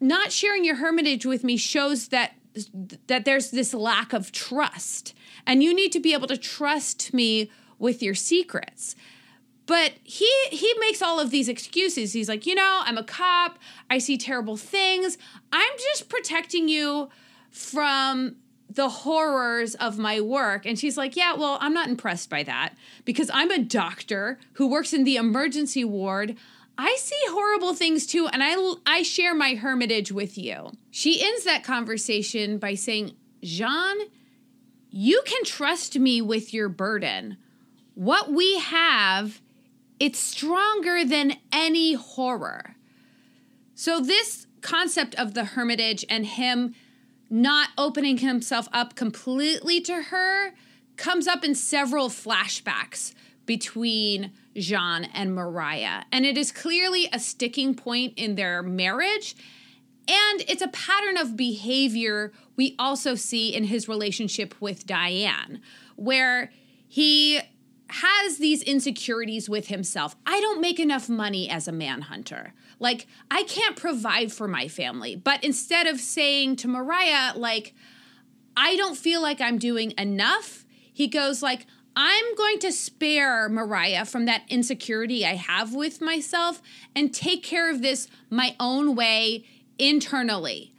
not 0.00 0.32
sharing 0.32 0.64
your 0.64 0.76
hermitage 0.76 1.26
with 1.26 1.44
me 1.44 1.56
shows 1.56 2.08
that 2.08 2.32
that 3.06 3.24
there's 3.24 3.52
this 3.52 3.72
lack 3.72 4.12
of 4.12 4.32
trust 4.32 5.14
and 5.46 5.62
you 5.62 5.72
need 5.72 5.92
to 5.92 6.00
be 6.00 6.12
able 6.12 6.26
to 6.26 6.36
trust 6.36 7.14
me 7.14 7.48
with 7.78 8.02
your 8.02 8.14
secrets. 8.14 8.96
But 9.66 9.92
he 10.02 10.30
he 10.50 10.74
makes 10.80 11.00
all 11.00 11.20
of 11.20 11.30
these 11.30 11.48
excuses. 11.48 12.12
He's 12.12 12.28
like 12.28 12.46
you 12.46 12.54
know 12.54 12.82
i'm 12.84 12.98
a 12.98 13.04
cop. 13.04 13.58
I 13.88 13.98
see 13.98 14.16
terrible 14.16 14.56
things. 14.56 15.16
I'm 15.52 15.72
just 15.78 16.08
protecting 16.08 16.68
you 16.68 17.08
from 17.50 18.36
the 18.72 18.88
horrors 18.88 19.74
of 19.76 19.98
my 19.98 20.20
work 20.20 20.64
and 20.64 20.78
she's 20.78 20.96
like 20.96 21.16
yeah 21.16 21.34
well 21.34 21.58
i'm 21.60 21.74
not 21.74 21.88
impressed 21.88 22.30
by 22.30 22.42
that 22.42 22.74
because 23.04 23.30
i'm 23.34 23.50
a 23.50 23.58
doctor 23.58 24.38
who 24.54 24.68
works 24.68 24.92
in 24.92 25.04
the 25.04 25.16
emergency 25.16 25.84
ward 25.84 26.36
I 26.82 26.96
see 26.98 27.20
horrible 27.28 27.74
things 27.74 28.06
too, 28.06 28.26
and 28.28 28.42
I, 28.42 28.54
I 28.86 29.02
share 29.02 29.34
my 29.34 29.52
hermitage 29.52 30.10
with 30.10 30.38
you. 30.38 30.72
She 30.90 31.22
ends 31.22 31.44
that 31.44 31.62
conversation 31.62 32.56
by 32.56 32.74
saying, 32.74 33.14
Jean, 33.42 33.98
you 34.88 35.22
can 35.26 35.44
trust 35.44 35.98
me 35.98 36.22
with 36.22 36.54
your 36.54 36.70
burden. 36.70 37.36
What 37.94 38.32
we 38.32 38.58
have, 38.60 39.42
it's 39.98 40.18
stronger 40.18 41.04
than 41.04 41.34
any 41.52 41.92
horror. 41.92 42.76
So, 43.74 44.00
this 44.00 44.46
concept 44.62 45.14
of 45.16 45.34
the 45.34 45.44
hermitage 45.44 46.06
and 46.08 46.24
him 46.24 46.74
not 47.30 47.70
opening 47.78 48.18
himself 48.18 48.68
up 48.72 48.96
completely 48.96 49.80
to 49.82 50.02
her 50.02 50.52
comes 50.96 51.26
up 51.26 51.44
in 51.44 51.54
several 51.54 52.08
flashbacks 52.08 53.14
between 53.46 54.32
Jean 54.56 55.04
and 55.04 55.34
Mariah. 55.34 56.02
And 56.12 56.26
it 56.26 56.36
is 56.36 56.52
clearly 56.52 57.08
a 57.12 57.18
sticking 57.18 57.74
point 57.74 58.14
in 58.16 58.34
their 58.34 58.62
marriage. 58.62 59.34
And 60.08 60.42
it's 60.48 60.62
a 60.62 60.68
pattern 60.68 61.16
of 61.16 61.36
behavior 61.36 62.32
we 62.56 62.74
also 62.78 63.14
see 63.14 63.54
in 63.54 63.64
his 63.64 63.88
relationship 63.88 64.54
with 64.60 64.86
Diane, 64.86 65.60
where 65.96 66.52
he 66.88 67.40
has 67.88 68.38
these 68.38 68.62
insecurities 68.62 69.48
with 69.48 69.68
himself. 69.68 70.16
I 70.26 70.40
don't 70.40 70.60
make 70.60 70.78
enough 70.78 71.08
money 71.08 71.48
as 71.48 71.66
a 71.66 71.72
manhunter. 71.72 72.54
Like, 72.80 73.06
I 73.30 73.44
can't 73.44 73.76
provide 73.76 74.32
for 74.32 74.48
my 74.48 74.66
family. 74.66 75.14
But 75.14 75.44
instead 75.44 75.86
of 75.86 76.00
saying 76.00 76.56
to 76.56 76.68
Mariah, 76.68 77.36
like, 77.36 77.74
I 78.56 78.74
don't 78.74 78.96
feel 78.96 79.22
like 79.22 79.40
I'm 79.40 79.58
doing 79.58 79.92
enough, 79.96 80.64
he 80.92 81.06
goes 81.06 81.42
like, 81.42 81.66
I'm 81.94 82.34
going 82.36 82.58
to 82.60 82.72
spare 82.72 83.48
Mariah 83.48 84.06
from 84.06 84.24
that 84.24 84.42
insecurity 84.48 85.26
I 85.26 85.34
have 85.34 85.74
with 85.74 86.00
myself 86.00 86.62
and 86.96 87.12
take 87.12 87.42
care 87.42 87.70
of 87.70 87.82
this 87.82 88.08
my 88.30 88.56
own 88.58 88.94
way 88.94 89.44
internally, 89.78 90.72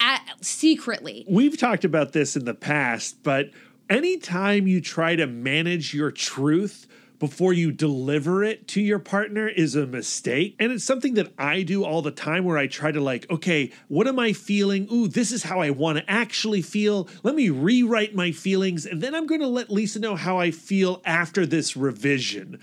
at, 0.00 0.22
secretly. 0.40 1.24
We've 1.28 1.56
talked 1.56 1.84
about 1.84 2.12
this 2.12 2.34
in 2.34 2.44
the 2.44 2.54
past, 2.54 3.22
but 3.22 3.50
anytime 3.88 4.66
you 4.66 4.80
try 4.80 5.16
to 5.16 5.26
manage 5.26 5.94
your 5.94 6.10
truth 6.10 6.86
before 7.24 7.54
you 7.54 7.72
deliver 7.72 8.44
it 8.44 8.68
to 8.68 8.82
your 8.82 8.98
partner 8.98 9.48
is 9.48 9.74
a 9.74 9.86
mistake. 9.86 10.54
And 10.58 10.70
it's 10.70 10.84
something 10.84 11.14
that 11.14 11.32
I 11.38 11.62
do 11.62 11.82
all 11.82 12.02
the 12.02 12.10
time 12.10 12.44
where 12.44 12.58
I 12.58 12.66
try 12.66 12.92
to, 12.92 13.00
like, 13.00 13.24
okay, 13.30 13.72
what 13.88 14.06
am 14.06 14.18
I 14.18 14.34
feeling? 14.34 14.86
Ooh, 14.92 15.08
this 15.08 15.32
is 15.32 15.44
how 15.44 15.58
I 15.58 15.70
want 15.70 15.96
to 15.96 16.10
actually 16.10 16.60
feel. 16.60 17.08
Let 17.22 17.34
me 17.34 17.48
rewrite 17.48 18.14
my 18.14 18.30
feelings. 18.30 18.84
And 18.84 19.00
then 19.00 19.14
I'm 19.14 19.26
going 19.26 19.40
to 19.40 19.46
let 19.46 19.70
Lisa 19.70 20.00
know 20.00 20.16
how 20.16 20.38
I 20.38 20.50
feel 20.50 21.00
after 21.06 21.46
this 21.46 21.78
revision. 21.78 22.60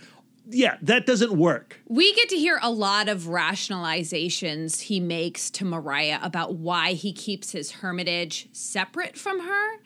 Yeah, 0.48 0.78
that 0.84 1.08
doesn't 1.08 1.32
work. 1.32 1.80
We 1.88 2.14
get 2.14 2.30
to 2.30 2.36
hear 2.36 2.60
a 2.62 2.70
lot 2.70 3.10
of 3.10 3.22
rationalizations 3.24 4.82
he 4.82 5.00
makes 5.00 5.50
to 5.52 5.66
Mariah 5.66 6.20
about 6.22 6.54
why 6.54 6.94
he 6.94 7.14
keeps 7.14 7.52
his 7.52 7.72
hermitage 7.72 8.48
separate 8.52 9.18
from 9.18 9.40
her. 9.40 9.78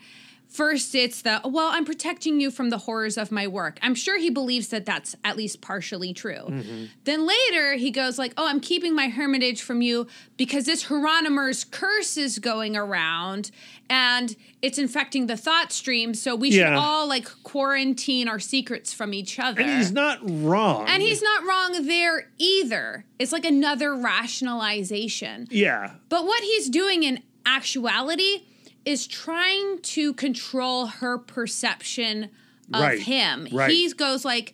First, 0.55 0.95
it's 0.95 1.21
the, 1.21 1.41
well, 1.43 1.67
I'm 1.73 1.83
protecting 1.83 2.39
you 2.39 2.49
from 2.49 2.69
the 2.69 2.77
horrors 2.77 3.17
of 3.17 3.29
my 3.29 3.45
work. 3.45 3.77
I'm 3.81 3.93
sure 3.93 4.17
he 4.17 4.29
believes 4.29 4.69
that 4.69 4.85
that's 4.85 5.13
at 5.25 5.35
least 5.35 5.59
partially 5.59 6.13
true. 6.13 6.45
Mm-hmm. 6.47 6.85
Then 7.03 7.27
later, 7.27 7.73
he 7.75 7.91
goes 7.91 8.17
like, 8.17 8.33
oh, 8.37 8.47
I'm 8.47 8.61
keeping 8.61 8.95
my 8.95 9.09
hermitage 9.09 9.61
from 9.61 9.81
you 9.81 10.07
because 10.37 10.63
this 10.65 10.85
H'ronmeer's 10.85 11.65
curse 11.65 12.15
is 12.15 12.39
going 12.39 12.77
around 12.77 13.51
and 13.89 14.33
it's 14.61 14.77
infecting 14.77 15.27
the 15.27 15.35
thought 15.35 15.73
stream. 15.73 16.13
So 16.13 16.35
we 16.35 16.51
should 16.51 16.59
Yeah. 16.61 16.77
all 16.79 17.05
like 17.07 17.27
quarantine 17.43 18.29
our 18.29 18.39
secrets 18.39 18.93
from 18.93 19.13
each 19.13 19.37
other. 19.37 19.59
And 19.61 19.77
he's 19.77 19.91
not 19.91 20.19
wrong. 20.23 20.85
And 20.87 21.03
he's 21.03 21.21
not 21.21 21.43
wrong 21.43 21.85
there 21.85 22.29
either. 22.37 23.03
It's 23.19 23.33
like 23.33 23.45
another 23.45 23.93
rationalization. 23.93 25.47
yeah. 25.51 25.91
But 26.09 26.25
what 26.25 26.41
he's 26.43 26.69
doing 26.69 27.03
in 27.03 27.21
actuality 27.45 28.43
is 28.85 29.07
trying 29.07 29.79
to 29.79 30.13
control 30.13 30.85
her 30.87 31.17
perception 31.17 32.29
of 32.73 32.81
Right, 32.81 32.99
him. 32.99 33.47
right. 33.51 33.71
He 33.71 33.91
goes 33.93 34.23
like, 34.23 34.53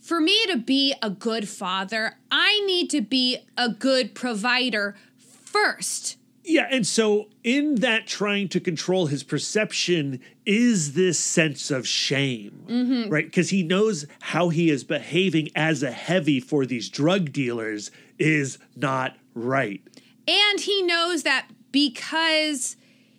for 0.00 0.20
me 0.20 0.46
to 0.46 0.56
be 0.56 0.94
a 1.02 1.10
good 1.10 1.48
father, 1.48 2.16
I 2.30 2.62
need 2.66 2.88
to 2.90 3.00
be 3.00 3.38
a 3.56 3.68
good 3.68 4.14
provider 4.14 4.96
first. 5.18 6.16
Yeah, 6.44 6.66
and 6.70 6.86
so 6.86 7.28
in 7.44 7.76
that 7.76 8.06
trying 8.06 8.48
to 8.50 8.60
control 8.60 9.06
his 9.06 9.22
perception 9.22 10.20
is 10.46 10.94
this 10.94 11.18
sense 11.18 11.70
of 11.70 11.86
shame, 11.86 12.64
mm-hmm. 12.66 13.10
right? 13.10 13.26
Because 13.26 13.50
he 13.50 13.62
knows 13.62 14.06
how 14.20 14.48
he 14.48 14.70
is 14.70 14.82
behaving 14.82 15.50
as 15.54 15.82
a 15.82 15.90
heavy 15.90 16.40
for 16.40 16.64
these 16.64 16.88
drug 16.88 17.32
dealers 17.32 17.90
is 18.18 18.58
not 18.76 19.14
right. 19.34 19.82
And 20.26 20.60
he 20.60 20.80
knows 20.82 21.22
that 21.24 21.48
because 21.70 22.76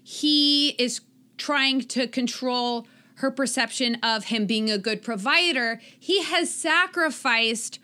he 0.09 0.69
is 0.79 1.01
trying 1.37 1.81
to 1.81 2.07
control 2.07 2.87
her 3.17 3.29
perception 3.29 3.93
of 4.01 4.25
him 4.25 4.47
being 4.47 4.67
a 4.71 4.77
good 4.79 5.03
provider, 5.03 5.79
he 5.99 6.23
has 6.23 6.51
sacrificed 6.51 7.77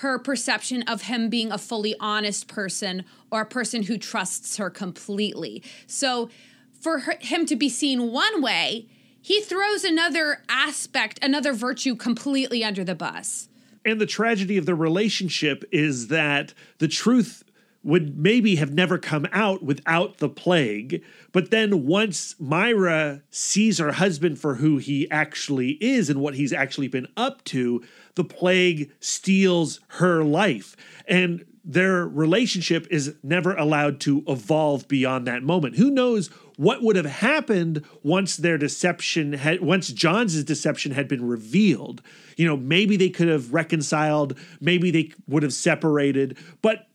her 0.00 0.18
perception 0.18 0.82
of 0.88 1.02
him 1.02 1.28
being 1.28 1.52
a 1.52 1.58
fully 1.58 1.94
honest 2.00 2.48
person 2.48 3.04
or 3.30 3.42
a 3.42 3.46
person 3.46 3.84
who 3.84 3.96
trusts 3.96 4.56
her 4.56 4.70
completely. 4.70 5.62
So 5.86 6.30
for 6.72 6.98
her, 6.98 7.14
him 7.20 7.46
to 7.46 7.54
be 7.54 7.68
seen 7.68 8.10
one 8.10 8.42
way, 8.42 8.88
he 9.20 9.40
throws 9.40 9.84
another 9.84 10.42
aspect, 10.48 11.20
another 11.22 11.52
virtue 11.52 11.94
completely 11.94 12.64
under 12.64 12.82
the 12.82 12.96
bus. 12.96 13.48
And 13.84 14.00
the 14.00 14.06
tragedy 14.06 14.58
of 14.58 14.66
the 14.66 14.74
relationship 14.74 15.62
is 15.70 16.08
that 16.08 16.54
the 16.78 16.88
truth 16.88 17.44
would 17.84 18.16
maybe 18.16 18.56
have 18.56 18.72
never 18.72 18.98
come 18.98 19.26
out 19.32 19.62
without 19.62 20.18
the 20.18 20.28
plague. 20.28 21.02
But 21.32 21.50
then 21.50 21.86
once 21.86 22.34
Myra 22.38 23.22
sees 23.30 23.78
her 23.78 23.92
husband 23.92 24.38
for 24.38 24.56
who 24.56 24.78
he 24.78 25.10
actually 25.10 25.72
is 25.80 26.08
and 26.08 26.20
what 26.20 26.34
he's 26.34 26.52
actually 26.52 26.88
been 26.88 27.08
up 27.16 27.42
to, 27.44 27.82
the 28.14 28.24
plague 28.24 28.92
steals 29.00 29.80
her 29.88 30.22
life. 30.22 30.76
And 31.08 31.44
their 31.64 32.06
relationship 32.06 32.86
is 32.90 33.14
never 33.22 33.54
allowed 33.54 34.00
to 34.00 34.24
evolve 34.26 34.88
beyond 34.88 35.26
that 35.26 35.42
moment. 35.42 35.76
Who 35.76 35.90
knows 35.90 36.28
what 36.56 36.82
would 36.82 36.96
have 36.96 37.06
happened 37.06 37.84
once 38.02 38.36
their 38.36 38.58
deception 38.58 39.32
had 39.32 39.60
once 39.60 39.88
John's 39.88 40.42
deception 40.44 40.92
had 40.92 41.08
been 41.08 41.26
revealed. 41.26 42.02
You 42.36 42.46
know, 42.46 42.56
maybe 42.56 42.96
they 42.96 43.10
could 43.10 43.28
have 43.28 43.52
reconciled, 43.52 44.36
maybe 44.60 44.90
they 44.90 45.12
would 45.28 45.42
have 45.42 45.52
separated, 45.52 46.36
but 46.62 46.88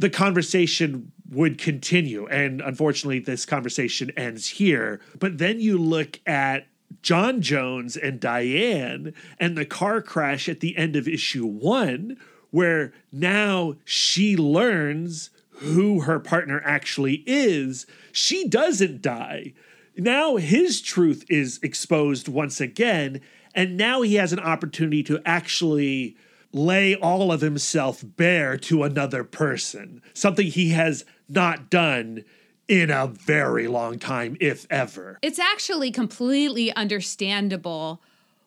the 0.00 0.10
conversation 0.10 1.12
would 1.30 1.58
continue. 1.58 2.26
And 2.26 2.62
unfortunately, 2.62 3.18
this 3.18 3.44
conversation 3.44 4.10
ends 4.16 4.48
here. 4.48 5.00
But 5.18 5.36
then 5.36 5.60
you 5.60 5.76
look 5.76 6.20
at 6.26 6.66
John 7.02 7.42
Jones 7.42 7.98
and 7.98 8.18
Diane 8.18 9.12
and 9.38 9.58
the 9.58 9.66
car 9.66 10.00
crash 10.00 10.48
at 10.48 10.60
the 10.60 10.76
end 10.76 10.96
of 10.96 11.06
issue 11.06 11.44
one, 11.44 12.16
where 12.50 12.94
now 13.12 13.76
she 13.84 14.36
learns 14.38 15.28
who 15.50 16.00
her 16.00 16.18
partner 16.18 16.62
actually 16.64 17.22
is. 17.26 17.86
She 18.10 18.48
doesn't 18.48 19.02
die. 19.02 19.52
Now 19.96 20.36
his 20.36 20.80
truth 20.80 21.26
is 21.28 21.60
exposed 21.62 22.26
once 22.26 22.58
again. 22.58 23.20
And 23.54 23.76
now 23.76 24.00
he 24.00 24.14
has 24.14 24.32
an 24.32 24.40
opportunity 24.40 25.02
to 25.04 25.20
actually 25.26 26.16
lay 26.52 26.94
all 26.96 27.30
of 27.32 27.40
himself 27.40 28.02
bare 28.04 28.56
to 28.56 28.82
another 28.82 29.24
person, 29.24 30.02
something 30.14 30.46
he 30.46 30.70
has 30.70 31.04
not 31.28 31.70
done 31.70 32.24
in 32.66 32.90
a 32.90 33.06
very 33.06 33.66
long 33.66 33.98
time, 33.98 34.36
if 34.40 34.66
ever. 34.70 35.18
It's 35.22 35.38
actually 35.38 35.90
completely 35.90 36.72
understandable 36.74 38.02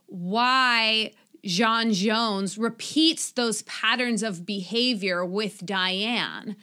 why 0.07 1.11
J'onn 1.45 1.93
Jones 1.93 2.57
repeats 2.57 3.31
those 3.31 3.63
patterns 3.63 4.23
of 4.23 4.45
behavior 4.45 5.25
with 5.25 5.65
Diane. 5.65 6.55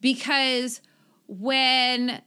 Because 0.00 0.80
when 1.26 2.22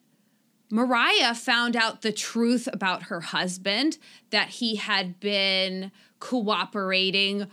Mariah 0.69 1.33
found 1.33 1.75
out 1.75 2.01
the 2.01 2.11
truth 2.11 2.67
about 2.71 3.03
her 3.03 3.21
husband, 3.21 3.97
that 4.29 4.49
he 4.49 4.75
had 4.75 5.19
been 5.19 5.91
cooperating 6.19 7.47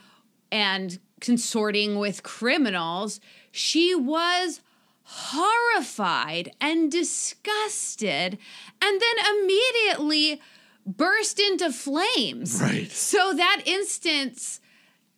and 0.53 0.99
consorting 1.21 1.99
with 1.99 2.23
criminals, 2.23 3.19
she 3.51 3.95
was 3.95 4.61
horrified 5.05 6.53
and 6.61 6.93
disgusted 6.93 8.39
and 8.81 9.01
then 9.01 9.35
immediately 9.35 10.41
burst 10.87 11.41
into 11.41 11.73
flames. 11.73 12.61
Right. 12.61 12.91
So 12.91 13.33
that 13.35 13.63
instance 13.67 14.61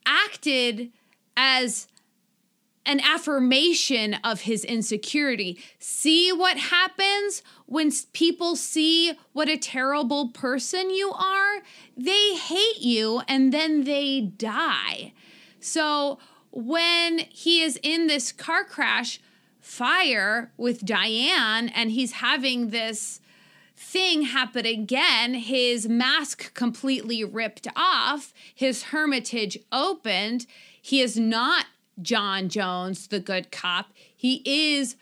acted 0.06 0.92
as 1.36 1.88
an 2.86 3.00
affirmation 3.00 4.14
of 4.22 4.42
his 4.42 4.64
insecurity. 4.64 5.58
See 5.78 6.32
what 6.32 6.58
happens 6.58 7.42
when 7.66 7.90
people 8.12 8.56
see 8.56 9.14
what 9.32 9.48
a 9.48 9.56
terrible 9.56 10.28
person 10.28 10.90
you 10.90 11.10
are? 11.12 11.62
They 11.96 12.34
hate 12.34 12.80
you 12.80 13.22
and 13.26 13.52
then 13.52 13.84
they 13.84 14.20
die. 14.20 15.12
So 15.64 16.18
when 16.50 17.20
he 17.30 17.62
is 17.62 17.80
in 17.82 18.06
this 18.06 18.32
car 18.32 18.64
crash 18.64 19.18
fire 19.60 20.52
with 20.58 20.84
Diane 20.84 21.70
and 21.70 21.90
he's 21.90 22.12
having 22.12 22.68
this 22.68 23.22
thing 23.74 24.22
happen 24.22 24.66
again, 24.66 25.32
his 25.32 25.88
mask 25.88 26.52
completely 26.52 27.24
ripped 27.24 27.66
off, 27.74 28.34
his 28.54 28.84
hermitage 28.84 29.58
opened. 29.72 30.44
He 30.82 31.00
is 31.00 31.16
not 31.16 31.64
John 32.02 32.50
Jones, 32.50 33.06
the 33.06 33.18
good 33.18 33.50
cop. 33.50 33.86
He 34.14 34.42
is 34.44 34.96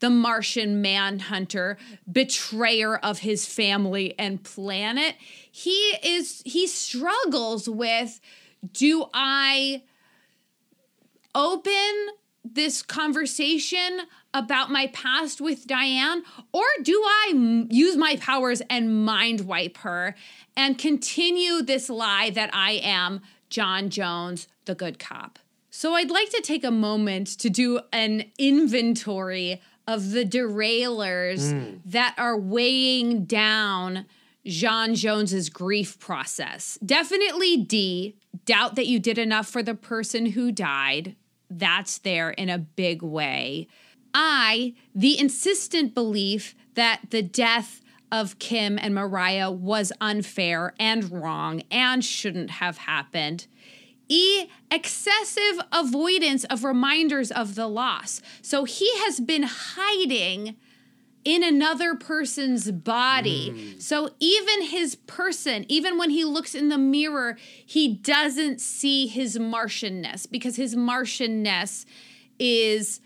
the 0.00 0.08
Martian 0.08 0.80
manhunter, 0.80 1.76
betrayer 2.10 2.96
of 2.96 3.18
his 3.18 3.44
family 3.44 4.14
and 4.18 4.42
planet. 4.42 5.16
He 5.50 5.90
is 6.02 6.42
he 6.46 6.66
struggles 6.66 7.68
with 7.68 8.18
do 8.72 9.06
I 9.12 9.82
open 11.36 12.08
this 12.42 12.82
conversation 12.82 14.00
about 14.32 14.70
my 14.70 14.86
past 14.88 15.40
with 15.40 15.66
Diane, 15.66 16.22
or 16.52 16.64
do 16.82 16.94
I 17.04 17.32
m- 17.32 17.68
use 17.70 17.96
my 17.96 18.16
powers 18.16 18.62
and 18.70 19.04
mind 19.04 19.42
wipe 19.42 19.78
her 19.78 20.14
and 20.56 20.78
continue 20.78 21.62
this 21.62 21.88
lie 21.88 22.30
that 22.30 22.50
I 22.52 22.80
am 22.82 23.20
John 23.50 23.90
Jones, 23.90 24.48
the 24.64 24.74
good 24.74 24.98
cop? 24.98 25.38
So 25.70 25.94
I'd 25.94 26.10
like 26.10 26.30
to 26.30 26.40
take 26.40 26.64
a 26.64 26.70
moment 26.70 27.28
to 27.40 27.50
do 27.50 27.80
an 27.92 28.24
inventory 28.38 29.60
of 29.86 30.12
the 30.12 30.24
derailers 30.24 31.52
mm. 31.52 31.80
that 31.84 32.14
are 32.16 32.36
weighing 32.36 33.24
down 33.24 34.06
J'onn 34.46 34.94
Jones's 34.94 35.50
grief 35.50 35.98
process. 35.98 36.78
Definitely 36.84 37.58
D, 37.58 38.16
doubt 38.44 38.76
that 38.76 38.86
you 38.86 38.98
did 38.98 39.18
enough 39.18 39.48
for 39.48 39.62
the 39.62 39.74
person 39.74 40.26
who 40.26 40.50
died 40.50 41.14
that's 41.50 41.98
there 41.98 42.30
in 42.30 42.48
a 42.48 42.58
big 42.58 43.02
way. 43.02 43.68
I, 44.14 44.74
the 44.94 45.18
insistent 45.18 45.94
belief 45.94 46.54
that 46.74 47.02
the 47.10 47.22
death 47.22 47.82
of 48.10 48.38
Kim 48.38 48.78
and 48.78 48.94
Mariah 48.94 49.50
was 49.50 49.92
unfair 50.00 50.74
and 50.78 51.10
wrong 51.10 51.62
and 51.70 52.04
shouldn't 52.04 52.50
have 52.50 52.78
happened. 52.78 53.46
E, 54.08 54.46
excessive 54.70 55.60
avoidance 55.72 56.44
of 56.44 56.64
reminders 56.64 57.30
of 57.30 57.56
the 57.56 57.66
loss. 57.66 58.22
So 58.40 58.64
he 58.64 58.88
has 59.00 59.20
been 59.20 59.42
hiding 59.42 60.56
in 61.26 61.42
another 61.42 61.96
person's 61.96 62.70
body. 62.70 63.50
Mm. 63.50 63.82
So 63.82 64.10
even 64.20 64.62
his 64.62 64.94
person, 64.94 65.66
even 65.68 65.98
when 65.98 66.10
he 66.10 66.24
looks 66.24 66.54
in 66.54 66.68
the 66.68 66.78
mirror, 66.78 67.36
he 67.66 67.88
doesn't 67.94 68.60
see 68.60 69.08
his 69.08 69.36
Martianness 69.36 70.30
because 70.30 70.54
his 70.54 70.76
Martianness 70.76 71.84
is 72.38 73.00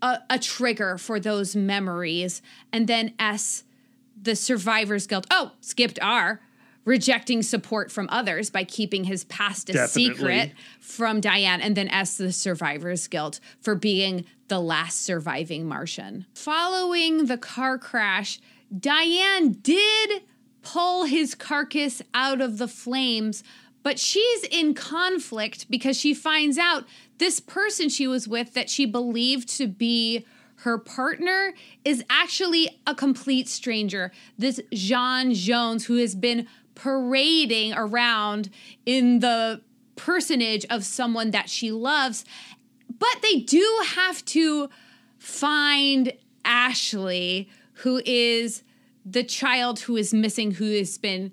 a, 0.00 0.20
a 0.30 0.38
trigger 0.38 0.96
for 0.96 1.18
those 1.18 1.56
memories. 1.56 2.40
And 2.72 2.86
then 2.86 3.14
S, 3.18 3.64
the 4.22 4.36
survivor's 4.36 5.08
guilt. 5.08 5.26
Oh, 5.32 5.50
skipped 5.60 5.98
R 6.00 6.40
rejecting 6.84 7.42
support 7.42 7.90
from 7.90 8.08
others 8.12 8.48
by 8.48 8.62
keeping 8.62 9.02
his 9.04 9.24
past 9.24 9.68
a 9.68 9.72
Definitely. 9.72 10.14
secret 10.14 10.52
from 10.78 11.20
Diane, 11.20 11.60
and 11.60 11.76
then 11.76 11.88
S, 11.88 12.16
the 12.16 12.30
survivor's 12.30 13.08
guilt 13.08 13.40
for 13.60 13.74
being 13.74 14.24
the 14.48 14.60
last 14.60 15.02
surviving 15.02 15.66
Martian. 15.66 16.26
Following 16.34 17.26
the 17.26 17.38
car 17.38 17.78
crash, 17.78 18.40
Diane 18.76 19.52
did 19.52 20.22
pull 20.62 21.04
his 21.04 21.34
carcass 21.34 22.02
out 22.14 22.40
of 22.40 22.58
the 22.58 22.68
flames, 22.68 23.44
but 23.82 23.98
she's 23.98 24.42
in 24.44 24.74
conflict 24.74 25.70
because 25.70 25.96
she 25.96 26.12
finds 26.12 26.58
out 26.58 26.84
this 27.18 27.40
person 27.40 27.88
she 27.88 28.06
was 28.06 28.26
with 28.26 28.54
that 28.54 28.68
she 28.68 28.84
believed 28.84 29.48
to 29.48 29.68
be 29.68 30.26
her 30.60 30.78
partner 30.78 31.52
is 31.84 32.02
actually 32.08 32.80
a 32.86 32.94
complete 32.94 33.48
stranger. 33.48 34.10
This 34.38 34.60
J'onn 34.72 35.34
Jones, 35.34 35.84
who 35.86 35.96
has 35.96 36.14
been 36.14 36.48
parading 36.74 37.74
around 37.74 38.50
in 38.84 39.20
the 39.20 39.60
personage 39.96 40.64
of 40.70 40.84
someone 40.84 41.30
that 41.30 41.48
she 41.48 41.70
loves. 41.70 42.24
But 42.88 43.22
they 43.22 43.40
do 43.40 43.82
have 43.88 44.24
to 44.26 44.70
find 45.18 46.12
Ashley, 46.44 47.48
who 47.74 48.00
is 48.04 48.62
the 49.04 49.24
child 49.24 49.80
who 49.80 49.96
is 49.96 50.12
missing, 50.12 50.52
who 50.52 50.76
has 50.76 50.98
been 50.98 51.32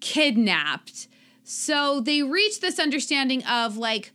kidnapped. 0.00 1.08
So 1.44 2.00
they 2.00 2.22
reach 2.22 2.60
this 2.60 2.78
understanding 2.78 3.44
of 3.44 3.76
like, 3.76 4.12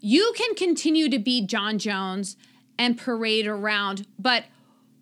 you 0.00 0.32
can 0.36 0.54
continue 0.54 1.08
to 1.08 1.18
be 1.18 1.44
John 1.44 1.78
Jones 1.78 2.36
and 2.78 2.98
parade 2.98 3.46
around, 3.46 4.06
but 4.18 4.44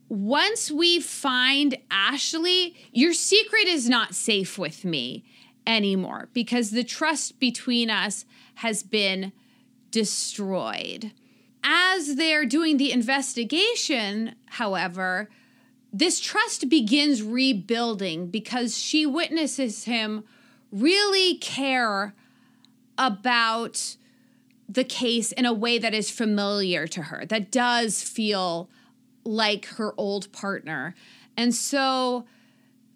once 0.09 0.70
we 0.70 1.00
find 1.00 1.76
Ashley, 1.90 2.76
your 2.92 3.12
secret 3.12 3.66
is 3.66 3.88
not 3.88 4.14
safe 4.14 4.57
with 4.57 4.84
me 4.84 5.24
anymore 5.66 6.28
because 6.32 6.70
the 6.70 6.84
trust 6.84 7.40
between 7.40 7.90
us 7.90 8.24
has 8.57 8.82
been 8.82 9.32
destroyed. 9.91 11.12
As 11.62 12.14
they're 12.16 12.47
doing 12.47 12.76
the 12.76 12.93
investigation, 12.93 14.34
however, 14.47 15.28
this 15.93 16.20
trust 16.20 16.68
begins 16.68 17.22
rebuilding 17.22 18.28
because 18.28 18.78
she 18.78 19.07
witnesses 19.07 19.84
him 19.84 20.24
really 20.70 21.39
care 21.39 22.14
about 22.99 23.97
the 24.68 24.84
case 24.84 25.32
in 25.32 25.47
a 25.47 25.53
way 25.53 25.78
that 25.78 25.95
is 25.95 26.11
familiar 26.11 26.87
to 26.87 27.03
her, 27.03 27.24
that 27.26 27.51
does 27.51 28.03
feel 28.03 28.68
like 29.24 29.66
her 29.66 29.95
old 29.97 30.30
partner. 30.32 30.95
And 31.37 31.55
so 31.55 32.26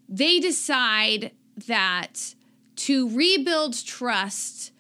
they 0.09 0.41
decide 0.41 1.33
that 1.67 2.35
to 2.77 3.09
rebuild 3.15 3.85
trust, 3.85 4.73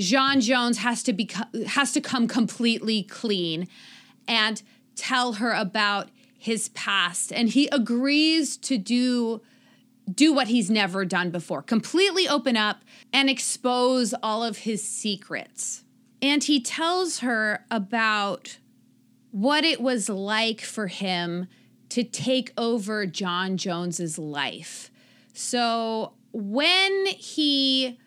J'onn 0.00 0.40
Jones 0.40 0.78
has 0.78 1.02
to 1.04 1.12
be 1.12 1.28
has 1.66 1.92
to 1.92 2.00
come 2.00 2.26
completely 2.26 3.02
clean 3.02 3.68
and 4.26 4.62
tell 4.96 5.34
her 5.34 5.52
about 5.52 6.08
his 6.38 6.70
past 6.70 7.32
and 7.32 7.50
he 7.50 7.68
agrees 7.68 8.56
to 8.56 8.78
do 8.78 9.40
do 10.12 10.32
what 10.32 10.48
he's 10.48 10.70
never 10.70 11.04
done 11.04 11.30
before 11.30 11.62
completely 11.62 12.26
open 12.28 12.56
up 12.56 12.82
and 13.12 13.28
expose 13.28 14.14
all 14.22 14.42
of 14.42 14.58
his 14.58 14.82
secrets 14.82 15.84
and 16.22 16.44
he 16.44 16.60
tells 16.60 17.20
her 17.20 17.64
about 17.70 18.58
what 19.30 19.64
it 19.64 19.80
was 19.80 20.08
like 20.08 20.60
for 20.60 20.88
him 20.88 21.46
to 21.88 22.04
take 22.04 22.52
over 22.56 23.06
John 23.06 23.56
Jones's 23.56 24.18
life. 24.18 24.90
So 25.32 26.14
when 26.32 27.06
he 27.06 27.98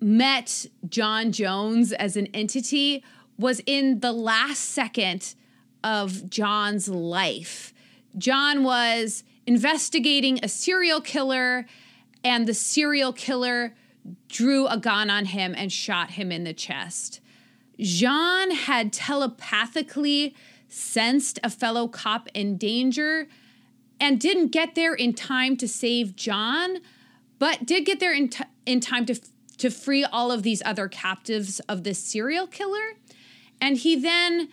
met 0.00 0.66
John 0.88 1.32
Jones 1.32 1.92
as 1.92 2.16
an 2.16 2.26
entity 2.34 3.02
was 3.38 3.60
in 3.66 4.00
the 4.00 4.12
last 4.12 4.60
second 4.60 5.34
of 5.82 6.28
John's 6.28 6.88
life. 6.88 7.72
John 8.18 8.64
was 8.64 9.24
investigating 9.46 10.40
a 10.42 10.48
serial 10.48 11.00
killer 11.00 11.66
and 12.24 12.46
the 12.46 12.54
serial 12.54 13.12
killer 13.12 13.74
drew 14.28 14.66
a 14.66 14.76
gun 14.76 15.10
on 15.10 15.26
him 15.26 15.54
and 15.56 15.72
shot 15.72 16.12
him 16.12 16.32
in 16.32 16.44
the 16.44 16.52
chest. 16.52 17.20
J'onn 17.78 18.52
had 18.52 18.92
telepathically 18.92 20.34
sensed 20.68 21.38
a 21.44 21.50
fellow 21.50 21.88
cop 21.88 22.28
in 22.34 22.56
danger 22.56 23.28
and 24.00 24.20
didn't 24.20 24.48
get 24.48 24.74
there 24.74 24.94
in 24.94 25.14
time 25.14 25.56
to 25.56 25.68
save 25.68 26.16
John, 26.16 26.78
but 27.38 27.64
did 27.64 27.84
get 27.84 28.00
there 28.00 28.12
in, 28.12 28.28
t- 28.28 28.44
in 28.64 28.80
time 28.80 29.06
to, 29.06 29.20
to 29.58 29.70
free 29.70 30.04
all 30.04 30.30
of 30.30 30.42
these 30.42 30.62
other 30.64 30.88
captives 30.88 31.60
of 31.60 31.84
this 31.84 31.98
serial 31.98 32.46
killer. 32.46 32.94
And 33.60 33.76
he 33.76 33.96
then 33.96 34.48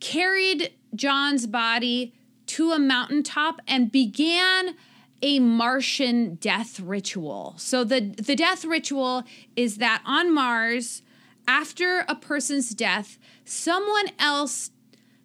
carried 0.00 0.72
John's 0.94 1.46
body 1.46 2.14
to 2.46 2.72
a 2.72 2.78
mountaintop 2.78 3.60
and 3.66 3.90
began 3.90 4.76
a 5.22 5.40
Martian 5.40 6.36
death 6.36 6.78
ritual. 6.78 7.54
So 7.56 7.84
the 7.84 8.00
the 8.00 8.36
death 8.36 8.64
ritual 8.64 9.24
is 9.56 9.78
that 9.78 10.02
on 10.04 10.32
Mars 10.32 11.02
after 11.48 12.04
a 12.08 12.14
person's 12.14 12.70
death, 12.70 13.18
someone 13.44 14.10
else 14.18 14.70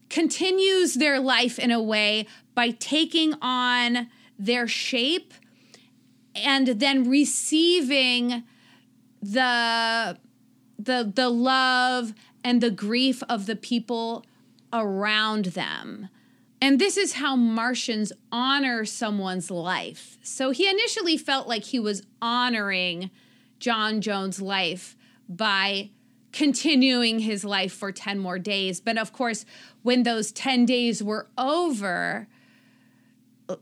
continues 0.09 0.95
their 0.95 1.19
life 1.19 1.57
in 1.57 1.71
a 1.71 1.81
way 1.81 2.27
by 2.53 2.69
taking 2.71 3.33
on 3.41 4.07
their 4.37 4.67
shape 4.67 5.33
and 6.35 6.67
then 6.67 7.09
receiving 7.09 8.43
the 9.21 10.17
the 10.79 11.11
the 11.15 11.29
love 11.29 12.13
and 12.43 12.61
the 12.61 12.71
grief 12.71 13.21
of 13.29 13.45
the 13.45 13.55
people 13.55 14.25
around 14.73 15.45
them. 15.45 16.09
And 16.61 16.79
this 16.79 16.95
is 16.95 17.13
how 17.13 17.35
Martians 17.35 18.13
honor 18.31 18.85
someone's 18.85 19.49
life. 19.49 20.17
So 20.21 20.51
he 20.51 20.69
initially 20.69 21.17
felt 21.17 21.47
like 21.47 21.63
he 21.65 21.79
was 21.79 22.03
honoring 22.21 23.09
John 23.59 23.99
Jones' 23.99 24.41
life 24.41 24.95
by 25.27 25.89
continuing 26.31 27.19
his 27.19 27.43
life 27.43 27.73
for 27.73 27.91
10 27.91 28.19
more 28.19 28.39
days. 28.39 28.79
But 28.79 28.97
of 28.97 29.11
course, 29.11 29.45
when 29.81 30.03
those 30.03 30.31
10 30.31 30.65
days 30.65 31.03
were 31.03 31.27
over, 31.37 32.27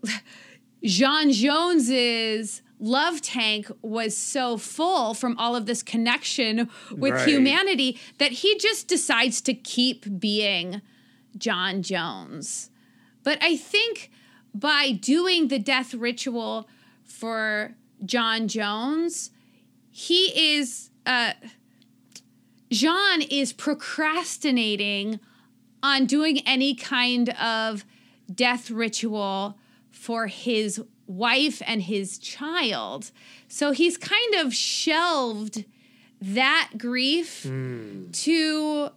J'onn 0.83 1.31
J'onzz's 1.31 2.61
love 2.79 3.21
tank 3.21 3.69
was 3.81 4.15
so 4.15 4.57
full 4.57 5.13
from 5.13 5.37
all 5.37 5.55
of 5.55 5.65
this 5.65 5.83
connection 5.83 6.69
with 6.91 7.13
Right. 7.13 7.27
humanity 7.27 7.99
that 8.19 8.31
he 8.31 8.57
just 8.57 8.87
decides 8.87 9.41
to 9.41 9.53
keep 9.53 10.19
being 10.19 10.81
John 11.37 11.83
Jones. 11.83 12.69
But 13.23 13.37
I 13.43 13.57
think 13.57 14.09
by 14.53 14.91
doing 14.91 15.49
the 15.49 15.59
death 15.59 15.93
ritual 15.93 16.69
for 17.03 17.75
John 18.05 18.47
Jones, 18.47 19.31
he 19.91 20.55
is 20.57 20.89
uh 21.05 21.33
Jean 22.71 23.21
is 23.23 23.51
procrastinating 23.51 25.19
on 25.81 26.05
doing 26.05 26.39
any 26.47 26.75
kind 26.75 27.29
of 27.29 27.83
death 28.33 28.69
ritual 28.69 29.57
for 29.91 30.27
his 30.27 30.81
wife 31.09 31.61
and 31.65 31.81
his 31.81 32.17
child. 32.17 33.11
So 33.47 33.71
he's 33.71 33.97
kind 33.97 34.35
of 34.35 34.53
shelved 34.53 35.65
that 36.21 36.71
grief 36.77 37.43
hmm. 37.43 38.11
to 38.11 38.91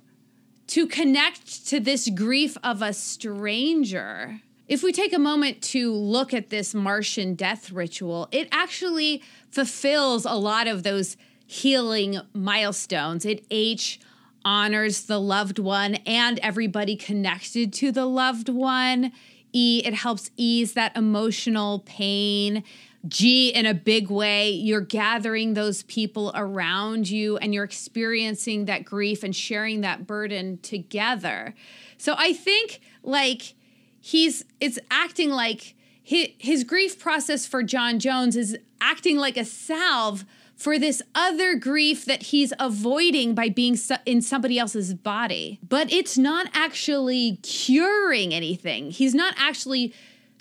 to 0.69 0.87
connect 0.87 1.67
to 1.67 1.81
this 1.81 2.09
grief 2.09 2.57
of 2.63 2.81
a 2.81 2.93
stranger. 2.93 4.41
If 4.69 4.83
we 4.83 4.93
take 4.93 5.13
a 5.13 5.19
moment 5.19 5.61
to 5.65 5.93
look 5.93 6.33
at 6.33 6.49
this 6.49 6.73
Martian 6.73 7.35
death 7.35 7.71
ritual, 7.71 8.29
it 8.31 8.49
actually 8.53 9.23
fulfills 9.51 10.25
a 10.25 10.35
lot 10.35 10.69
of 10.69 10.83
those 10.83 11.17
healing 11.47 12.21
milestones. 12.33 13.27
It 13.27 13.45
H 13.51 14.01
honors 14.45 15.05
the 15.05 15.21
loved 15.21 15.59
one 15.59 15.97
and 16.07 16.39
everybody 16.41 16.97
connected 16.97 17.73
to 17.75 17.93
the 17.93 18.07
loved 18.07 18.49
one. 18.49 19.13
E, 19.53 19.83
it 19.85 19.95
helps 19.95 20.31
ease 20.37 20.73
that 20.75 20.97
emotional 20.97 21.81
pain. 21.81 22.65
G, 23.09 23.49
in 23.49 23.67
a 23.67 23.75
big 23.75 24.11
way, 24.11 24.51
you're 24.51 24.81
gathering 24.81 25.55
those 25.55 25.83
people 25.85 26.31
around 26.35 27.11
you 27.11 27.37
and 27.39 27.53
you're 27.53 27.65
experiencing 27.65 28.67
that 28.67 28.85
grief 28.85 29.25
and 29.25 29.35
sharing 29.35 29.81
that 29.81 30.07
burden 30.07 30.59
together. 30.59 31.55
So 31.99 32.15
I 32.17 32.33
think 32.33 32.81
like 33.03 33.55
he's 34.01 34.45
it's 34.61 34.79
acting 34.91 35.31
like 35.31 35.75
his, 36.03 36.29
his 36.39 36.65
grief 36.65 36.99
process 36.99 37.47
for 37.47 37.63
John 37.63 37.99
Jones 37.99 38.37
is 38.37 38.57
acting 38.81 39.17
like 39.17 39.37
a 39.37 39.45
salve 39.45 40.25
for 40.57 40.79
this 40.79 41.03
other 41.15 41.57
grief 41.57 42.05
that 42.05 42.25
he's 42.25 42.53
avoiding 42.59 43.35
by 43.35 43.49
being 43.49 43.77
in 44.07 44.23
somebody 44.23 44.59
else's 44.59 44.95
body. 44.95 45.59
But 45.67 45.93
it's 45.93 46.17
not 46.17 46.47
actually 46.55 47.39
curing 47.43 48.33
anything. 48.33 48.91
He's 48.91 49.15
not 49.15 49.35
actually 49.37 49.95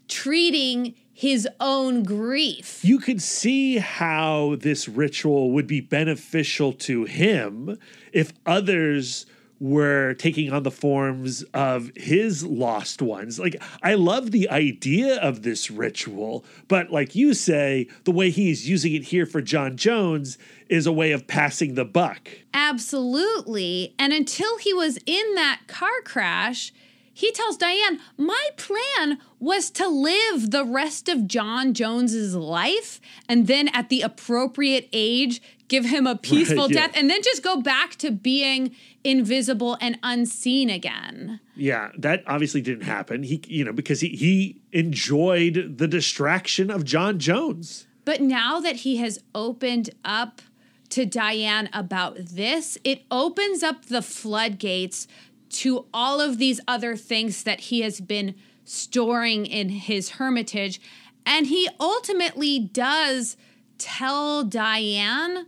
treating 0.07 0.93
his 1.14 1.47
own 1.59 2.01
grief. 2.03 2.84
you 2.84 2.97
could 2.97 3.22
see 3.22 3.78
how 3.78 4.55
this 4.59 4.88
ritual 4.88 5.51
would 5.51 5.68
be 5.68 5.80
beneficial 5.80 6.74
to 6.74 7.05
him 7.05 7.78
if 8.12 8.34
others 8.45 9.28
were 9.62 10.16
taking 10.16 10.51
on 10.51 10.64
the 10.64 10.72
forms 10.72 11.43
of 11.53 11.91
his 11.95 12.43
lost 12.43 12.99
ones. 12.99 13.39
Like, 13.39 13.62
I 13.84 13.93
love 13.93 14.32
the 14.32 14.49
idea 14.49 15.18
of 15.18 15.43
this 15.43 15.70
ritual, 15.70 16.43
but 16.68 16.91
like 16.91 17.14
you 17.14 17.36
say, 17.36 17.88
the 18.03 18.12
way 18.12 18.32
he's 18.32 18.68
using 18.68 18.95
it 18.95 19.03
here 19.03 19.28
for 19.28 19.39
John 19.39 19.78
Jones 19.78 20.39
is 20.68 20.88
a 20.88 20.91
way 20.91 21.12
of 21.12 21.28
passing 21.28 21.76
the 21.76 21.86
buck. 21.86 22.28
Absolutely. 22.55 23.93
And 23.99 24.12
until 24.12 24.57
he 24.57 24.74
was 24.74 24.97
in 25.05 25.36
that 25.36 25.62
car 25.68 26.01
crash, 26.03 26.74
he 27.14 27.32
tells 27.32 27.55
Diane, 27.55 27.99
My 28.18 28.49
plan 28.57 29.20
was 29.39 29.70
to 29.72 29.88
live 29.88 30.49
the 30.49 30.66
rest 30.66 31.07
of 31.07 31.28
John 31.28 31.76
Jones's 31.76 32.36
life 32.36 32.99
and 33.30 33.45
then 33.45 33.68
at 33.68 33.89
the 33.89 34.01
appropriate 34.01 34.89
age 34.91 35.39
give 35.72 35.86
him 35.86 36.05
a 36.05 36.17
peaceful 36.17 36.63
Right, 36.63 36.72
yeah. 36.72 36.88
death 36.88 36.97
and 36.97 37.09
then 37.09 37.22
just 37.24 37.41
go 37.41 37.61
back 37.61 37.95
to 37.95 38.11
being 38.11 38.76
invisible 39.05 39.78
and 39.80 39.97
unseen 40.03 40.69
again. 40.69 41.39
Yeah, 41.55 41.91
that 41.97 42.24
obviously 42.28 42.59
didn't 42.59 42.84
happen. 42.84 43.24
He, 43.24 43.41
you 43.47 43.63
know, 43.63 43.72
because 43.72 44.01
he 44.01 44.09
he 44.09 44.61
enjoyed 44.74 45.78
the 45.78 45.88
distraction 45.88 46.69
of 46.69 46.84
John 46.84 47.19
Jones. 47.19 47.88
But 48.03 48.19
now 48.19 48.59
that 48.59 48.78
he 48.78 48.97
has 48.97 49.19
opened 49.34 49.91
up 50.03 50.41
to 50.89 51.05
Diane 51.05 51.69
about 51.72 52.17
this, 52.17 52.78
it 52.84 53.03
opens 53.09 53.63
up 53.63 53.86
the 53.86 54.01
floodgates 54.01 55.07
to 55.51 55.86
all 55.93 56.19
of 56.19 56.38
these 56.38 56.59
other 56.67 56.97
things 56.97 57.43
that 57.43 57.61
he 57.61 57.82
has 57.82 58.01
been 58.01 58.36
storing 58.65 59.45
in 59.45 59.69
his 59.69 60.11
hermitage. 60.11 60.82
And 61.26 61.47
he 61.47 61.69
ultimately 61.80 62.59
does 62.59 63.38
tell 63.78 64.43
Diane 64.43 65.45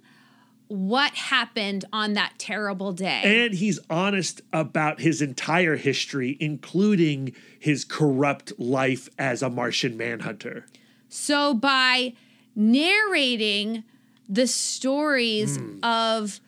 what 0.68 1.14
happened 1.14 1.86
on 1.94 2.14
that 2.14 2.34
terrible 2.38 2.94
day. 2.94 3.44
And 3.46 3.54
he's 3.54 3.80
honest 3.90 4.42
about 4.52 5.02
his 5.02 5.22
entire 5.22 5.76
history, 5.76 6.38
including 6.40 7.34
his 7.60 7.86
corrupt 7.86 8.54
life 8.60 9.10
as 9.18 9.42
a 9.42 9.50
Martian 9.50 9.98
manhunter. 9.98 10.66
So 11.10 11.54
by 11.54 12.14
narrating 12.56 13.84
the 14.28 14.48
stories 14.48 15.58
hmm. 15.58 15.84
of 15.84 16.40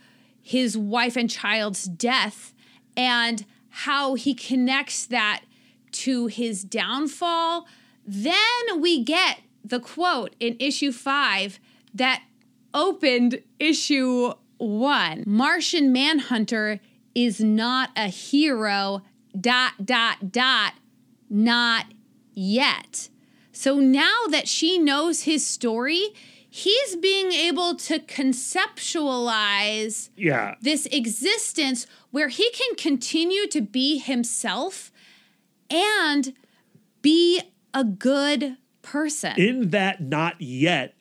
his 0.41 0.78
wife 0.78 1.16
and 1.16 1.30
child's 1.30 1.86
death 1.86 2.53
and 2.95 3.45
how 3.70 4.16
he 4.16 4.34
connects 4.34 5.05
that 5.07 5.43
to 5.91 6.28
his 6.28 6.63
downfall, 6.63 7.68
then 8.05 8.36
we 8.80 9.03
get 9.03 9.39
the 9.63 9.80
quote 9.80 10.36
in 10.39 10.55
issue 10.59 10.91
five 10.91 11.59
that 11.93 12.24
opened 12.76 13.41
issue 13.57 14.34
one 14.57 15.23
Martian 15.26 15.91
Manhunter 15.91 16.80
is 17.15 17.39
not 17.39 17.89
a 17.95 18.07
hero, 18.07 19.01
dot, 19.39 19.86
dot, 19.86 20.32
dot, 20.32 20.73
not 21.30 21.86
yet. 22.34 23.09
So 23.51 23.80
now 23.80 24.26
that 24.30 24.47
she 24.47 24.78
knows 24.78 25.23
his 25.23 25.43
story, 25.45 26.09
he's 26.49 26.95
being 26.97 27.32
able 27.32 27.76
to 27.76 27.99
conceptualize 27.99 30.09
Yeah. 30.17 30.55
this 30.61 30.86
existence 30.88 31.88
where 32.11 32.28
he 32.28 32.49
can 32.51 32.76
continue 32.76 33.47
to 33.47 33.61
be 33.61 33.97
himself 33.97 34.91
and 35.69 36.34
be 37.01 37.41
a 37.73 37.86
good 37.86 38.57
person. 38.82 39.34
In 39.38 39.69
that 39.71 40.01
not 40.01 40.41
yet 40.41 40.94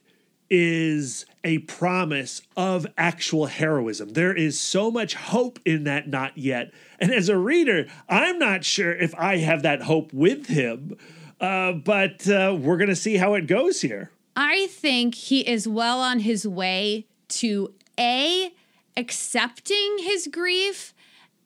is 0.56 1.26
a 1.42 1.58
promise 1.58 2.40
of 2.56 2.86
actual 2.96 3.46
heroism. 3.46 4.10
There 4.10 4.32
is 4.32 4.60
so 4.60 4.88
much 4.88 5.14
hope 5.14 5.58
in 5.64 5.82
that 5.82 6.08
not 6.08 6.38
yet. 6.38 6.72
And 7.00 7.12
as 7.12 7.28
a 7.28 7.36
reader, 7.36 7.86
I'm 8.08 8.38
not 8.38 8.64
sure 8.64 8.92
if 8.94 9.12
I 9.16 9.38
have 9.38 9.62
that 9.62 9.82
hope 9.82 10.12
with 10.12 10.46
him, 10.46 10.96
uh, 11.40 11.72
but 11.72 12.28
uh, 12.28 12.56
we're 12.56 12.76
going 12.76 12.88
to 12.88 12.94
see 12.94 13.16
how 13.16 13.34
it 13.34 13.48
goes 13.48 13.80
here. 13.80 14.12
I 14.36 14.68
think 14.68 15.16
he 15.16 15.40
is 15.40 15.66
well 15.66 15.98
on 16.00 16.20
his 16.20 16.46
way 16.46 17.06
to 17.30 17.74
A, 17.98 18.54
accepting 18.96 19.96
his 20.02 20.28
grief 20.28 20.94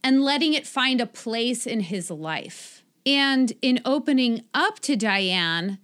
and 0.05 0.23
letting 0.23 0.53
it 0.53 0.67
find 0.67 1.01
a 1.01 1.07
place 1.07 1.67
in 1.67 1.81
his 1.81 2.11
life. 2.11 2.85
And 3.07 3.55
in 3.63 3.81
opening 3.87 4.43
up 4.53 4.81
to 4.81 4.97
Diane, 4.97 5.79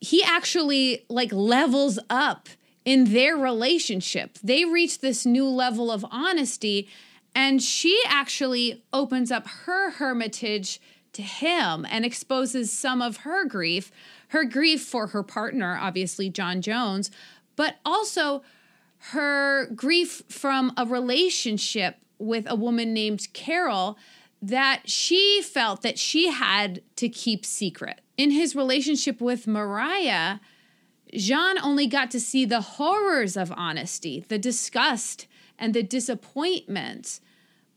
he 0.00 0.22
actually 0.22 1.04
like 1.08 1.32
levels 1.32 1.98
up 2.08 2.48
in 2.84 3.12
their 3.12 3.36
relationship. 3.36 4.38
They 4.42 4.64
reach 4.64 5.00
this 5.00 5.26
new 5.26 5.46
level 5.46 5.90
of 5.90 6.04
honesty 6.10 6.88
and 7.34 7.62
she 7.62 8.00
actually 8.06 8.82
opens 8.92 9.30
up 9.30 9.46
her 9.46 9.90
hermitage 9.92 10.80
to 11.12 11.22
him 11.22 11.86
and 11.88 12.04
exposes 12.04 12.72
some 12.72 13.02
of 13.02 13.18
her 13.18 13.44
grief, 13.44 13.90
her 14.28 14.44
grief 14.44 14.82
for 14.82 15.08
her 15.08 15.22
partner, 15.22 15.78
obviously 15.80 16.28
John 16.28 16.60
Jones, 16.60 17.10
but 17.56 17.76
also 17.84 18.42
her 19.12 19.66
grief 19.66 20.22
from 20.28 20.72
a 20.76 20.84
relationship 20.84 21.96
with 22.18 22.46
a 22.48 22.54
woman 22.54 22.92
named 22.92 23.28
Carol 23.32 23.98
that 24.42 24.88
she 24.88 25.42
felt 25.42 25.82
that 25.82 25.98
she 25.98 26.30
had 26.30 26.82
to 26.96 27.08
keep 27.08 27.44
secret. 27.44 28.00
In 28.20 28.32
his 28.32 28.54
relationship 28.54 29.18
with 29.18 29.46
Mariah, 29.46 30.40
Jean 31.14 31.56
only 31.58 31.86
got 31.86 32.10
to 32.10 32.20
see 32.20 32.44
the 32.44 32.60
horrors 32.60 33.34
of 33.34 33.50
honesty, 33.56 34.26
the 34.28 34.38
disgust, 34.38 35.26
and 35.58 35.72
the 35.72 35.82
disappointment. 35.82 37.18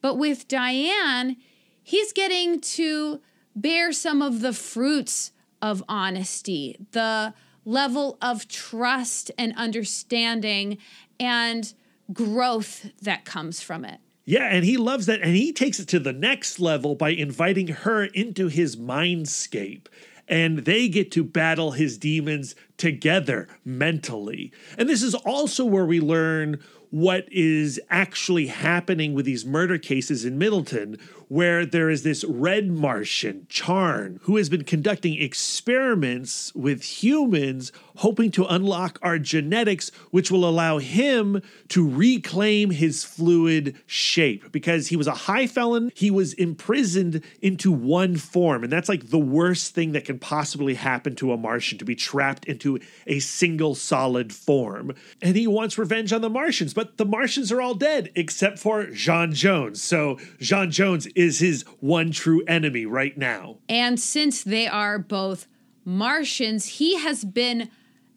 But 0.02 0.16
with 0.16 0.50
Diane, 0.50 1.38
he's 1.82 2.12
getting 2.12 2.60
to 2.60 3.22
bear 3.56 3.94
some 3.94 4.22
of 4.22 4.42
the 4.42 4.52
fruits 4.52 5.32
of 5.62 5.82
honesty, 5.88 6.76
the 6.92 7.34
level 7.64 8.18
of 8.22 8.50
trust 8.50 9.32
and 9.38 9.54
understanding 9.56 10.78
and 11.22 11.74
growth 12.12 12.92
that 13.02 13.24
comes 13.24 13.62
from 13.62 13.86
it. 13.86 14.02
Yeah, 14.26 14.48
and 14.48 14.66
he 14.66 14.76
loves 14.76 15.06
that. 15.06 15.22
And 15.22 15.38
he 15.38 15.54
takes 15.54 15.80
it 15.80 15.88
to 15.90 16.00
the 16.00 16.12
next 16.12 16.60
level 16.60 16.96
by 16.96 17.12
inviting 17.12 17.68
her 17.68 18.04
into 18.04 18.50
his 18.50 18.76
mindscape. 18.76 19.88
And 20.28 20.60
they 20.60 20.88
get 20.88 21.12
to 21.12 21.24
battle 21.24 21.72
his 21.72 21.98
demons 21.98 22.56
together 22.78 23.48
mentally. 23.66 24.52
And 24.78 24.88
this 24.88 25.04
is 25.04 25.16
also 25.16 25.66
where 25.66 25.86
we 25.86 26.00
learn 26.00 26.60
what 26.94 27.28
is 27.32 27.82
actually 27.90 28.46
happening 28.46 29.16
with 29.16 29.26
these 29.26 29.44
murder 29.44 29.80
cases 29.80 30.26
in 30.26 30.38
Middleton, 30.38 30.96
where 31.28 31.66
there 31.66 31.90
is 31.90 32.04
this 32.04 32.24
red 32.24 32.70
Martian, 32.70 33.48
Charn, 33.50 34.20
who 34.22 34.38
has 34.38 34.48
been 34.48 34.64
conducting 34.64 35.20
experiments 35.20 36.54
with 36.54 36.84
humans, 36.84 37.72
hoping 37.98 38.32
to 38.32 38.46
unlock 38.46 39.00
our 39.02 39.20
genetics, 39.20 39.90
which 40.12 40.32
will 40.32 40.48
allow 40.48 40.78
him 40.78 41.42
to 41.70 41.88
reclaim 41.88 42.72
his 42.72 43.04
fluid 43.04 43.76
shape. 43.86 44.52
Because 44.52 44.88
he 44.88 44.96
was 44.96 45.08
a 45.08 45.14
high 45.14 45.48
felon, 45.48 45.92
he 45.96 46.12
was 46.12 46.34
imprisoned 46.34 47.24
into 47.42 47.72
one 47.72 48.18
form. 48.18 48.64
And 48.64 48.72
that's 48.72 48.90
like 48.90 49.10
the 49.10 49.20
worst 49.20 49.74
thing 49.74 49.92
that 49.94 50.06
can 50.06 50.20
possibly 50.20 50.76
happen 50.76 51.16
to 51.18 51.32
a 51.32 51.38
Martian 51.38 51.78
to 51.78 51.86
be 51.86 51.96
trapped 51.96 52.46
into 52.46 52.80
a 53.08 53.20
single 53.20 53.76
solid 53.76 54.34
form. 54.34 54.94
And 55.22 55.36
he 55.36 55.48
wants 55.48 55.78
revenge 55.78 56.14
on 56.14 56.22
the 56.22 56.30
Martians, 56.30 56.74
but 56.74 56.98
the 56.98 57.06
Martians 57.06 57.52
are 57.52 57.62
all 57.62 57.76
dead 57.76 58.12
except 58.16 58.60
for 58.60 58.86
Jean 58.88 59.34
Jones. 59.34 59.82
So 59.82 60.18
Jean 60.40 60.72
Jones 60.72 61.08
is 61.08 61.40
his 61.40 61.64
one 61.80 62.12
true 62.12 62.44
enemy 62.48 62.86
right 62.86 63.18
now. 63.18 63.58
And 63.70 64.00
since 64.00 64.44
they 64.44 64.68
are 64.68 65.00
both 65.00 65.48
Martians, 65.86 66.66
he 66.66 66.98
has 66.98 67.24
been 67.26 67.70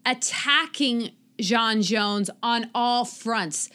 attacking 0.06 1.10
John 1.40 1.82
Jones 1.82 2.30
on 2.42 2.70
all 2.74 3.04
fronts, 3.04 3.68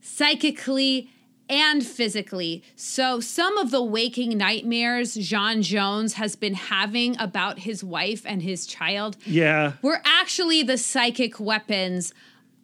psychically 0.00 1.10
and 1.48 1.84
physically. 1.84 2.62
So, 2.74 3.20
some 3.20 3.58
of 3.58 3.70
the 3.70 3.82
waking 3.82 4.38
nightmares 4.38 5.14
John 5.14 5.60
Jones 5.60 6.14
has 6.14 6.36
been 6.36 6.54
having 6.54 7.18
about 7.20 7.60
his 7.60 7.84
wife 7.84 8.22
and 8.24 8.40
his 8.42 8.66
child 8.66 9.16
Yeah. 9.26 9.74
were 9.82 10.00
actually 10.06 10.62
the 10.62 10.78
psychic 10.78 11.38
weapons 11.38 12.14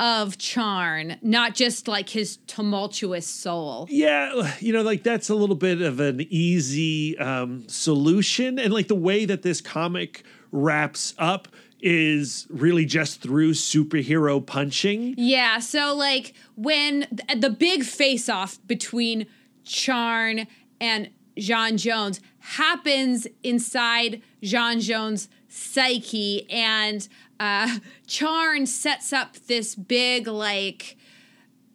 of 0.01 0.39
Charn, 0.39 1.18
not 1.21 1.55
just 1.55 1.87
like 1.87 2.09
his 2.09 2.39
tumultuous 2.47 3.27
soul. 3.27 3.87
Yeah, 3.91 4.51
you 4.59 4.73
know, 4.73 4.81
like 4.81 5.03
that's 5.03 5.29
a 5.29 5.35
little 5.35 5.57
bit 5.57 5.83
of 5.83 6.01
an 6.01 6.27
easy 6.31 7.18
um, 7.18 7.68
solution. 7.68 8.59
And 8.59 8.73
like 8.73 8.89
the 8.89 8.95
way 8.95 9.27
that 9.27 9.43
this 9.43 9.61
comic 9.61 10.25
wraps 10.53 11.12
up 11.18 11.49
is 11.83 12.47
really 12.51 12.85
just 12.85 13.20
through 13.20 13.53
superhero 13.53 14.45
punching. 14.45 15.14
Yeah, 15.16 15.59
so 15.59 15.95
like 15.95 16.35
when 16.57 17.07
th- 17.07 17.41
the 17.41 17.51
big 17.51 17.85
face 17.85 18.28
off 18.28 18.59
between 18.66 19.26
Charn 19.64 20.47
and 20.81 21.11
John 21.39 21.76
Jones 21.76 22.20
happens 22.41 23.26
inside 23.43 24.22
John 24.43 24.81
Jones' 24.81 25.28
psyche, 25.49 26.49
and 26.51 27.07
uh, 27.39 27.78
Charn 28.07 28.66
sets 28.66 29.12
up 29.12 29.37
this 29.47 29.74
big, 29.74 30.26
like, 30.26 30.97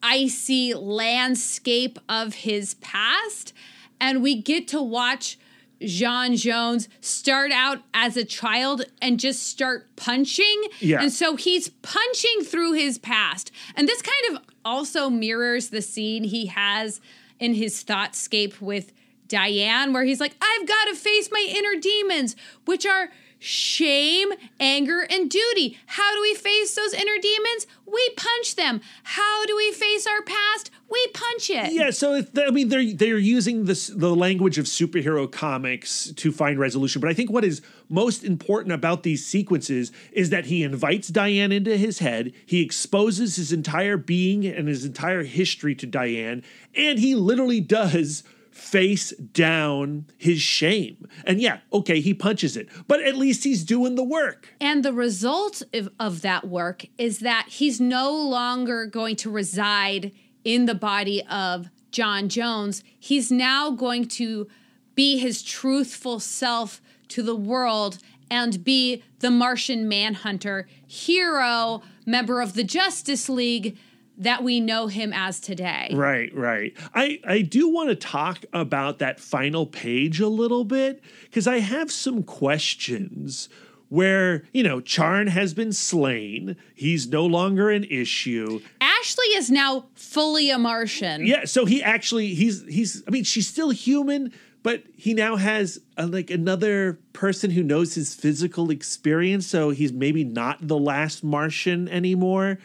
icy 0.03 0.74
landscape 0.74 1.97
of 2.08 2.36
his 2.36 2.76
past, 2.76 3.53
and 3.99 4.22
we 4.22 4.41
get 4.41 4.68
to 4.70 4.82
watch 4.82 5.38
Jean 5.82 6.36
Jones 6.36 6.88
start 7.01 7.51
out 7.51 7.80
as 7.93 8.17
a 8.17 8.23
child 8.23 8.84
and 9.01 9.19
just 9.19 9.43
start 9.43 9.95
punching. 9.95 10.63
Yeah. 10.80 11.01
And 11.01 11.11
so 11.11 11.36
he's 11.36 11.69
punching 11.69 12.43
through 12.43 12.73
his 12.73 12.97
past. 12.97 13.51
And 13.76 13.88
this 13.88 14.01
kind 14.01 14.36
of 14.36 14.43
also 14.63 15.09
mirrors 15.09 15.69
the 15.69 15.82
scene 15.82 16.23
he 16.23 16.47
has 16.47 17.01
in 17.39 17.53
his 17.53 17.84
thoughtscape 17.84 18.61
with 18.61 18.93
Diane, 19.28 19.91
where 19.91 20.03
he's 20.03 20.19
like, 20.19 20.36
I've 20.41 20.67
got 20.67 20.86
to 20.86 20.95
face 20.95 21.30
my 21.32 21.45
inner 21.49 21.80
demons, 21.80 22.36
which 22.65 22.86
are 22.86 23.09
shame, 23.46 24.30
anger, 24.60 25.06
and 25.08 25.30
duty. 25.30 25.78
How 25.86 26.14
do 26.16 26.22
we 26.22 26.34
face 26.34 26.74
those 26.74 26.93
inner 26.93 27.18
demons? 27.22 27.68
We 27.86 28.10
punch 28.18 28.56
them. 28.56 28.82
How 29.04 29.46
do 29.46 29.56
we 29.56 29.72
face 29.72 30.08
our 30.08 30.24
past? 30.24 30.72
We 30.89 31.08
punch 31.14 31.52
it. 31.52 31.72
Yeah, 31.72 31.91
so 31.91 32.24
I 32.38 32.50
mean 32.50 32.70
they're 32.70 32.93
they're 32.93 33.20
using 33.20 33.66
this 33.66 33.88
the 33.88 34.16
language 34.16 34.58
of 34.58 34.66
superhero 34.66 35.32
comics 35.32 36.12
to 36.14 36.32
find 36.32 36.60
resolution, 36.60 37.02
but 37.02 37.10
I 37.10 37.14
think 37.14 37.30
what 37.30 37.46
is 37.46 37.62
most 37.88 38.24
important 38.24 38.74
about 38.74 39.04
these 39.04 39.24
sequences 39.24 39.91
is 40.12 40.32
that 40.32 40.46
he 40.46 40.64
invites 40.64 41.10
Diane 41.10 41.52
into 41.52 41.78
his 41.78 42.00
head, 42.00 42.34
he 42.46 42.62
exposes 42.62 43.36
his 43.36 43.52
entire 43.52 43.98
being 43.98 44.46
and 44.46 44.68
his 44.68 44.86
entire 44.86 45.24
history 45.24 45.76
to 45.76 45.86
Diane, 45.86 46.43
and 46.76 46.98
he 46.98 47.14
literally 47.14 47.62
does 47.62 48.24
face 48.66 49.11
down 49.11 50.07
his 50.18 50.41
shame. 50.41 51.07
And 51.24 51.39
yeah, 51.39 51.59
okay, 51.72 52.01
he 52.01 52.13
punches 52.16 52.57
it, 52.57 52.68
but 52.88 53.01
at 53.01 53.16
least 53.16 53.43
he's 53.43 53.63
doing 53.63 53.93
the 53.93 54.03
work. 54.03 54.53
And 54.59 54.84
the 54.84 54.91
result 54.91 55.61
of, 55.72 55.89
of 55.99 56.22
that 56.24 56.47
work 56.47 56.86
is 56.97 57.20
that 57.20 57.45
he's 57.47 57.80
no 57.80 58.11
longer 58.11 58.88
going 58.88 59.18
to 59.18 59.30
reside 59.30 60.11
in 60.43 60.66
the 60.66 60.76
body 60.76 61.24
of 61.28 61.70
John 61.91 62.28
Jones. 62.28 62.84
He's 62.99 63.32
now 63.32 63.70
going 63.70 64.07
to 64.09 64.47
be 64.95 65.20
his 65.20 65.43
truthful 65.43 66.20
self 66.20 66.82
to 67.09 67.22
the 67.22 67.36
world 67.36 67.99
and 68.32 68.63
be 68.63 69.03
the 69.20 69.30
Martian 69.30 69.88
Manhunter, 69.88 70.68
hero, 70.88 71.84
member 72.05 72.41
of 72.41 72.53
the 72.55 72.63
Justice 72.63 73.30
League 73.30 73.78
that 74.18 74.43
we 74.43 74.59
know 74.59 74.88
him 74.88 75.11
as 75.13 75.39
today. 75.39 75.91
Right, 75.93 76.34
right. 76.34 76.74
I, 76.93 77.20
I 77.26 77.41
do 77.41 77.70
want 77.70 77.89
to 77.89 77.95
talk 77.95 78.45
about 78.53 78.99
that 78.99 79.20
final 79.20 79.66
page 79.66 80.20
a 80.20 80.28
little 80.28 80.63
bit 80.63 81.03
because 81.24 81.47
I 81.47 81.59
have 81.59 81.91
some 81.91 82.24
questions 82.24 83.49
where, 83.89 84.43
you 84.51 84.63
know, 84.63 84.82
Charn 84.82 85.28
has 85.28 85.53
been 85.53 85.72
slain. 85.72 86.55
He's 86.74 87.07
no 87.07 87.26
longer 87.26 87.70
an 87.70 87.84
issue. 87.86 88.61
Ashley 88.82 89.28
is 89.28 89.51
now 89.51 89.86
fully 89.95 90.49
a 90.49 90.57
Martian. 90.57 91.26
Yeah, 91.26 91.45
so 91.45 91.66
he 91.66 91.84
actually 91.84 92.34
he's 92.34 92.66
he's 92.68 93.03
I 93.07 93.11
mean, 93.11 93.24
she's 93.24 93.47
still 93.47 93.70
human, 93.70 94.34
but 94.63 94.84
he 94.95 95.13
now 95.13 95.36
has 95.36 95.80
a, 95.97 96.07
like 96.07 96.32
another 96.32 96.99
person 97.13 97.51
who 97.51 97.61
knows 97.61 97.93
his 97.93 98.16
physical 98.16 98.72
experience, 98.72 99.45
so 99.45 99.70
he's 99.70 99.93
maybe 99.93 100.24
not 100.24 100.68
the 100.68 100.78
last 100.78 101.24
Martian 101.24 101.88
anymore. 101.88 102.57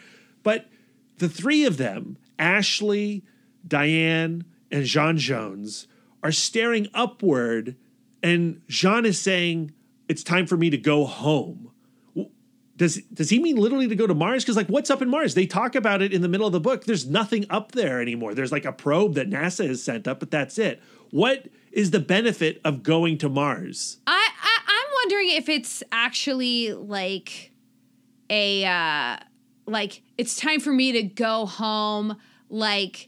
But 0.43 0.67
the 1.21 1.29
three 1.29 1.65
of 1.65 1.77
them, 1.77 2.17
Ashley, 2.39 3.23
Diane, 3.65 4.43
and 4.71 4.85
Jean 4.85 5.17
Jones, 5.17 5.87
are 6.23 6.31
staring 6.31 6.87
upward, 6.95 7.75
and 8.23 8.61
Jean 8.67 9.05
is 9.05 9.21
saying, 9.21 9.71
It's 10.09 10.23
time 10.23 10.47
for 10.47 10.57
me 10.57 10.71
to 10.71 10.77
go 10.77 11.05
home. 11.05 11.71
Does, 12.75 12.95
does 13.13 13.29
he 13.29 13.37
mean 13.39 13.57
literally 13.57 13.87
to 13.87 13.95
go 13.95 14.07
to 14.07 14.15
Mars? 14.15 14.43
Because, 14.43 14.55
like, 14.57 14.67
what's 14.67 14.89
up 14.89 15.03
in 15.03 15.09
Mars? 15.09 15.35
They 15.35 15.45
talk 15.45 15.75
about 15.75 16.01
it 16.01 16.11
in 16.11 16.23
the 16.23 16.27
middle 16.27 16.47
of 16.47 16.53
the 16.53 16.59
book. 16.59 16.85
There's 16.85 17.07
nothing 17.07 17.45
up 17.47 17.73
there 17.73 18.01
anymore. 18.01 18.33
There's 18.33 18.51
like 18.51 18.65
a 18.65 18.71
probe 18.71 19.13
that 19.13 19.29
NASA 19.29 19.67
has 19.67 19.83
sent 19.83 20.07
up, 20.07 20.19
but 20.19 20.31
that's 20.31 20.57
it. 20.57 20.81
What 21.11 21.49
is 21.71 21.91
the 21.91 21.99
benefit 21.99 22.59
of 22.65 22.81
going 22.81 23.19
to 23.19 23.29
Mars? 23.29 23.97
I, 24.07 24.29
I 24.41 24.57
I'm 24.67 24.91
wondering 25.03 25.29
if 25.29 25.47
it's 25.47 25.83
actually 25.91 26.73
like 26.73 27.51
a 28.31 28.65
uh 28.65 29.17
like 29.71 30.01
it's 30.17 30.35
time 30.35 30.59
for 30.59 30.71
me 30.71 30.91
to 30.91 31.03
go 31.03 31.45
home 31.45 32.17
like 32.49 33.07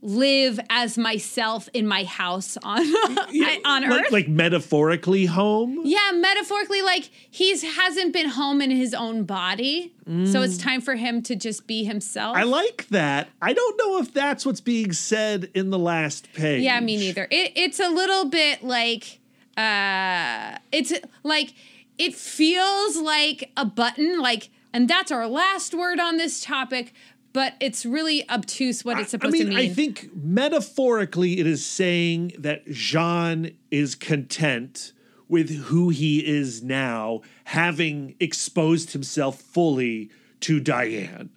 live 0.00 0.60
as 0.68 0.98
myself 0.98 1.66
in 1.72 1.86
my 1.86 2.04
house 2.04 2.58
on 2.62 2.80
on 3.64 3.88
like, 3.88 3.90
earth 3.90 4.12
like 4.12 4.28
metaphorically 4.28 5.24
home? 5.24 5.80
yeah 5.84 6.10
metaphorically 6.12 6.82
like 6.82 7.10
he's 7.30 7.62
hasn't 7.62 8.12
been 8.12 8.28
home 8.28 8.60
in 8.60 8.70
his 8.70 8.92
own 8.92 9.24
body 9.24 9.94
so 10.26 10.42
it's 10.42 10.58
time 10.58 10.82
for 10.82 10.96
him 10.96 11.22
to 11.22 11.34
just 11.34 11.66
be 11.66 11.82
himself 11.84 12.36
I 12.36 12.42
like 12.42 12.86
that. 12.88 13.30
I 13.40 13.54
don't 13.54 13.78
know 13.78 13.98
if 14.00 14.12
that's 14.12 14.44
what's 14.44 14.60
being 14.60 14.92
said 14.92 15.50
in 15.54 15.70
the 15.70 15.78
last 15.78 16.30
page. 16.34 16.62
Yeah, 16.62 16.78
me 16.80 16.98
neither. 16.98 17.26
It, 17.30 17.52
it's 17.56 17.80
a 17.80 17.88
little 17.88 18.26
bit 18.26 18.62
like 18.62 19.20
uh 19.56 20.58
it's 20.72 20.92
like 21.22 21.54
it 21.96 22.14
feels 22.14 22.98
like 22.98 23.50
a 23.56 23.64
button 23.64 24.20
like 24.20 24.50
and 24.74 24.88
that's 24.88 25.10
our 25.10 25.26
last 25.26 25.72
word 25.72 26.00
on 26.00 26.18
this 26.18 26.40
topic, 26.40 26.92
but 27.32 27.54
it's 27.60 27.86
really 27.86 28.28
obtuse 28.28 28.84
what 28.84 28.98
it's 28.98 29.12
supposed 29.12 29.34
I 29.34 29.38
mean, 29.38 29.46
to 29.46 29.54
mean. 29.54 29.70
I 29.70 29.72
think 29.72 30.10
metaphorically 30.14 31.38
it 31.38 31.46
is 31.46 31.64
saying 31.64 32.32
that 32.38 32.66
Jean 32.66 33.56
is 33.70 33.94
content 33.94 34.92
with 35.28 35.50
who 35.50 35.88
he 35.88 36.18
is 36.18 36.62
now, 36.62 37.22
having 37.44 38.14
exposed 38.20 38.92
himself 38.92 39.40
fully 39.40 40.10
to 40.40 40.60
Diane. 40.60 41.30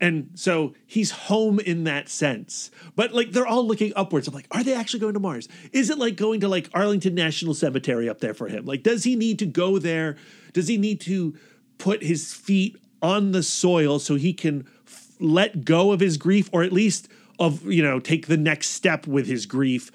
And 0.00 0.30
so 0.34 0.74
he's 0.86 1.12
home 1.12 1.60
in 1.60 1.84
that 1.84 2.08
sense. 2.08 2.70
But 2.96 3.14
like 3.14 3.32
they're 3.32 3.46
all 3.46 3.66
looking 3.66 3.92
upwards. 3.94 4.28
I'm 4.28 4.34
like, 4.34 4.48
are 4.50 4.64
they 4.64 4.74
actually 4.74 5.00
going 5.00 5.14
to 5.14 5.20
Mars? 5.20 5.48
Is 5.72 5.90
it 5.90 5.98
like 5.98 6.16
going 6.16 6.40
to 6.40 6.48
like 6.48 6.68
Arlington 6.74 7.14
National 7.14 7.54
Cemetery 7.54 8.08
up 8.08 8.20
there 8.20 8.34
for 8.34 8.48
him? 8.48 8.64
Like, 8.66 8.82
does 8.82 9.04
he 9.04 9.16
need 9.16 9.38
to 9.38 9.46
go 9.46 9.78
there? 9.78 10.16
Does 10.52 10.68
he 10.68 10.76
need 10.76 11.00
to 11.02 11.36
put 11.78 12.02
his 12.02 12.34
feet 12.34 12.76
on 13.02 13.32
the 13.32 13.42
soil 13.42 13.98
so 13.98 14.14
he 14.14 14.32
can 14.32 14.66
f- 14.86 15.08
let 15.20 15.64
go 15.64 15.92
of 15.92 16.00
his 16.00 16.16
grief 16.16 16.48
or 16.52 16.62
at 16.62 16.72
least 16.72 17.08
of, 17.38 17.64
you 17.64 17.82
know, 17.82 17.98
take 17.98 18.26
the 18.28 18.36
next 18.36 18.68
step 18.70 19.06
with 19.06 19.26
his 19.26 19.46
grief 19.46 19.90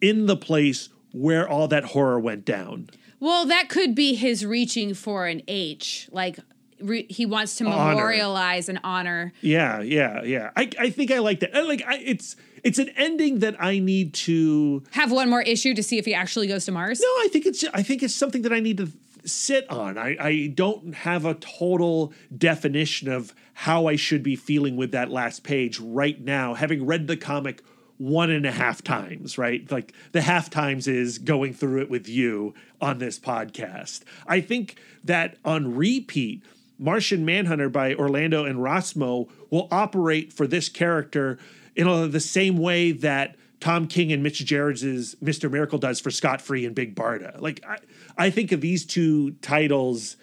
in 0.00 0.26
the 0.26 0.36
place 0.36 0.88
where 1.12 1.48
all 1.48 1.66
that 1.68 1.84
horror 1.84 2.20
went 2.20 2.44
down? 2.44 2.88
well, 3.18 3.46
that 3.46 3.68
could 3.70 3.94
be 3.94 4.14
his 4.14 4.44
reaching 4.44 4.92
for 4.92 5.26
an 5.26 5.40
H. 5.48 6.06
Like 6.12 6.38
re- 6.80 7.06
he 7.08 7.24
wants 7.24 7.56
to 7.56 7.64
Honor. 7.66 7.94
memorialize 7.94 8.68
and 8.68 8.78
honor. 8.84 9.32
Yeah, 9.40 9.80
yeah, 9.80 10.22
yeah. 10.22 10.50
I, 10.54 10.68
I 10.78 10.90
think 10.90 11.10
I 11.10 11.20
like 11.20 11.40
that. 11.40 11.56
I 11.56 11.62
Like 11.62 11.82
I, 11.86 11.96
it's 11.96 12.36
it's 12.62 12.78
an 12.78 12.90
ending 12.90 13.38
that 13.38 13.56
I 13.58 13.78
need 13.78 14.12
to 14.14 14.82
Have 14.90 15.10
one 15.12 15.30
more 15.30 15.40
issue 15.40 15.72
to 15.74 15.82
see 15.82 15.96
if 15.96 16.04
he 16.04 16.12
actually 16.12 16.46
goes 16.46 16.66
to 16.66 16.72
Mars. 16.72 17.00
No, 17.00 17.06
I 17.24 17.28
think 17.32 17.46
it's 17.46 17.64
I 17.72 17.82
think 17.82 18.02
it's 18.02 18.14
something 18.14 18.42
that 18.42 18.52
I 18.52 18.60
need 18.60 18.76
to 18.76 18.92
sit 19.26 19.68
on. 19.70 19.98
I, 19.98 20.16
I 20.18 20.46
don't 20.54 20.94
have 20.94 21.24
a 21.24 21.34
total 21.34 22.12
definition 22.36 23.08
of 23.08 23.34
how 23.54 23.86
I 23.86 23.96
should 23.96 24.22
be 24.22 24.36
feeling 24.36 24.76
with 24.76 24.92
that 24.92 25.10
last 25.10 25.42
page 25.42 25.80
right 25.80 26.20
now, 26.20 26.54
having 26.54 26.86
read 26.86 27.06
the 27.06 27.16
comic 27.16 27.62
one 27.98 28.30
and 28.30 28.44
a 28.44 28.52
half 28.52 28.82
times, 28.82 29.38
right? 29.38 29.70
Like 29.70 29.92
the 30.12 30.20
half 30.20 30.50
times 30.50 30.86
is 30.86 31.18
going 31.18 31.54
through 31.54 31.80
it 31.82 31.90
with 31.90 32.08
you 32.08 32.54
on 32.80 32.98
this 32.98 33.18
podcast. 33.18 34.02
I 34.26 34.40
think 34.40 34.76
that 35.04 35.36
on 35.44 35.74
repeat, 35.74 36.42
Martian 36.78 37.24
Manhunter 37.24 37.70
by 37.70 37.94
Orlando 37.94 38.44
and 38.44 38.58
Rossmo 38.58 39.30
will 39.50 39.68
operate 39.70 40.32
for 40.32 40.46
this 40.46 40.68
character 40.68 41.38
in 41.74 41.86
a, 41.86 42.06
the 42.06 42.20
same 42.20 42.58
way 42.58 42.92
that 42.92 43.36
Tom 43.60 43.86
King 43.86 44.12
and 44.12 44.22
Mitch 44.22 44.44
Gerads' 44.44 45.14
Mr. 45.16 45.50
Miracle 45.50 45.78
does 45.78 45.98
for 45.98 46.10
Scott 46.10 46.42
Free 46.42 46.66
and 46.66 46.74
Big 46.74 46.94
Barda. 46.94 47.40
Like 47.40 47.64
I, 47.66 47.78
I 48.16 48.30
think 48.30 48.52
of 48.52 48.60
these 48.60 48.84
two 48.84 49.32
titles 49.42 50.16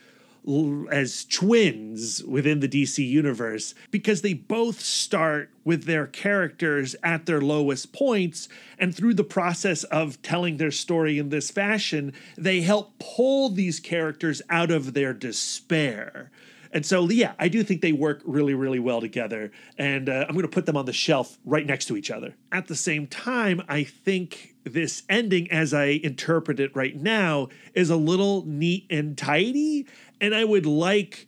as 0.91 1.23
twins 1.25 2.21
within 2.25 2.59
the 2.59 2.67
DC 2.67 3.07
universe 3.07 3.73
because 3.91 4.21
they 4.21 4.33
both 4.33 4.81
start 4.81 5.49
with 5.63 5.85
their 5.85 6.05
characters 6.05 6.97
at 7.01 7.25
their 7.25 7.39
lowest 7.39 7.93
points 7.93 8.49
and 8.77 8.93
through 8.93 9.13
the 9.13 9.23
process 9.23 9.85
of 9.85 10.21
telling 10.21 10.57
their 10.57 10.71
story 10.71 11.17
in 11.17 11.29
this 11.29 11.49
fashion 11.49 12.11
they 12.37 12.59
help 12.59 12.99
pull 12.99 13.47
these 13.49 13.79
characters 13.79 14.41
out 14.49 14.69
of 14.69 14.93
their 14.93 15.13
despair 15.13 16.29
and 16.73 16.83
so, 16.83 17.07
yeah, 17.07 17.33
I 17.37 17.49
do 17.49 17.63
think 17.63 17.81
they 17.81 17.91
work 17.91 18.21
really, 18.25 18.55
really 18.55 18.79
well 18.79 18.99
together. 18.99 19.51
And 19.77 20.09
uh, 20.09 20.25
I'm 20.27 20.33
going 20.33 20.41
to 20.41 20.47
put 20.47 20.65
them 20.65 20.75
on 20.75 20.85
the 20.85 20.93
shelf 20.93 21.37
right 21.45 21.65
next 21.67 21.85
to 21.85 21.95
each 21.95 22.09
other. 22.09 22.33
At 22.51 22.67
the 22.67 22.75
same 22.75 23.05
time, 23.05 23.61
I 23.69 23.83
think 23.83 24.52
this 24.63 25.03
ending, 25.09 25.51
as 25.51 25.73
I 25.73 25.85
interpret 26.03 26.59
it 26.59 26.75
right 26.75 26.95
now, 26.95 27.49
is 27.73 27.89
a 27.89 27.95
little 27.95 28.45
neat 28.45 28.85
and 28.89 29.17
tidy. 29.17 29.85
And 30.21 30.33
I 30.33 30.45
would 30.45 30.65
like, 30.65 31.27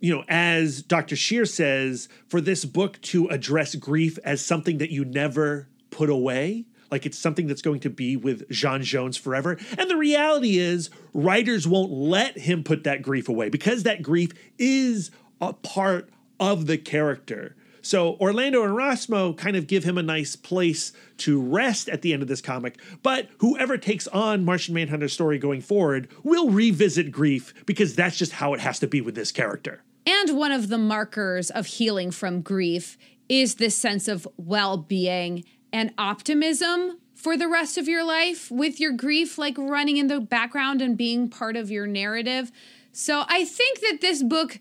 you 0.00 0.14
know, 0.14 0.24
as 0.28 0.82
Dr. 0.82 1.16
Shear 1.16 1.46
says, 1.46 2.08
for 2.28 2.40
this 2.40 2.64
book 2.64 3.00
to 3.02 3.28
address 3.28 3.74
grief 3.74 4.18
as 4.24 4.44
something 4.44 4.78
that 4.78 4.90
you 4.90 5.04
never 5.04 5.68
put 5.90 6.10
away. 6.10 6.66
Like 6.90 7.06
it's 7.06 7.18
something 7.18 7.46
that's 7.46 7.62
going 7.62 7.80
to 7.80 7.90
be 7.90 8.16
with 8.16 8.48
Jean 8.50 8.82
Jones 8.82 9.16
forever. 9.16 9.58
And 9.78 9.90
the 9.90 9.96
reality 9.96 10.58
is, 10.58 10.90
writers 11.12 11.66
won't 11.66 11.90
let 11.90 12.38
him 12.38 12.62
put 12.62 12.84
that 12.84 13.02
grief 13.02 13.28
away 13.28 13.48
because 13.48 13.82
that 13.82 14.02
grief 14.02 14.30
is 14.58 15.10
a 15.40 15.52
part 15.52 16.10
of 16.38 16.66
the 16.66 16.78
character. 16.78 17.56
So 17.84 18.16
Orlando 18.16 18.64
and 18.64 18.74
Rossmo 18.74 19.36
kind 19.36 19.56
of 19.56 19.66
give 19.66 19.84
him 19.84 19.98
a 19.98 20.02
nice 20.02 20.36
place 20.36 20.92
to 21.18 21.40
rest 21.40 21.90
at 21.90 22.00
the 22.00 22.14
end 22.14 22.22
of 22.22 22.28
this 22.28 22.40
comic. 22.40 22.80
But 23.02 23.28
whoever 23.38 23.76
takes 23.76 24.08
on 24.08 24.44
Martian 24.44 24.74
Manhunter's 24.74 25.12
story 25.12 25.38
going 25.38 25.60
forward 25.60 26.08
will 26.22 26.48
revisit 26.48 27.12
grief 27.12 27.52
because 27.66 27.94
that's 27.94 28.16
just 28.16 28.32
how 28.32 28.54
it 28.54 28.60
has 28.60 28.78
to 28.78 28.86
be 28.86 29.02
with 29.02 29.14
this 29.14 29.30
character. 29.30 29.82
And 30.06 30.36
one 30.36 30.50
of 30.50 30.68
the 30.68 30.78
markers 30.78 31.50
of 31.50 31.66
healing 31.66 32.10
from 32.10 32.40
grief 32.40 32.96
is 33.28 33.56
this 33.56 33.76
sense 33.76 34.08
of 34.08 34.26
well 34.38 34.78
being 34.78 35.44
and 35.70 35.92
optimism 35.98 36.98
for 37.14 37.36
the 37.36 37.48
rest 37.48 37.76
of 37.76 37.86
your 37.86 38.04
life 38.04 38.50
with 38.50 38.80
your 38.80 38.92
grief 38.92 39.36
like 39.36 39.58
running 39.58 39.98
in 39.98 40.06
the 40.06 40.20
background 40.20 40.80
and 40.80 40.96
being 40.96 41.28
part 41.28 41.54
of 41.56 41.70
your 41.70 41.86
narrative. 41.86 42.50
So 42.92 43.24
I 43.28 43.44
think 43.44 43.80
that 43.80 43.98
this 44.00 44.22
book 44.22 44.58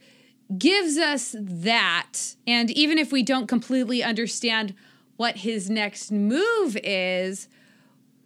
gives 0.57 0.97
us 0.97 1.35
that. 1.39 2.35
And 2.45 2.71
even 2.71 2.97
if 2.97 3.11
we 3.11 3.23
don't 3.23 3.47
completely 3.47 4.03
understand 4.03 4.73
what 5.17 5.37
his 5.37 5.69
next 5.69 6.11
move 6.11 6.77
is, 6.83 7.47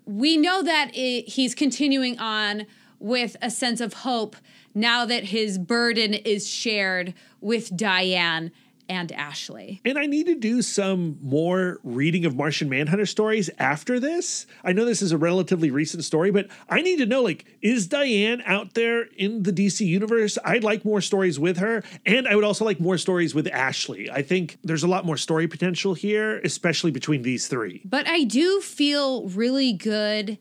we 0.06 0.38
know 0.38 0.64
that 0.64 0.92
it, 0.94 1.30
he's 1.30 1.54
continuing 1.54 2.18
on 2.20 2.66
with 3.00 3.36
a 3.42 3.52
sense 3.52 3.82
of 3.82 3.94
hope 3.94 4.36
now 4.74 5.06
that 5.06 5.26
his 5.26 5.58
burden 5.58 6.14
is 6.14 6.50
shared 6.50 7.14
with 7.42 7.76
Diane 7.76 8.52
and 8.90 9.12
Ashley. 9.12 9.82
And 9.86 9.98
I 9.98 10.06
need 10.06 10.26
to 10.28 10.36
do 10.36 10.62
some 10.62 11.18
more 11.22 11.80
reading 11.84 12.26
of 12.26 12.36
Martian 12.36 12.70
Manhunter 12.70 13.06
stories 13.06 13.50
after 13.60 14.00
this. 14.00 14.46
I 14.64 14.74
know 14.74 14.86
this 14.86 15.02
is 15.02 15.12
a 15.12 15.18
relatively 15.18 15.72
recent 15.72 16.04
story, 16.04 16.32
but 16.32 16.48
I 16.70 16.82
need 16.82 16.98
to 16.98 17.06
know 17.06 17.22
like, 17.22 17.46
is 17.62 17.88
Diane 17.88 18.42
out 18.46 18.74
there 18.74 19.04
in 19.18 19.44
the 19.44 19.52
DC 19.52 19.86
universe? 19.86 20.38
I'd 20.46 20.64
like 20.64 20.86
more 20.86 21.02
stories 21.02 21.40
with 21.40 21.58
her. 21.58 21.84
And 22.06 22.28
I 22.28 22.36
would 22.36 22.44
also 22.44 22.66
like 22.66 22.80
more 22.80 22.98
stories 22.98 23.36
with 23.36 23.48
Ashley. 23.48 24.10
I 24.10 24.22
think 24.22 24.58
there's 24.64 24.84
a 24.84 24.88
lot 24.88 25.06
more 25.06 25.18
story 25.18 25.48
potential 25.48 25.94
here, 25.94 26.40
especially 26.40 26.92
between 26.92 27.22
these 27.22 27.48
three. 27.48 27.82
But 27.86 28.08
I 28.08 28.24
do 28.24 28.62
feel 28.62 29.28
really 29.28 29.74
good 29.74 30.38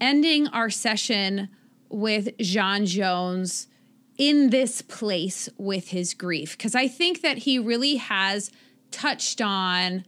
ending 0.00 0.48
our 0.48 0.70
session 0.70 1.48
with 1.88 2.36
J'onn 2.38 2.82
J'onzz 2.82 3.66
in 4.20 4.50
this 4.50 4.82
place 4.82 5.48
with 5.56 5.88
his 5.88 6.12
grief 6.12 6.52
because 6.52 6.74
I 6.74 6.86
think 6.88 7.22
that 7.22 7.38
he 7.38 7.58
really 7.58 7.96
has 7.96 8.50
touched 8.90 9.40
on 9.40 10.04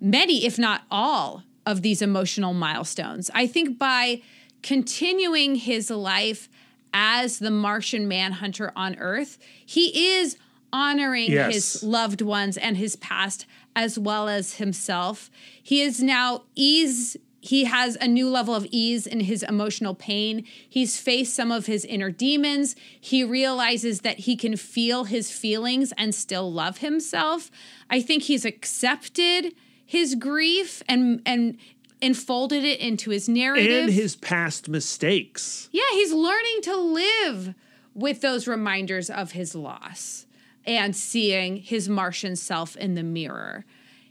many, 0.00 0.44
if 0.44 0.58
not 0.58 0.82
all, 0.90 1.44
of 1.64 1.82
these 1.82 2.02
emotional 2.02 2.52
milestones. 2.52 3.30
I 3.32 3.46
think 3.46 3.78
by 3.78 4.22
continuing 4.64 5.54
his 5.54 5.88
life 5.88 6.48
as 6.92 7.38
the 7.38 7.52
Martian 7.52 8.08
manhunter 8.08 8.72
on 8.74 8.98
Earth, 8.98 9.38
he 9.64 10.16
is 10.16 10.36
honoring 10.72 11.30
Yes. 11.30 11.54
his 11.54 11.82
loved 11.84 12.20
ones 12.20 12.56
and 12.56 12.76
his 12.76 12.96
past 12.96 13.46
as 13.76 13.96
well 13.96 14.28
as 14.28 14.54
himself. 14.54 15.30
He 15.62 15.80
is 15.80 16.02
now 16.02 16.42
ease 16.56 17.16
he 17.40 17.64
has 17.64 17.96
a 18.00 18.08
new 18.08 18.28
level 18.28 18.54
of 18.54 18.66
ease 18.70 19.06
in 19.06 19.20
his 19.20 19.42
emotional 19.44 19.94
pain. 19.94 20.44
He's 20.68 21.00
faced 21.00 21.34
some 21.34 21.52
of 21.52 21.66
his 21.66 21.84
inner 21.84 22.10
demons. 22.10 22.74
He 23.00 23.22
realizes 23.22 24.00
that 24.00 24.20
he 24.20 24.36
can 24.36 24.56
feel 24.56 25.04
his 25.04 25.30
feelings 25.30 25.92
and 25.96 26.14
still 26.14 26.52
love 26.52 26.78
himself. 26.78 27.50
I 27.88 28.00
think 28.00 28.24
he's 28.24 28.44
accepted 28.44 29.54
his 29.84 30.14
grief 30.14 30.82
and 30.88 31.22
and 31.24 31.58
enfolded 32.00 32.64
it 32.64 32.80
into 32.80 33.10
his 33.10 33.28
narrative. 33.28 33.84
And 33.84 33.92
his 33.92 34.16
past 34.16 34.68
mistakes. 34.68 35.68
Yeah, 35.72 35.82
he's 35.92 36.12
learning 36.12 36.62
to 36.62 36.76
live 36.76 37.54
with 37.94 38.20
those 38.20 38.46
reminders 38.46 39.10
of 39.10 39.32
his 39.32 39.54
loss 39.54 40.26
and 40.64 40.94
seeing 40.94 41.56
his 41.56 41.88
Martian 41.88 42.36
self 42.36 42.76
in 42.76 42.94
the 42.94 43.02
mirror. 43.02 43.64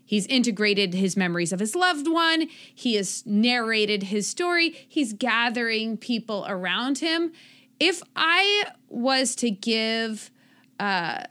He's 0.08 0.26
integrated 0.28 0.94
his 0.94 1.18
memories 1.18 1.52
of 1.52 1.60
his 1.60 1.76
loved 1.76 2.08
one. 2.08 2.48
He 2.74 2.96
has 2.96 3.26
narrated 3.26 4.04
his 4.04 4.26
story. 4.26 4.74
He's 4.88 5.12
gathering 5.12 5.98
people 5.98 6.46
around 6.48 7.00
him. 7.00 7.34
If 7.78 8.02
I 8.16 8.70
was 8.88 9.36
to 9.36 9.52
give 9.52 10.32
uh, 10.80 11.24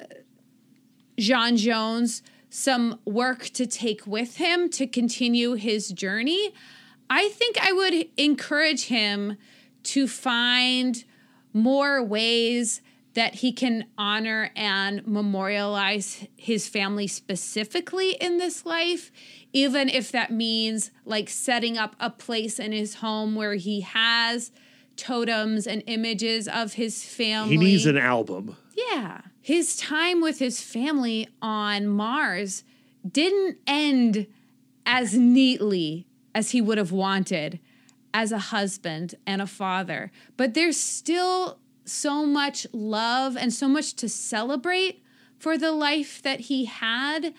John 1.19 1.57
Jones 1.57 2.23
some 2.51 3.01
work 3.07 3.45
to 3.55 3.67
take 3.67 4.07
with 4.07 4.37
him 4.37 4.69
to 4.71 4.87
continue 4.87 5.55
his 5.55 5.89
journey, 5.89 6.53
I 7.09 7.31
think 7.31 7.59
I 7.59 7.73
would 7.73 8.09
encourage 8.19 8.89
him 8.89 9.39
to 9.85 10.07
find 10.07 11.03
more 11.55 12.03
ways 12.03 12.83
that 13.17 13.37
he 13.37 13.51
can 13.51 13.87
honor 13.97 14.51
and 14.55 15.07
memorialize 15.07 16.27
his 16.37 16.69
family 16.69 17.07
specifically 17.07 18.11
in 18.21 18.37
this 18.37 18.67
life, 18.67 19.11
even 19.55 19.89
if 19.89 20.13
that 20.13 20.31
means 20.31 20.91
like 21.07 21.31
setting 21.31 21.79
up 21.79 21.97
a 21.99 22.11
place 22.11 22.59
in 22.59 22.73
his 22.73 22.97
home 22.97 23.35
where 23.35 23.55
he 23.55 23.81
has 23.81 24.53
totems 24.97 25.67
and 25.67 25.83
images 25.87 26.47
of 26.47 26.75
his 26.75 27.05
family. 27.05 27.57
He 27.57 27.57
needs 27.57 27.87
an 27.87 27.97
album. 27.97 28.55
Yeah. 28.77 29.23
His 29.41 29.79
time 29.79 30.21
with 30.21 30.39
his 30.39 30.61
family 30.61 31.27
on 31.41 31.89
Mars 31.89 32.65
didn't 33.11 33.57
end 33.67 34.27
as 34.85 35.15
neatly 35.15 36.07
as 36.35 36.51
he 36.51 36.61
would 36.61 36.77
have 36.77 36.93
wanted 36.93 37.61
as 38.13 38.31
a 38.31 38.39
husband 38.39 39.15
and 39.27 39.41
a 39.41 39.47
father, 39.47 40.13
but 40.37 40.53
there's 40.53 40.79
still 40.79 41.59
so 41.87 42.27
much 42.27 42.67
love 42.73 43.37
and 43.37 43.53
so 43.53 43.69
much 43.69 43.95
to 43.95 44.09
celebrate 44.09 45.03
for 45.39 45.57
the 45.57 45.73
life 45.73 46.21
that 46.23 46.41
he 46.41 46.65
had. 46.65 47.35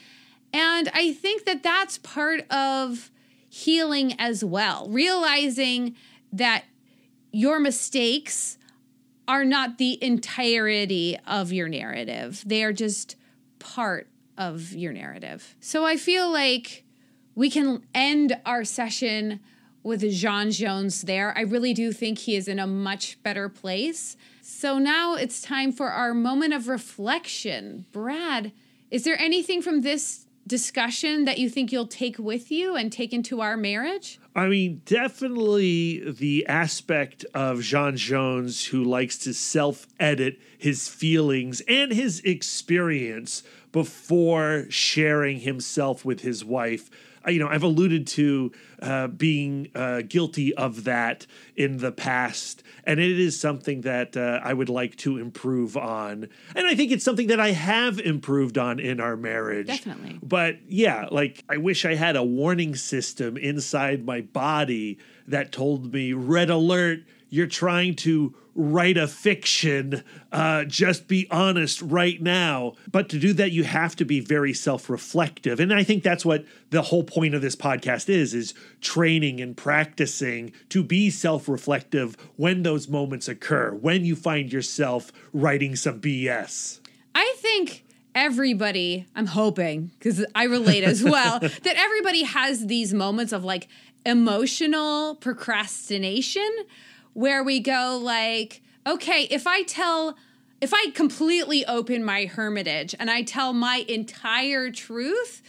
And 0.54 0.90
I 0.94 1.14
think 1.14 1.46
that 1.46 1.64
that's 1.64 1.98
part 2.00 2.50
of 2.52 3.12
healing 3.50 4.14
as 4.20 4.44
well, 4.44 4.88
realizing 4.90 5.96
that 6.32 6.66
your 7.32 7.60
mistakes 7.60 8.58
are 9.28 9.44
not 9.44 9.78
the 9.78 10.02
entirety 10.04 11.18
of 11.28 11.52
your 11.52 11.68
narrative. 11.68 12.44
They 12.46 12.64
are 12.64 12.74
just 12.74 13.16
part 13.60 14.08
of 14.38 14.72
your 14.74 14.94
narrative. 14.94 15.56
So 15.60 15.86
I 15.86 15.98
feel 15.98 16.32
like 16.32 16.86
we 17.36 17.50
can 17.50 17.84
end 17.94 18.40
our 18.46 18.64
session 18.64 19.42
with 19.84 20.02
Jean 20.12 20.52
Jones 20.52 21.04
there. 21.04 21.38
I 21.38 21.42
really 21.42 21.74
do 21.74 21.92
think 21.92 22.20
he 22.20 22.36
is 22.36 22.48
in 22.48 22.60
a 22.60 22.68
much 22.68 23.22
better 23.24 23.50
place. 23.50 24.18
So 24.60 24.80
now 24.80 25.14
it's 25.14 25.40
time 25.40 25.72
for 25.72 25.92
our 25.92 26.16
moment 26.16 26.52
of 26.52 26.68
reflection. 26.68 27.86
Brad, 27.92 28.54
is 28.90 29.04
there 29.04 29.16
anything 29.22 29.62
from 29.62 29.82
this 29.82 30.26
discussion 30.48 31.26
that 31.26 31.38
you 31.38 31.48
think 31.48 31.72
you'll 31.72 31.86
take 31.86 32.18
with 32.18 32.52
you 32.52 32.76
and 32.76 32.92
take 32.92 33.14
into 33.14 33.40
our 33.40 33.56
marriage? 33.56 34.20
I 34.36 34.48
mean, 34.48 34.82
definitely 34.84 36.10
the 36.10 36.48
aspect 36.48 37.24
of 37.36 37.62
Jean 37.62 37.98
Jones 37.98 38.66
who 38.66 38.84
likes 38.84 39.20
to 39.20 39.34
self 39.36 39.86
edit 40.00 40.40
his 40.58 40.88
feelings 40.88 41.62
and 41.68 41.92
his 41.92 42.22
experience 42.22 43.44
before 43.72 44.66
sharing 44.70 45.42
himself 45.42 46.04
with 46.04 46.22
his 46.22 46.44
wife. 46.44 46.90
You 47.28 47.40
know, 47.40 47.48
I've 47.48 47.64
alluded 47.64 48.08
to 48.08 48.52
uh, 48.82 49.08
being 49.08 49.70
uh, 49.76 50.02
guilty 50.08 50.54
of 50.54 50.86
that 50.86 51.26
in 51.56 51.78
the 51.78 51.92
past, 51.92 52.64
and 52.84 53.00
it 53.00 53.20
is 53.20 53.40
something 53.40 53.82
that 53.82 54.16
uh, 54.16 54.40
I 54.44 54.54
would 54.54 54.70
like 54.70 54.96
to 54.98 55.18
improve 55.18 55.76
on. 55.76 56.30
And 56.56 56.68
I 56.68 56.76
think 56.76 56.92
it's 56.92 57.04
something 57.04 57.28
that 57.28 57.40
I 57.40 57.52
have 57.52 58.00
improved 58.00 58.58
on 58.58 58.80
in 58.80 59.00
our 59.00 59.18
marriage. 59.18 59.68
Definitely. 59.68 60.20
But 60.24 60.58
yeah, 60.68 61.08
like 61.12 61.44
I 61.50 61.58
wish 61.58 61.86
I 61.86 61.96
had 61.96 62.16
a 62.16 62.24
warning 62.24 62.76
system 62.76 63.38
inside 63.38 64.06
my 64.06 64.22
body 64.22 65.00
that 65.28 65.52
told 65.52 65.94
me, 65.94 66.14
red 66.14 66.50
alert, 66.50 67.00
you're 67.30 67.48
trying 67.48 67.96
to 67.96 68.36
write 68.58 68.98
a 68.98 69.08
fiction. 69.08 70.04
Uh, 70.32 70.66
just 70.66 71.08
be 71.08 71.28
honest 71.30 71.82
right 71.82 72.22
now. 72.22 72.74
But 72.92 73.08
to 73.10 73.20
do 73.20 73.32
that, 73.34 73.52
you 73.52 73.64
have 73.64 73.96
to 73.98 74.06
be 74.06 74.20
very 74.20 74.54
self-reflective. 74.54 75.60
And 75.60 75.72
I 75.72 75.84
think 75.84 76.04
that's 76.04 76.26
what 76.26 76.44
the 76.72 76.82
whole 76.82 77.04
point 77.04 77.36
of 77.36 77.42
this 77.42 77.56
podcast 77.56 78.10
is, 78.10 78.34
is 78.34 78.56
training 78.82 79.40
and 79.40 79.56
practicing 79.56 80.52
to 80.70 80.84
be 80.84 81.10
self-reflective 81.10 82.18
when 82.36 82.64
those 82.64 82.90
moments 82.90 83.28
occur, 83.28 83.72
when 83.74 84.04
you 84.04 84.16
find 84.16 84.52
yourself 84.52 85.12
writing 85.32 85.76
some 85.76 86.02
BS. 86.02 86.80
I 87.14 87.36
think 87.38 87.86
everybody, 88.16 89.06
I'm 89.16 89.28
hoping, 89.28 89.92
because 90.00 90.26
I 90.34 90.46
relate 90.46 90.84
as 90.84 91.04
well, 91.04 91.40
that 91.40 91.76
everybody 91.78 92.24
has 92.24 92.66
these 92.66 92.92
moments 92.92 93.32
of 93.32 93.44
like 93.46 93.68
emotional 94.04 95.16
procrastination 95.16 96.50
where 97.18 97.44
we 97.44 97.60
go 97.60 98.00
like, 98.00 98.62
okay, 98.86 99.24
if 99.32 99.48
I 99.48 99.64
tell 99.64 100.16
if 100.62 100.72
I 100.72 100.92
completely 100.94 101.66
open 101.66 102.04
my 102.04 102.26
hermitage 102.26 102.94
and 103.00 103.10
I 103.10 103.24
tell 103.24 103.54
my 103.54 103.84
entire 103.88 104.70
truth, 104.70 105.42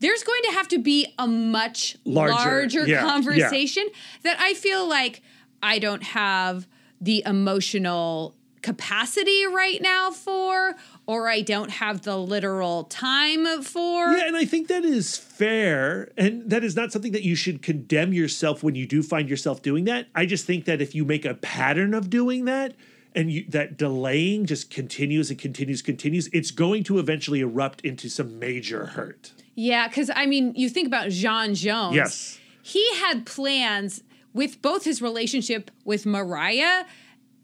there's 0.00 0.22
going 0.22 0.42
to 0.44 0.52
have 0.52 0.68
to 0.68 0.78
be 0.78 1.14
a 1.18 1.26
much 1.26 1.96
Larger, 2.04 2.34
larger, 2.34 2.86
yeah, 2.86 2.96
yeah. 2.96 3.00
conversation 3.00 3.88
that 4.22 4.38
I 4.38 4.52
feel 4.52 4.86
like 4.86 5.22
I 5.62 5.78
don't 5.78 6.02
have 6.02 6.68
the 7.00 7.22
emotional 7.24 8.34
capacity 8.60 9.46
right 9.46 9.80
now 9.80 10.10
for, 10.10 10.74
or 11.08 11.26
I 11.26 11.40
don't 11.40 11.70
have 11.70 12.02
the 12.02 12.18
literal 12.18 12.84
time 12.84 13.62
for. 13.62 14.08
Yeah, 14.12 14.26
and 14.26 14.36
I 14.36 14.44
think 14.44 14.68
that 14.68 14.84
is 14.84 15.16
fair. 15.16 16.12
And 16.18 16.50
that 16.50 16.62
is 16.62 16.76
not 16.76 16.92
something 16.92 17.12
that 17.12 17.22
you 17.22 17.34
should 17.34 17.62
condemn 17.62 18.12
yourself 18.12 18.62
when 18.62 18.74
you 18.74 18.86
do 18.86 19.02
find 19.02 19.26
yourself 19.28 19.62
doing 19.62 19.86
that. 19.86 20.08
I 20.14 20.26
just 20.26 20.44
think 20.44 20.66
that 20.66 20.82
if 20.82 20.94
you 20.94 21.06
make 21.06 21.24
a 21.24 21.32
pattern 21.32 21.94
of 21.94 22.10
doing 22.10 22.44
that, 22.44 22.74
and 23.14 23.32
you, 23.32 23.46
that 23.48 23.78
delaying 23.78 24.44
just 24.44 24.70
continues 24.70 25.30
and 25.30 25.38
continues, 25.38 25.80
continues, 25.80 26.28
it's 26.30 26.50
going 26.50 26.84
to 26.84 26.98
eventually 26.98 27.40
erupt 27.40 27.80
into 27.80 28.10
some 28.10 28.38
major 28.38 28.84
hurt. 28.84 29.32
Yeah, 29.54 29.88
because 29.88 30.10
I 30.14 30.26
mean, 30.26 30.54
you 30.56 30.68
think 30.68 30.86
about 30.86 31.08
Jean 31.08 31.54
Jones. 31.54 31.96
Yes. 31.96 32.38
He 32.62 32.86
had 32.96 33.24
plans 33.24 34.02
with 34.34 34.60
both 34.60 34.84
his 34.84 35.00
relationship 35.00 35.70
with 35.86 36.04
Mariah 36.04 36.84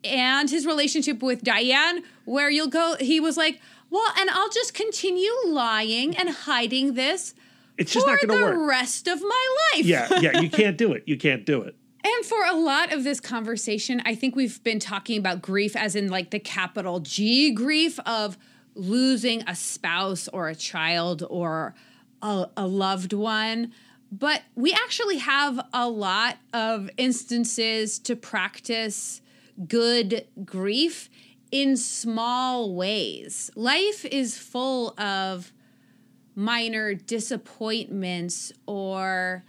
and 0.04 0.48
his 0.50 0.66
relationship 0.66 1.22
with 1.22 1.42
Diane, 1.42 2.02
where 2.24 2.50
you'll 2.50 2.68
go, 2.68 2.96
he 3.00 3.20
was 3.20 3.36
like, 3.36 3.60
well, 3.90 4.06
and 4.18 4.28
I'll 4.30 4.50
just 4.50 4.74
continue 4.74 5.30
lying 5.46 6.16
and 6.16 6.28
hiding 6.30 6.94
this 6.94 7.34
It's 7.78 7.92
just 7.92 8.06
for 8.06 8.12
not 8.12 8.20
going 8.26 8.40
the 8.40 8.46
to 8.52 8.58
work. 8.58 8.68
rest 8.70 9.06
of 9.08 9.20
my 9.22 9.56
life. 9.74 9.84
Yeah, 9.84 10.20
yeah, 10.20 10.40
you 10.40 10.50
can't 10.60 10.76
do 10.76 10.92
it. 10.92 11.04
You 11.06 11.16
can't 11.16 11.44
do 11.44 11.62
it. 11.62 11.76
And 12.02 12.26
for 12.26 12.44
a 12.44 12.54
lot 12.54 12.92
of 12.92 13.02
this 13.04 13.18
conversation, 13.20 14.02
I 14.04 14.14
think 14.14 14.36
we've 14.36 14.62
been 14.62 14.78
talking 14.78 15.18
about 15.18 15.40
grief 15.40 15.74
as 15.74 15.96
in 15.96 16.08
like 16.08 16.30
the 16.30 16.38
capital 16.38 17.00
G 17.00 17.50
grief 17.52 17.98
of 18.00 18.36
losing 18.74 19.42
a 19.48 19.54
spouse 19.54 20.28
or 20.28 20.48
a 20.48 20.54
child 20.54 21.22
or 21.30 21.74
a, 22.20 22.48
a 22.56 22.66
loved 22.66 23.12
one. 23.14 23.72
But 24.12 24.42
we 24.54 24.72
actually 24.72 25.18
have 25.18 25.58
a 25.72 25.88
lot 25.88 26.36
of 26.52 26.90
instances 26.96 27.98
to 28.00 28.14
practice 28.16 29.20
good 29.68 30.26
grief 30.44 31.08
in 31.50 31.76
small 31.76 32.74
ways. 32.74 33.50
Life 33.54 34.04
is 34.04 34.36
full 34.36 34.98
of 34.98 35.52
minor 36.34 36.94
disappointments 36.94 38.52
or 38.66 39.44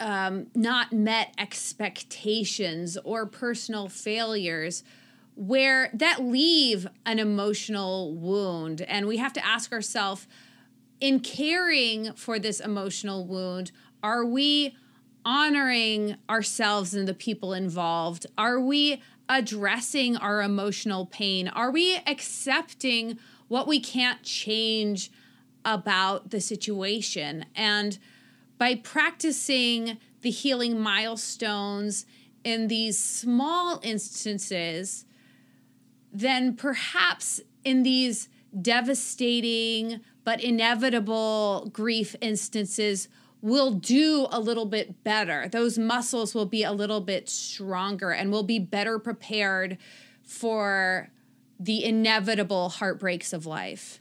um, 0.00 0.48
not 0.54 0.92
met 0.92 1.32
expectations 1.38 2.98
or 3.04 3.26
personal 3.26 3.88
failures 3.88 4.82
where 5.36 5.90
that 5.92 6.22
leave 6.22 6.86
an 7.04 7.18
emotional 7.18 8.14
wound 8.14 8.80
and 8.82 9.06
we 9.06 9.18
have 9.18 9.32
to 9.34 9.46
ask 9.46 9.70
ourselves 9.72 10.26
in 10.98 11.20
caring 11.20 12.12
for 12.14 12.38
this 12.38 12.58
emotional 12.58 13.24
wound 13.26 13.70
are 14.02 14.24
we 14.24 14.74
honoring 15.26 16.16
ourselves 16.30 16.94
and 16.94 17.06
the 17.06 17.12
people 17.12 17.52
involved? 17.52 18.24
Are 18.38 18.58
we 18.58 19.02
addressing 19.28 20.16
our 20.16 20.40
emotional 20.40 21.04
pain? 21.06 21.48
Are 21.48 21.70
we 21.70 21.96
accepting 22.06 23.18
what 23.48 23.66
we 23.66 23.80
can't 23.80 24.22
change 24.22 25.10
about 25.64 26.30
the 26.30 26.40
situation? 26.40 27.44
And 27.54 27.98
by 28.56 28.76
practicing 28.76 29.98
the 30.22 30.30
healing 30.30 30.80
milestones 30.80 32.06
in 32.44 32.68
these 32.68 32.98
small 32.98 33.80
instances 33.82 35.04
then 36.16 36.54
perhaps 36.54 37.42
in 37.62 37.82
these 37.82 38.28
devastating 38.62 40.00
but 40.24 40.42
inevitable 40.42 41.68
grief 41.72 42.16
instances, 42.22 43.08
we'll 43.42 43.72
do 43.72 44.26
a 44.30 44.40
little 44.40 44.66
bit 44.66 45.04
better. 45.04 45.48
Those 45.48 45.78
muscles 45.78 46.34
will 46.34 46.46
be 46.46 46.62
a 46.62 46.72
little 46.72 47.00
bit 47.00 47.28
stronger 47.28 48.10
and 48.10 48.30
we'll 48.30 48.42
be 48.42 48.58
better 48.58 48.98
prepared 48.98 49.78
for 50.22 51.10
the 51.58 51.84
inevitable 51.84 52.68
heartbreaks 52.68 53.32
of 53.32 53.46
life. 53.46 54.00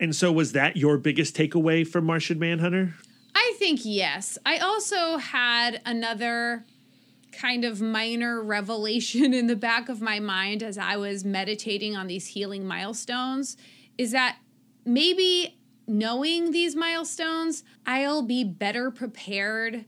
And 0.00 0.14
so, 0.14 0.30
was 0.30 0.52
that 0.52 0.76
your 0.76 0.96
biggest 0.96 1.36
takeaway 1.36 1.86
from 1.86 2.06
Martian 2.06 2.38
Manhunter? 2.38 2.94
I 3.34 3.54
think 3.58 3.80
yes. 3.82 4.38
I 4.46 4.58
also 4.58 5.18
had 5.18 5.80
another 5.84 6.64
kind 7.32 7.64
of 7.64 7.80
minor 7.80 8.42
revelation 8.42 9.34
in 9.34 9.46
the 9.46 9.56
back 9.56 9.88
of 9.88 10.00
my 10.00 10.20
mind 10.20 10.62
as 10.62 10.78
I 10.78 10.96
was 10.96 11.24
meditating 11.24 11.96
on 11.96 12.06
these 12.06 12.28
healing 12.28 12.66
milestones 12.66 13.56
is 13.96 14.12
that 14.12 14.38
maybe 14.84 15.57
knowing 15.88 16.52
these 16.52 16.76
milestones, 16.76 17.64
I'll 17.86 18.22
be 18.22 18.44
better 18.44 18.90
prepared 18.90 19.84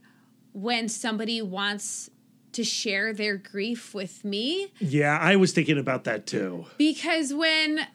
when 0.53 0.89
somebody 0.89 1.41
wants 1.41 2.09
to 2.53 2.63
share 2.63 3.13
their 3.13 3.37
grief 3.37 3.93
with 3.93 4.25
me. 4.25 4.71
Yeah, 4.79 5.17
I 5.17 5.37
was 5.37 5.53
thinking 5.53 5.77
about 5.77 6.03
that 6.03 6.25
too. 6.25 6.65
Because 6.77 7.33
when 7.33 7.87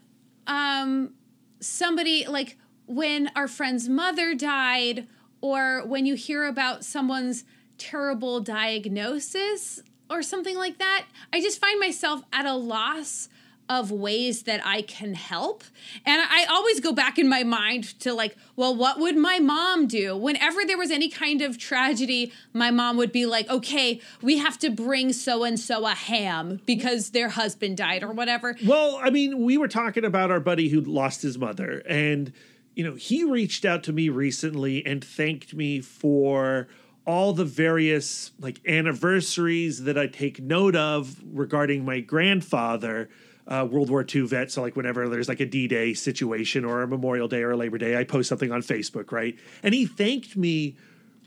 um 0.46 1.12
somebody 1.60 2.26
like 2.26 2.56
when 2.86 3.30
our 3.34 3.48
friend's 3.48 3.88
mother 3.88 4.34
died 4.34 5.08
or 5.40 5.84
when 5.86 6.06
you 6.06 6.14
hear 6.14 6.46
about 6.46 6.84
someone's 6.84 7.44
terrible 7.78 8.40
diagnosis 8.40 9.82
or 10.08 10.22
something 10.22 10.56
like 10.56 10.78
that, 10.78 11.06
I 11.32 11.40
just 11.40 11.60
find 11.60 11.78
myself 11.78 12.22
at 12.32 12.46
a 12.46 12.54
loss 12.54 13.28
of 13.68 13.90
ways 13.90 14.44
that 14.44 14.60
I 14.64 14.82
can 14.82 15.14
help. 15.14 15.64
And 16.04 16.22
I 16.22 16.44
always 16.44 16.80
go 16.80 16.92
back 16.92 17.18
in 17.18 17.28
my 17.28 17.42
mind 17.42 17.98
to 18.00 18.14
like, 18.14 18.36
well, 18.54 18.74
what 18.74 18.98
would 18.98 19.16
my 19.16 19.38
mom 19.38 19.86
do? 19.86 20.16
Whenever 20.16 20.64
there 20.64 20.78
was 20.78 20.90
any 20.90 21.08
kind 21.08 21.42
of 21.42 21.58
tragedy, 21.58 22.32
my 22.52 22.70
mom 22.70 22.96
would 22.96 23.12
be 23.12 23.26
like, 23.26 23.48
okay, 23.50 24.00
we 24.22 24.38
have 24.38 24.58
to 24.60 24.70
bring 24.70 25.12
so 25.12 25.44
and 25.44 25.58
so 25.58 25.86
a 25.86 25.94
ham 25.94 26.60
because 26.66 27.10
their 27.10 27.30
husband 27.30 27.76
died 27.76 28.02
or 28.02 28.12
whatever. 28.12 28.56
Well, 28.64 28.98
I 29.02 29.10
mean, 29.10 29.42
we 29.44 29.58
were 29.58 29.68
talking 29.68 30.04
about 30.04 30.30
our 30.30 30.40
buddy 30.40 30.68
who 30.68 30.80
lost 30.80 31.22
his 31.22 31.38
mother, 31.38 31.82
and, 31.88 32.32
you 32.74 32.84
know, 32.84 32.94
he 32.94 33.24
reached 33.24 33.64
out 33.64 33.82
to 33.84 33.92
me 33.92 34.08
recently 34.08 34.84
and 34.86 35.04
thanked 35.04 35.54
me 35.54 35.80
for 35.80 36.68
all 37.06 37.32
the 37.32 37.44
various 37.44 38.32
like 38.40 38.60
anniversaries 38.66 39.84
that 39.84 39.96
I 39.96 40.08
take 40.08 40.40
note 40.40 40.74
of 40.74 41.22
regarding 41.24 41.84
my 41.84 42.00
grandfather, 42.00 43.08
uh, 43.48 43.66
World 43.70 43.90
War 43.90 44.04
II 44.12 44.22
vet. 44.22 44.50
So 44.50 44.62
like 44.62 44.76
whenever 44.76 45.08
there's 45.08 45.28
like 45.28 45.40
a 45.40 45.46
D-Day 45.46 45.94
situation 45.94 46.64
or 46.64 46.82
a 46.82 46.88
Memorial 46.88 47.28
Day 47.28 47.42
or 47.42 47.52
a 47.52 47.56
Labor 47.56 47.78
Day, 47.78 47.96
I 47.96 48.04
post 48.04 48.28
something 48.28 48.52
on 48.52 48.62
Facebook, 48.62 49.12
right? 49.12 49.38
And 49.62 49.74
he 49.74 49.86
thanked 49.86 50.36
me 50.36 50.76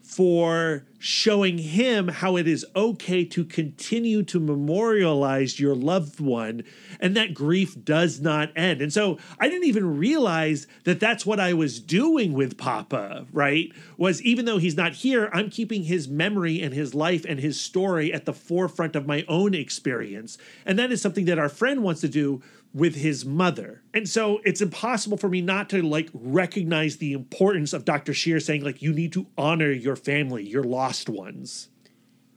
for 0.10 0.84
showing 0.98 1.60
him 1.60 2.07
how 2.07 2.36
it 2.36 2.48
is 2.48 2.65
okay 2.76 3.23
to 3.23 3.45
continue 3.45 4.23
to 4.23 4.40
memorialize 4.40 5.60
your 5.60 5.76
loved 5.76 6.19
one 6.19 6.64
and 6.99 7.15
that 7.15 7.31
grief 7.31 7.76
does 7.86 8.19
not 8.19 8.52
end. 8.56 8.81
And 8.81 8.91
so 8.91 9.19
I 9.40 9.48
didn't 9.48 9.68
even 9.68 9.99
realize 9.99 10.65
that 10.84 10.99
that's 10.99 11.27
what 11.27 11.40
I 11.40 11.53
was 11.53 11.80
doing 11.80 12.34
with 12.34 12.57
Papa, 12.57 13.27
right? 13.31 13.72
Was 13.98 14.19
even 14.23 14.45
though 14.45 14.57
he's 14.57 14.76
not 14.76 14.94
here, 14.94 15.30
I'm 15.31 15.52
keeping 15.52 15.84
his 15.84 16.07
memory 16.07 16.60
and 16.60 16.73
his 16.73 16.95
life 16.95 17.23
and 17.23 17.40
his 17.40 17.61
story 17.61 18.11
at 18.11 18.26
the 18.26 18.34
forefront 18.34 18.95
of 18.95 19.06
my 19.06 19.23
own 19.27 19.53
experience. 19.53 20.40
And 20.65 20.80
that 20.80 20.91
is 20.91 21.03
something 21.03 21.26
that 21.26 21.38
our 21.38 21.49
friend 21.49 21.84
wants 21.84 22.02
to 22.02 22.10
do 22.10 22.41
with 22.73 22.95
his 22.95 23.25
mother. 23.25 23.81
And 23.93 24.07
so 24.07 24.39
it's 24.45 24.61
impossible 24.61 25.17
for 25.17 25.27
me 25.29 25.41
not 25.41 25.69
to 25.71 25.81
like 25.81 26.09
recognize 26.13 26.97
the 26.97 27.13
importance 27.13 27.73
of 27.73 27.83
Dr. 27.85 28.13
Shear 28.13 28.39
saying 28.39 28.63
like 28.63 28.81
you 28.81 28.93
need 28.93 29.11
to 29.13 29.27
honor 29.37 29.71
your 29.71 29.95
family, 29.95 30.47
your 30.47 30.63
lost 30.63 31.09
ones. 31.09 31.69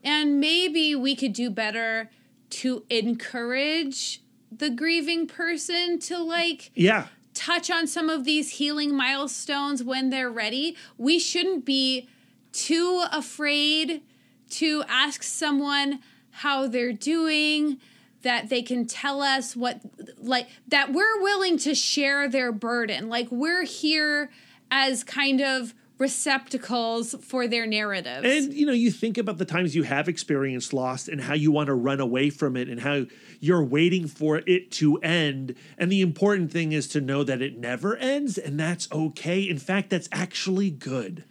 And 0.02 0.40
maybe 0.40 0.94
we 0.94 1.14
could 1.14 1.32
do 1.32 1.50
better 1.50 2.10
to 2.50 2.84
encourage 2.90 4.22
the 4.50 4.70
grieving 4.70 5.26
person 5.26 5.98
to 6.00 6.18
like 6.18 6.70
Yeah. 6.74 7.06
touch 7.34 7.70
on 7.70 7.86
some 7.86 8.08
of 8.10 8.24
these 8.24 8.52
healing 8.52 8.94
milestones 8.94 9.82
when 9.82 10.10
they're 10.10 10.30
ready. 10.30 10.76
We 10.98 11.18
shouldn't 11.18 11.64
be 11.64 12.08
too 12.52 13.04
afraid 13.12 14.02
to 14.50 14.82
ask 14.88 15.22
someone 15.22 16.00
how 16.30 16.66
they're 16.66 16.92
doing, 16.92 17.78
that 18.22 18.48
they 18.48 18.62
can 18.62 18.86
tell 18.86 19.20
us 19.20 19.54
what, 19.56 19.80
like, 20.18 20.48
that 20.68 20.92
we're 20.92 21.20
willing 21.22 21.58
to 21.58 21.74
share 21.74 22.28
their 22.28 22.52
burden. 22.52 23.08
Like, 23.08 23.28
we're 23.30 23.64
here 23.64 24.30
as 24.70 25.04
kind 25.04 25.40
of 25.40 25.74
receptacles 26.02 27.14
for 27.22 27.46
their 27.46 27.64
narratives. 27.64 28.26
And 28.26 28.52
you 28.52 28.66
know, 28.66 28.72
you 28.72 28.90
think 28.90 29.18
about 29.18 29.38
the 29.38 29.44
times 29.44 29.76
you 29.76 29.84
have 29.84 30.08
experienced 30.08 30.72
loss 30.72 31.06
and 31.06 31.20
how 31.20 31.34
you 31.34 31.52
want 31.52 31.68
to 31.68 31.74
run 31.74 32.00
away 32.00 32.28
from 32.28 32.56
it 32.56 32.68
and 32.68 32.80
how 32.80 33.06
you're 33.38 33.62
waiting 33.62 34.08
for 34.08 34.42
it 34.44 34.72
to 34.72 34.96
end. 34.98 35.54
And 35.78 35.92
the 35.92 36.00
important 36.00 36.50
thing 36.50 36.72
is 36.72 36.88
to 36.88 37.00
know 37.00 37.22
that 37.22 37.40
it 37.40 37.56
never 37.56 37.96
ends 37.96 38.36
and 38.36 38.58
that's 38.58 38.90
okay. 38.90 39.48
In 39.48 39.58
fact, 39.58 39.90
that's 39.90 40.08
actually 40.10 40.70
good. 40.70 41.24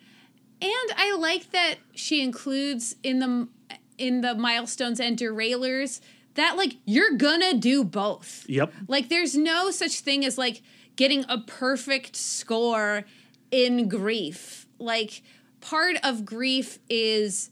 And 0.61 0.91
I 0.95 1.15
like 1.17 1.51
that 1.51 1.75
she 1.93 2.21
includes 2.21 2.95
in 3.03 3.19
the 3.19 3.49
in 3.97 4.21
the 4.21 4.35
milestones 4.35 4.99
and 4.99 5.17
derailers 5.17 5.99
that 6.35 6.57
like 6.57 6.77
you're 6.85 7.17
gonna 7.17 7.53
do 7.53 7.83
both. 7.83 8.45
Yep. 8.47 8.73
Like 8.87 9.09
there's 9.09 9.35
no 9.35 9.71
such 9.71 9.99
thing 9.99 10.25
as 10.25 10.37
like 10.37 10.61
getting 10.95 11.25
a 11.27 11.39
perfect 11.39 12.15
score 12.15 13.05
in 13.51 13.87
grief. 13.89 14.65
Like 14.79 15.23
part 15.59 15.97
of 16.03 16.25
grief 16.25 16.79
is 16.89 17.49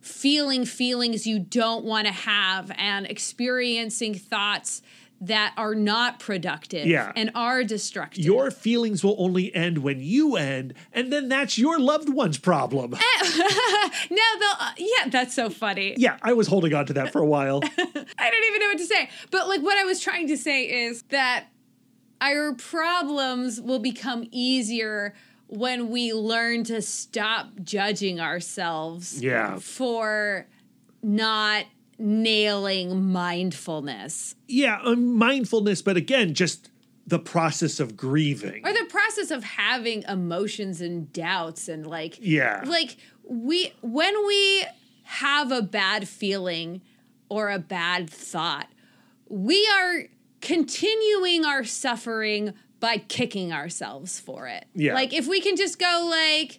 feeling 0.00 0.64
feelings 0.64 1.26
you 1.26 1.38
don't 1.38 1.84
want 1.84 2.06
to 2.06 2.12
have 2.12 2.70
and 2.76 3.06
experiencing 3.06 4.14
thoughts 4.14 4.82
that 5.22 5.52
are 5.58 5.74
not 5.74 6.18
productive 6.18 6.86
Yeah. 6.86 7.12
and 7.14 7.30
are 7.34 7.62
destructive. 7.62 8.24
Your 8.24 8.50
feelings 8.50 9.04
will 9.04 9.16
only 9.18 9.54
end 9.54 9.78
when 9.78 10.00
you 10.00 10.36
end, 10.36 10.72
and 10.92 11.12
then 11.12 11.28
that's 11.28 11.58
your 11.58 11.78
loved 11.78 12.08
one's 12.08 12.38
problem. 12.38 12.90
now 12.92 12.98
the 14.10 14.46
uh, 14.58 14.70
yeah, 14.78 15.08
that's 15.10 15.34
so 15.34 15.50
funny. 15.50 15.94
yeah, 15.98 16.16
I 16.22 16.32
was 16.32 16.46
holding 16.46 16.72
on 16.74 16.86
to 16.86 16.92
that 16.94 17.12
for 17.12 17.20
a 17.20 17.26
while. 17.26 17.60
I 17.78 18.30
don't 18.30 18.44
even 18.48 18.60
know 18.60 18.68
what 18.68 18.78
to 18.78 18.86
say. 18.86 19.10
But 19.30 19.48
like 19.48 19.60
what 19.60 19.76
I 19.78 19.84
was 19.84 20.00
trying 20.00 20.28
to 20.28 20.36
say 20.36 20.64
is 20.86 21.02
that 21.10 21.46
our 22.20 22.54
problems 22.54 23.60
will 23.60 23.78
become 23.78 24.26
easier 24.30 25.14
when 25.48 25.90
we 25.90 26.12
learn 26.12 26.64
to 26.64 26.80
stop 26.80 27.48
judging 27.62 28.20
ourselves 28.20 29.22
Yeah. 29.22 29.58
for 29.58 30.46
not 31.02 31.64
nailing 32.00 33.04
mindfulness 33.12 34.34
yeah, 34.48 34.80
um, 34.82 35.14
mindfulness, 35.16 35.80
but 35.82 35.96
again, 35.96 36.34
just 36.34 36.70
the 37.06 37.18
process 37.20 37.78
of 37.80 37.96
grieving. 37.96 38.66
or 38.66 38.72
the 38.72 38.86
process 38.88 39.30
of 39.30 39.44
having 39.44 40.02
emotions 40.08 40.80
and 40.80 41.12
doubts 41.12 41.68
and 41.68 41.86
like 41.86 42.18
Yeah. 42.20 42.62
like 42.66 42.96
we 43.28 43.72
when 43.82 44.14
we 44.26 44.64
have 45.04 45.52
a 45.52 45.62
bad 45.62 46.08
feeling 46.08 46.80
or 47.28 47.50
a 47.50 47.58
bad 47.58 48.08
thought 48.10 48.68
we 49.28 49.68
are 49.72 50.04
continuing 50.40 51.44
our 51.44 51.62
suffering 51.64 52.54
by 52.80 52.96
kicking 52.96 53.52
ourselves 53.52 54.18
for 54.18 54.48
it. 54.48 54.64
Yeah. 54.74 54.94
Like 54.94 55.12
if 55.12 55.28
we 55.28 55.40
can 55.40 55.54
just 55.56 55.78
go 55.78 56.06
like 56.10 56.58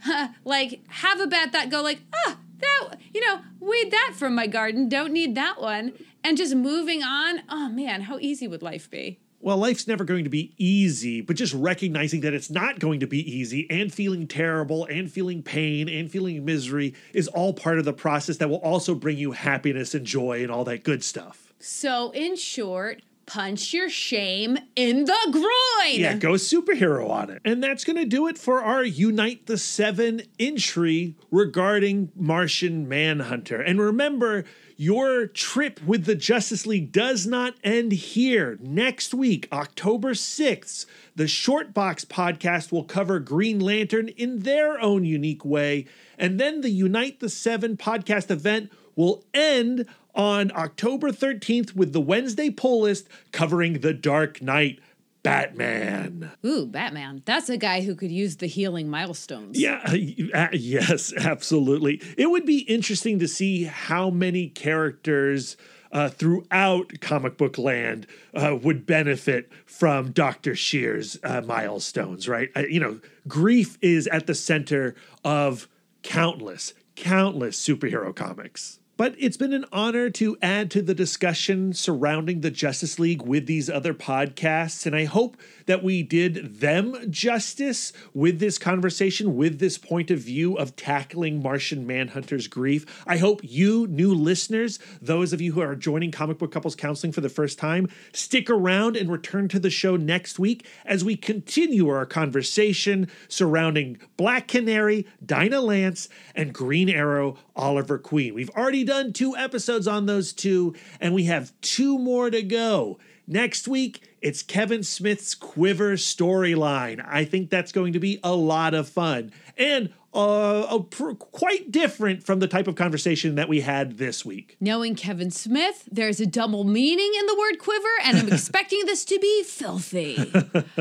huh, 0.00 0.28
like 0.44 0.80
have 0.88 1.20
a 1.20 1.26
bad 1.26 1.52
that 1.52 1.70
go 1.70 1.82
like, 1.82 2.00
ah, 2.26 2.36
that 2.62 2.98
you 3.12 3.20
know, 3.20 3.40
weed 3.60 3.90
that 3.90 4.14
from 4.16 4.34
my 4.34 4.46
garden, 4.46 4.88
don't 4.88 5.12
need 5.12 5.34
that 5.34 5.60
one. 5.60 5.92
And 6.24 6.36
just 6.36 6.54
moving 6.54 7.02
on. 7.02 7.40
Oh 7.48 7.68
man, 7.68 8.02
how 8.02 8.18
easy 8.20 8.46
would 8.46 8.62
life 8.62 8.90
be? 8.90 9.18
Well, 9.40 9.56
life's 9.56 9.88
never 9.88 10.04
going 10.04 10.22
to 10.22 10.30
be 10.30 10.54
easy, 10.56 11.20
but 11.20 11.34
just 11.34 11.52
recognizing 11.52 12.20
that 12.20 12.32
it's 12.32 12.48
not 12.48 12.78
going 12.78 13.00
to 13.00 13.08
be 13.08 13.18
easy 13.18 13.68
and 13.68 13.92
feeling 13.92 14.28
terrible 14.28 14.84
and 14.84 15.10
feeling 15.10 15.42
pain 15.42 15.88
and 15.88 16.08
feeling 16.08 16.44
misery 16.44 16.94
is 17.12 17.26
all 17.26 17.52
part 17.52 17.80
of 17.80 17.84
the 17.84 17.92
process 17.92 18.36
that 18.36 18.48
will 18.48 18.60
also 18.60 18.94
bring 18.94 19.18
you 19.18 19.32
happiness 19.32 19.94
and 19.96 20.06
joy 20.06 20.44
and 20.44 20.52
all 20.52 20.62
that 20.62 20.84
good 20.84 21.02
stuff. 21.02 21.52
So 21.58 22.12
in 22.12 22.36
short, 22.36 23.02
punch 23.26 23.72
your 23.72 23.88
shame 23.88 24.58
in 24.76 25.04
the 25.04 25.28
groin. 25.30 26.00
Yeah, 26.00 26.16
go 26.16 26.32
superhero 26.32 27.08
on 27.08 27.30
it. 27.30 27.40
And 27.44 27.62
that's 27.62 27.84
going 27.84 27.96
to 27.96 28.04
do 28.04 28.26
it 28.28 28.38
for 28.38 28.62
our 28.62 28.84
Unite 28.84 29.46
the 29.46 29.58
Seven 29.58 30.22
entry 30.38 31.16
regarding 31.30 32.12
Martian 32.14 32.88
Manhunter. 32.88 33.60
And 33.60 33.80
remember, 33.80 34.44
your 34.76 35.26
trip 35.26 35.80
with 35.84 36.06
the 36.06 36.14
Justice 36.14 36.66
League 36.66 36.92
does 36.92 37.26
not 37.26 37.54
end 37.62 37.92
here. 37.92 38.58
Next 38.60 39.14
week, 39.14 39.48
October 39.52 40.12
6th, 40.12 40.86
the 41.14 41.28
Short 41.28 41.72
Box 41.72 42.04
podcast 42.04 42.72
will 42.72 42.84
cover 42.84 43.18
Green 43.20 43.60
Lantern 43.60 44.08
in 44.08 44.40
their 44.40 44.80
own 44.80 45.04
unique 45.04 45.44
way. 45.44 45.86
And 46.18 46.40
then 46.40 46.62
the 46.62 46.70
Unite 46.70 47.20
the 47.20 47.28
Seven 47.28 47.76
podcast 47.76 48.30
event 48.30 48.72
will 48.96 49.24
end 49.32 49.86
on 50.14 50.52
October 50.54 51.10
13th 51.10 51.74
with 51.74 51.92
the 51.92 52.00
Wednesday 52.00 52.50
pull 52.50 52.82
list 52.82 53.08
covering 53.32 53.80
The 53.80 53.94
Dark 53.94 54.42
Knight 54.42 54.80
Batman. 55.22 56.32
Ooh, 56.44 56.66
Batman. 56.66 57.22
That's 57.24 57.48
a 57.48 57.56
guy 57.56 57.82
who 57.82 57.94
could 57.94 58.10
use 58.10 58.36
the 58.36 58.46
healing 58.46 58.88
milestones. 58.88 59.58
Yeah, 59.58 59.80
uh, 60.34 60.48
yes, 60.52 61.12
absolutely. 61.16 62.02
It 62.16 62.30
would 62.30 62.44
be 62.44 62.60
interesting 62.60 63.18
to 63.20 63.28
see 63.28 63.64
how 63.64 64.10
many 64.10 64.48
characters 64.48 65.56
uh, 65.92 66.08
throughout 66.08 67.00
comic 67.00 67.36
book 67.36 67.58
land 67.58 68.06
uh, 68.34 68.56
would 68.60 68.86
benefit 68.86 69.50
from 69.66 70.10
Dr. 70.10 70.56
Shear's 70.56 71.18
uh, 71.22 71.42
milestones, 71.42 72.28
right? 72.28 72.50
Uh, 72.56 72.60
you 72.60 72.80
know, 72.80 72.98
grief 73.28 73.78
is 73.80 74.06
at 74.08 74.26
the 74.26 74.34
center 74.34 74.94
of 75.24 75.68
countless, 76.02 76.72
countless 76.96 77.60
superhero 77.64 78.14
comics. 78.14 78.80
But 78.96 79.14
it's 79.18 79.36
been 79.36 79.52
an 79.52 79.64
honor 79.72 80.10
to 80.10 80.36
add 80.42 80.70
to 80.72 80.82
the 80.82 80.94
discussion 80.94 81.72
surrounding 81.72 82.40
the 82.40 82.50
Justice 82.50 82.98
League 82.98 83.22
with 83.22 83.46
these 83.46 83.70
other 83.70 83.94
podcasts. 83.94 84.86
And 84.86 84.94
I 84.94 85.04
hope 85.04 85.36
that 85.66 85.82
we 85.82 86.02
did 86.02 86.60
them 86.60 87.10
justice 87.10 87.92
with 88.14 88.38
this 88.38 88.58
conversation, 88.58 89.36
with 89.36 89.58
this 89.58 89.78
point 89.78 90.10
of 90.10 90.18
view 90.18 90.54
of 90.54 90.76
tackling 90.76 91.42
Martian 91.42 91.86
Manhunter's 91.86 92.48
grief. 92.48 93.04
I 93.06 93.16
hope 93.16 93.40
you, 93.42 93.86
new 93.86 94.14
listeners, 94.14 94.78
those 95.00 95.32
of 95.32 95.40
you 95.40 95.52
who 95.52 95.60
are 95.60 95.74
joining 95.74 96.10
Comic 96.10 96.38
Book 96.38 96.52
Couples 96.52 96.76
Counseling 96.76 97.12
for 97.12 97.20
the 97.20 97.28
first 97.28 97.58
time, 97.58 97.88
stick 98.12 98.50
around 98.50 98.96
and 98.96 99.10
return 99.10 99.48
to 99.48 99.58
the 99.58 99.70
show 99.70 99.96
next 99.96 100.38
week 100.38 100.66
as 100.84 101.04
we 101.04 101.16
continue 101.16 101.88
our 101.88 102.06
conversation 102.06 103.08
surrounding 103.28 103.98
Black 104.16 104.48
Canary, 104.48 105.06
Dinah 105.24 105.60
Lance, 105.60 106.08
and 106.34 106.52
Green 106.52 106.88
Arrow, 106.88 107.36
Oliver 107.54 107.98
Queen. 107.98 108.34
We've 108.34 108.50
already 108.50 108.84
done 108.84 109.12
two 109.12 109.36
episodes 109.36 109.86
on 109.86 110.06
those 110.06 110.32
two, 110.32 110.74
and 111.00 111.14
we 111.14 111.24
have 111.24 111.52
two 111.60 111.98
more 111.98 112.30
to 112.30 112.42
go. 112.42 112.98
Next 113.32 113.66
week, 113.66 114.02
it's 114.20 114.42
Kevin 114.42 114.82
Smith's 114.82 115.34
Quiver 115.34 115.94
storyline. 115.94 117.02
I 117.08 117.24
think 117.24 117.48
that's 117.48 117.72
going 117.72 117.94
to 117.94 117.98
be 117.98 118.20
a 118.22 118.34
lot 118.34 118.74
of 118.74 118.90
fun 118.90 119.32
and 119.56 119.90
uh, 120.12 120.80
pr- 120.90 121.12
quite 121.12 121.72
different 121.72 122.22
from 122.24 122.40
the 122.40 122.46
type 122.46 122.68
of 122.68 122.74
conversation 122.74 123.36
that 123.36 123.48
we 123.48 123.62
had 123.62 123.96
this 123.96 124.22
week. 124.22 124.58
Knowing 124.60 124.94
Kevin 124.94 125.30
Smith, 125.30 125.88
there's 125.90 126.20
a 126.20 126.26
double 126.26 126.64
meaning 126.64 127.10
in 127.18 127.24
the 127.24 127.34
word 127.38 127.58
quiver, 127.58 127.88
and 128.04 128.18
I'm 128.18 128.28
expecting 128.30 128.84
this 128.84 129.06
to 129.06 129.18
be 129.18 129.44
filthy. 129.44 130.30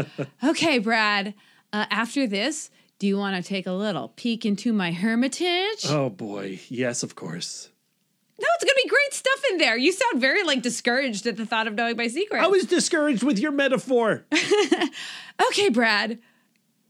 okay, 0.44 0.78
Brad, 0.78 1.34
uh, 1.72 1.86
after 1.90 2.28
this, 2.28 2.70
do 3.00 3.08
you 3.08 3.18
want 3.18 3.42
to 3.42 3.48
take 3.48 3.66
a 3.66 3.72
little 3.72 4.10
peek 4.10 4.46
into 4.46 4.74
my 4.74 4.92
hermitage? 4.92 5.86
Oh 5.88 6.10
boy, 6.10 6.60
yes, 6.68 7.02
of 7.02 7.16
course. 7.16 7.71
No, 8.42 8.48
it's 8.56 8.64
gonna 8.64 8.74
be 8.84 8.90
great 8.90 9.14
stuff 9.14 9.44
in 9.52 9.58
there. 9.60 9.78
You 9.78 9.92
sound 9.92 10.20
very 10.20 10.44
like 10.44 10.64
discouraged 10.64 11.28
at 11.28 11.38
the 11.38 11.46
thought 11.46 11.68
of 11.68 11.76
knowing 11.76 11.96
my 11.96 12.08
secret. 12.08 12.42
I 12.42 12.48
was 12.48 12.66
discouraged 12.66 13.22
with 13.22 13.38
your 13.38 13.52
metaphor. 13.52 14.26
okay, 15.50 15.70
Brad. 15.70 16.18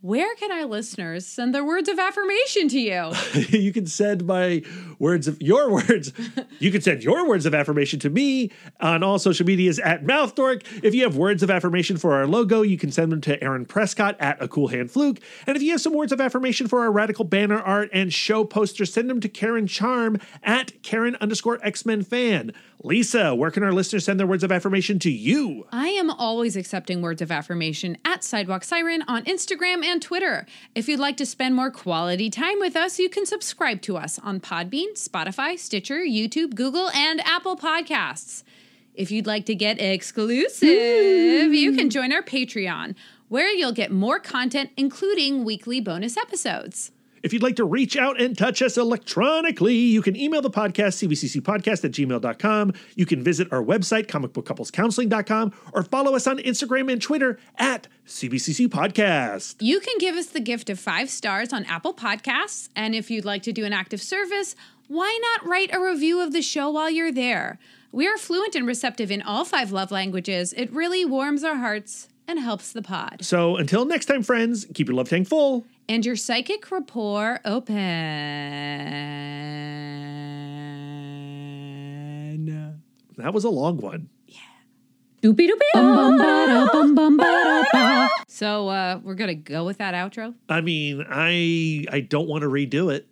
Where 0.03 0.33
can 0.33 0.51
our 0.51 0.65
listeners 0.65 1.27
send 1.27 1.53
their 1.53 1.63
words 1.63 1.87
of 1.87 1.99
affirmation 1.99 2.67
to 2.69 2.79
you? 2.79 3.11
you 3.59 3.71
can 3.71 3.85
send 3.85 4.25
my 4.25 4.63
words 4.97 5.27
of 5.27 5.39
your 5.39 5.71
words. 5.71 6.11
you 6.59 6.71
can 6.71 6.81
send 6.81 7.03
your 7.03 7.27
words 7.27 7.45
of 7.45 7.53
affirmation 7.53 7.99
to 7.99 8.09
me 8.09 8.49
on 8.79 9.03
all 9.03 9.19
social 9.19 9.45
medias 9.45 9.77
at 9.77 10.03
MouthDork. 10.03 10.63
If 10.83 10.95
you 10.95 11.03
have 11.03 11.17
words 11.17 11.43
of 11.43 11.51
affirmation 11.51 11.97
for 11.97 12.13
our 12.13 12.25
logo, 12.25 12.63
you 12.63 12.79
can 12.79 12.91
send 12.91 13.11
them 13.11 13.21
to 13.21 13.43
Aaron 13.43 13.63
Prescott 13.63 14.15
at 14.19 14.41
a 14.41 14.47
cool 14.47 14.69
hand 14.69 14.89
fluke. 14.89 15.19
And 15.45 15.55
if 15.55 15.61
you 15.61 15.69
have 15.69 15.81
some 15.81 15.93
words 15.93 16.11
of 16.11 16.19
affirmation 16.19 16.67
for 16.67 16.79
our 16.79 16.91
radical 16.91 17.23
banner 17.23 17.59
art 17.59 17.91
and 17.93 18.11
show 18.11 18.43
poster, 18.43 18.87
send 18.87 19.07
them 19.07 19.19
to 19.19 19.29
Karen 19.29 19.67
Charm 19.67 20.17
at 20.41 20.81
Karen 20.81 21.15
underscore 21.21 21.59
X 21.61 21.85
Men 21.85 22.01
fan. 22.01 22.53
Lisa, 22.83 23.35
where 23.35 23.51
can 23.51 23.61
our 23.61 23.71
listeners 23.71 24.05
send 24.05 24.19
their 24.19 24.25
words 24.25 24.43
of 24.43 24.51
affirmation 24.51 24.97
to 24.97 25.11
you? 25.11 25.67
I 25.71 25.89
am 25.89 26.09
always 26.09 26.55
accepting 26.55 27.03
words 27.03 27.21
of 27.21 27.31
affirmation 27.31 27.95
at 28.03 28.23
Sidewalk 28.23 28.63
Siren 28.63 29.03
on 29.07 29.23
Instagram 29.25 29.83
and 29.83 29.90
Twitter. 29.99 30.45
If 30.75 30.87
you'd 30.87 30.99
like 30.99 31.17
to 31.17 31.25
spend 31.25 31.55
more 31.55 31.71
quality 31.71 32.29
time 32.29 32.59
with 32.59 32.75
us, 32.75 32.99
you 32.99 33.09
can 33.09 33.25
subscribe 33.25 33.81
to 33.81 33.97
us 33.97 34.19
on 34.19 34.39
Podbean, 34.39 34.93
Spotify, 34.93 35.57
Stitcher, 35.57 35.99
YouTube, 35.99 36.55
Google, 36.55 36.89
and 36.91 37.19
Apple 37.21 37.57
Podcasts. 37.57 38.43
If 38.93 39.11
you'd 39.11 39.27
like 39.27 39.45
to 39.47 39.55
get 39.55 39.81
exclusive, 39.81 40.69
you 41.53 41.71
can 41.71 41.81
mm-hmm. 41.81 41.89
join 41.89 42.13
our 42.13 42.21
Patreon, 42.21 42.95
where 43.29 43.49
you'll 43.49 43.71
get 43.71 43.91
more 43.91 44.19
content, 44.19 44.69
including 44.77 45.43
weekly 45.43 45.81
bonus 45.81 46.17
episodes. 46.17 46.91
If 47.23 47.33
you'd 47.33 47.43
like 47.43 47.55
to 47.57 47.65
reach 47.65 47.95
out 47.95 48.19
and 48.19 48.37
touch 48.37 48.61
us 48.61 48.77
electronically, 48.77 49.75
you 49.75 50.01
can 50.01 50.15
email 50.15 50.41
the 50.41 50.49
podcast, 50.49 51.07
cbccpodcast 51.07 51.85
at 51.85 51.91
gmail.com. 51.91 52.73
You 52.95 53.05
can 53.05 53.23
visit 53.23 53.51
our 53.51 53.63
website, 53.63 54.07
comicbookcouplescounseling.com, 54.07 55.53
or 55.73 55.83
follow 55.83 56.15
us 56.15 56.27
on 56.27 56.39
Instagram 56.39 56.91
and 56.91 57.01
Twitter 57.01 57.39
at 57.57 57.87
CBCC 58.07 58.67
Podcast. 58.67 59.55
You 59.59 59.79
can 59.79 59.97
give 59.99 60.15
us 60.15 60.27
the 60.27 60.39
gift 60.39 60.69
of 60.69 60.79
five 60.79 61.09
stars 61.09 61.53
on 61.53 61.65
Apple 61.65 61.93
Podcasts. 61.93 62.69
And 62.75 62.95
if 62.95 63.11
you'd 63.11 63.25
like 63.25 63.43
to 63.43 63.53
do 63.53 63.65
an 63.65 63.73
active 63.73 64.01
service, 64.01 64.55
why 64.87 65.19
not 65.21 65.47
write 65.47 65.73
a 65.73 65.79
review 65.79 66.21
of 66.21 66.33
the 66.33 66.41
show 66.41 66.69
while 66.69 66.89
you're 66.89 67.11
there? 67.11 67.59
We 67.91 68.07
are 68.07 68.17
fluent 68.17 68.55
and 68.55 68.65
receptive 68.65 69.11
in 69.11 69.21
all 69.21 69.45
five 69.45 69.71
love 69.71 69.91
languages. 69.91 70.53
It 70.53 70.71
really 70.71 71.05
warms 71.05 71.43
our 71.43 71.57
hearts 71.57 72.07
and 72.27 72.39
helps 72.39 72.71
the 72.71 72.81
pod. 72.81 73.23
So 73.23 73.57
until 73.57 73.85
next 73.85 74.05
time, 74.05 74.23
friends, 74.23 74.65
keep 74.73 74.87
your 74.87 74.95
love 74.95 75.09
tank 75.09 75.27
full. 75.27 75.65
And 75.91 76.05
your 76.05 76.15
psychic 76.15 76.71
rapport 76.71 77.41
open. 77.43 77.75
That 83.17 83.33
was 83.33 83.43
a 83.43 83.49
long 83.49 83.75
one. 83.75 84.07
Doopy 85.21 85.49
doopy. 85.49 85.59
Bum 85.73 85.95
bum 85.97 86.17
ba 86.17 86.45
da 86.47 86.71
bum 86.71 86.95
bum 86.95 87.17
ba 87.17 87.23
da 87.23 87.63
ba. 87.73 88.09
So 88.29 88.69
uh, 88.69 89.01
we're 89.03 89.15
gonna 89.15 89.35
go 89.35 89.65
with 89.65 89.79
that 89.79 89.93
outro. 89.93 90.33
I 90.47 90.61
mean, 90.61 91.05
I 91.09 91.85
I 91.91 91.99
don't 91.99 92.29
want 92.29 92.43
to 92.43 92.47
redo 92.47 92.89
it. 92.89 93.09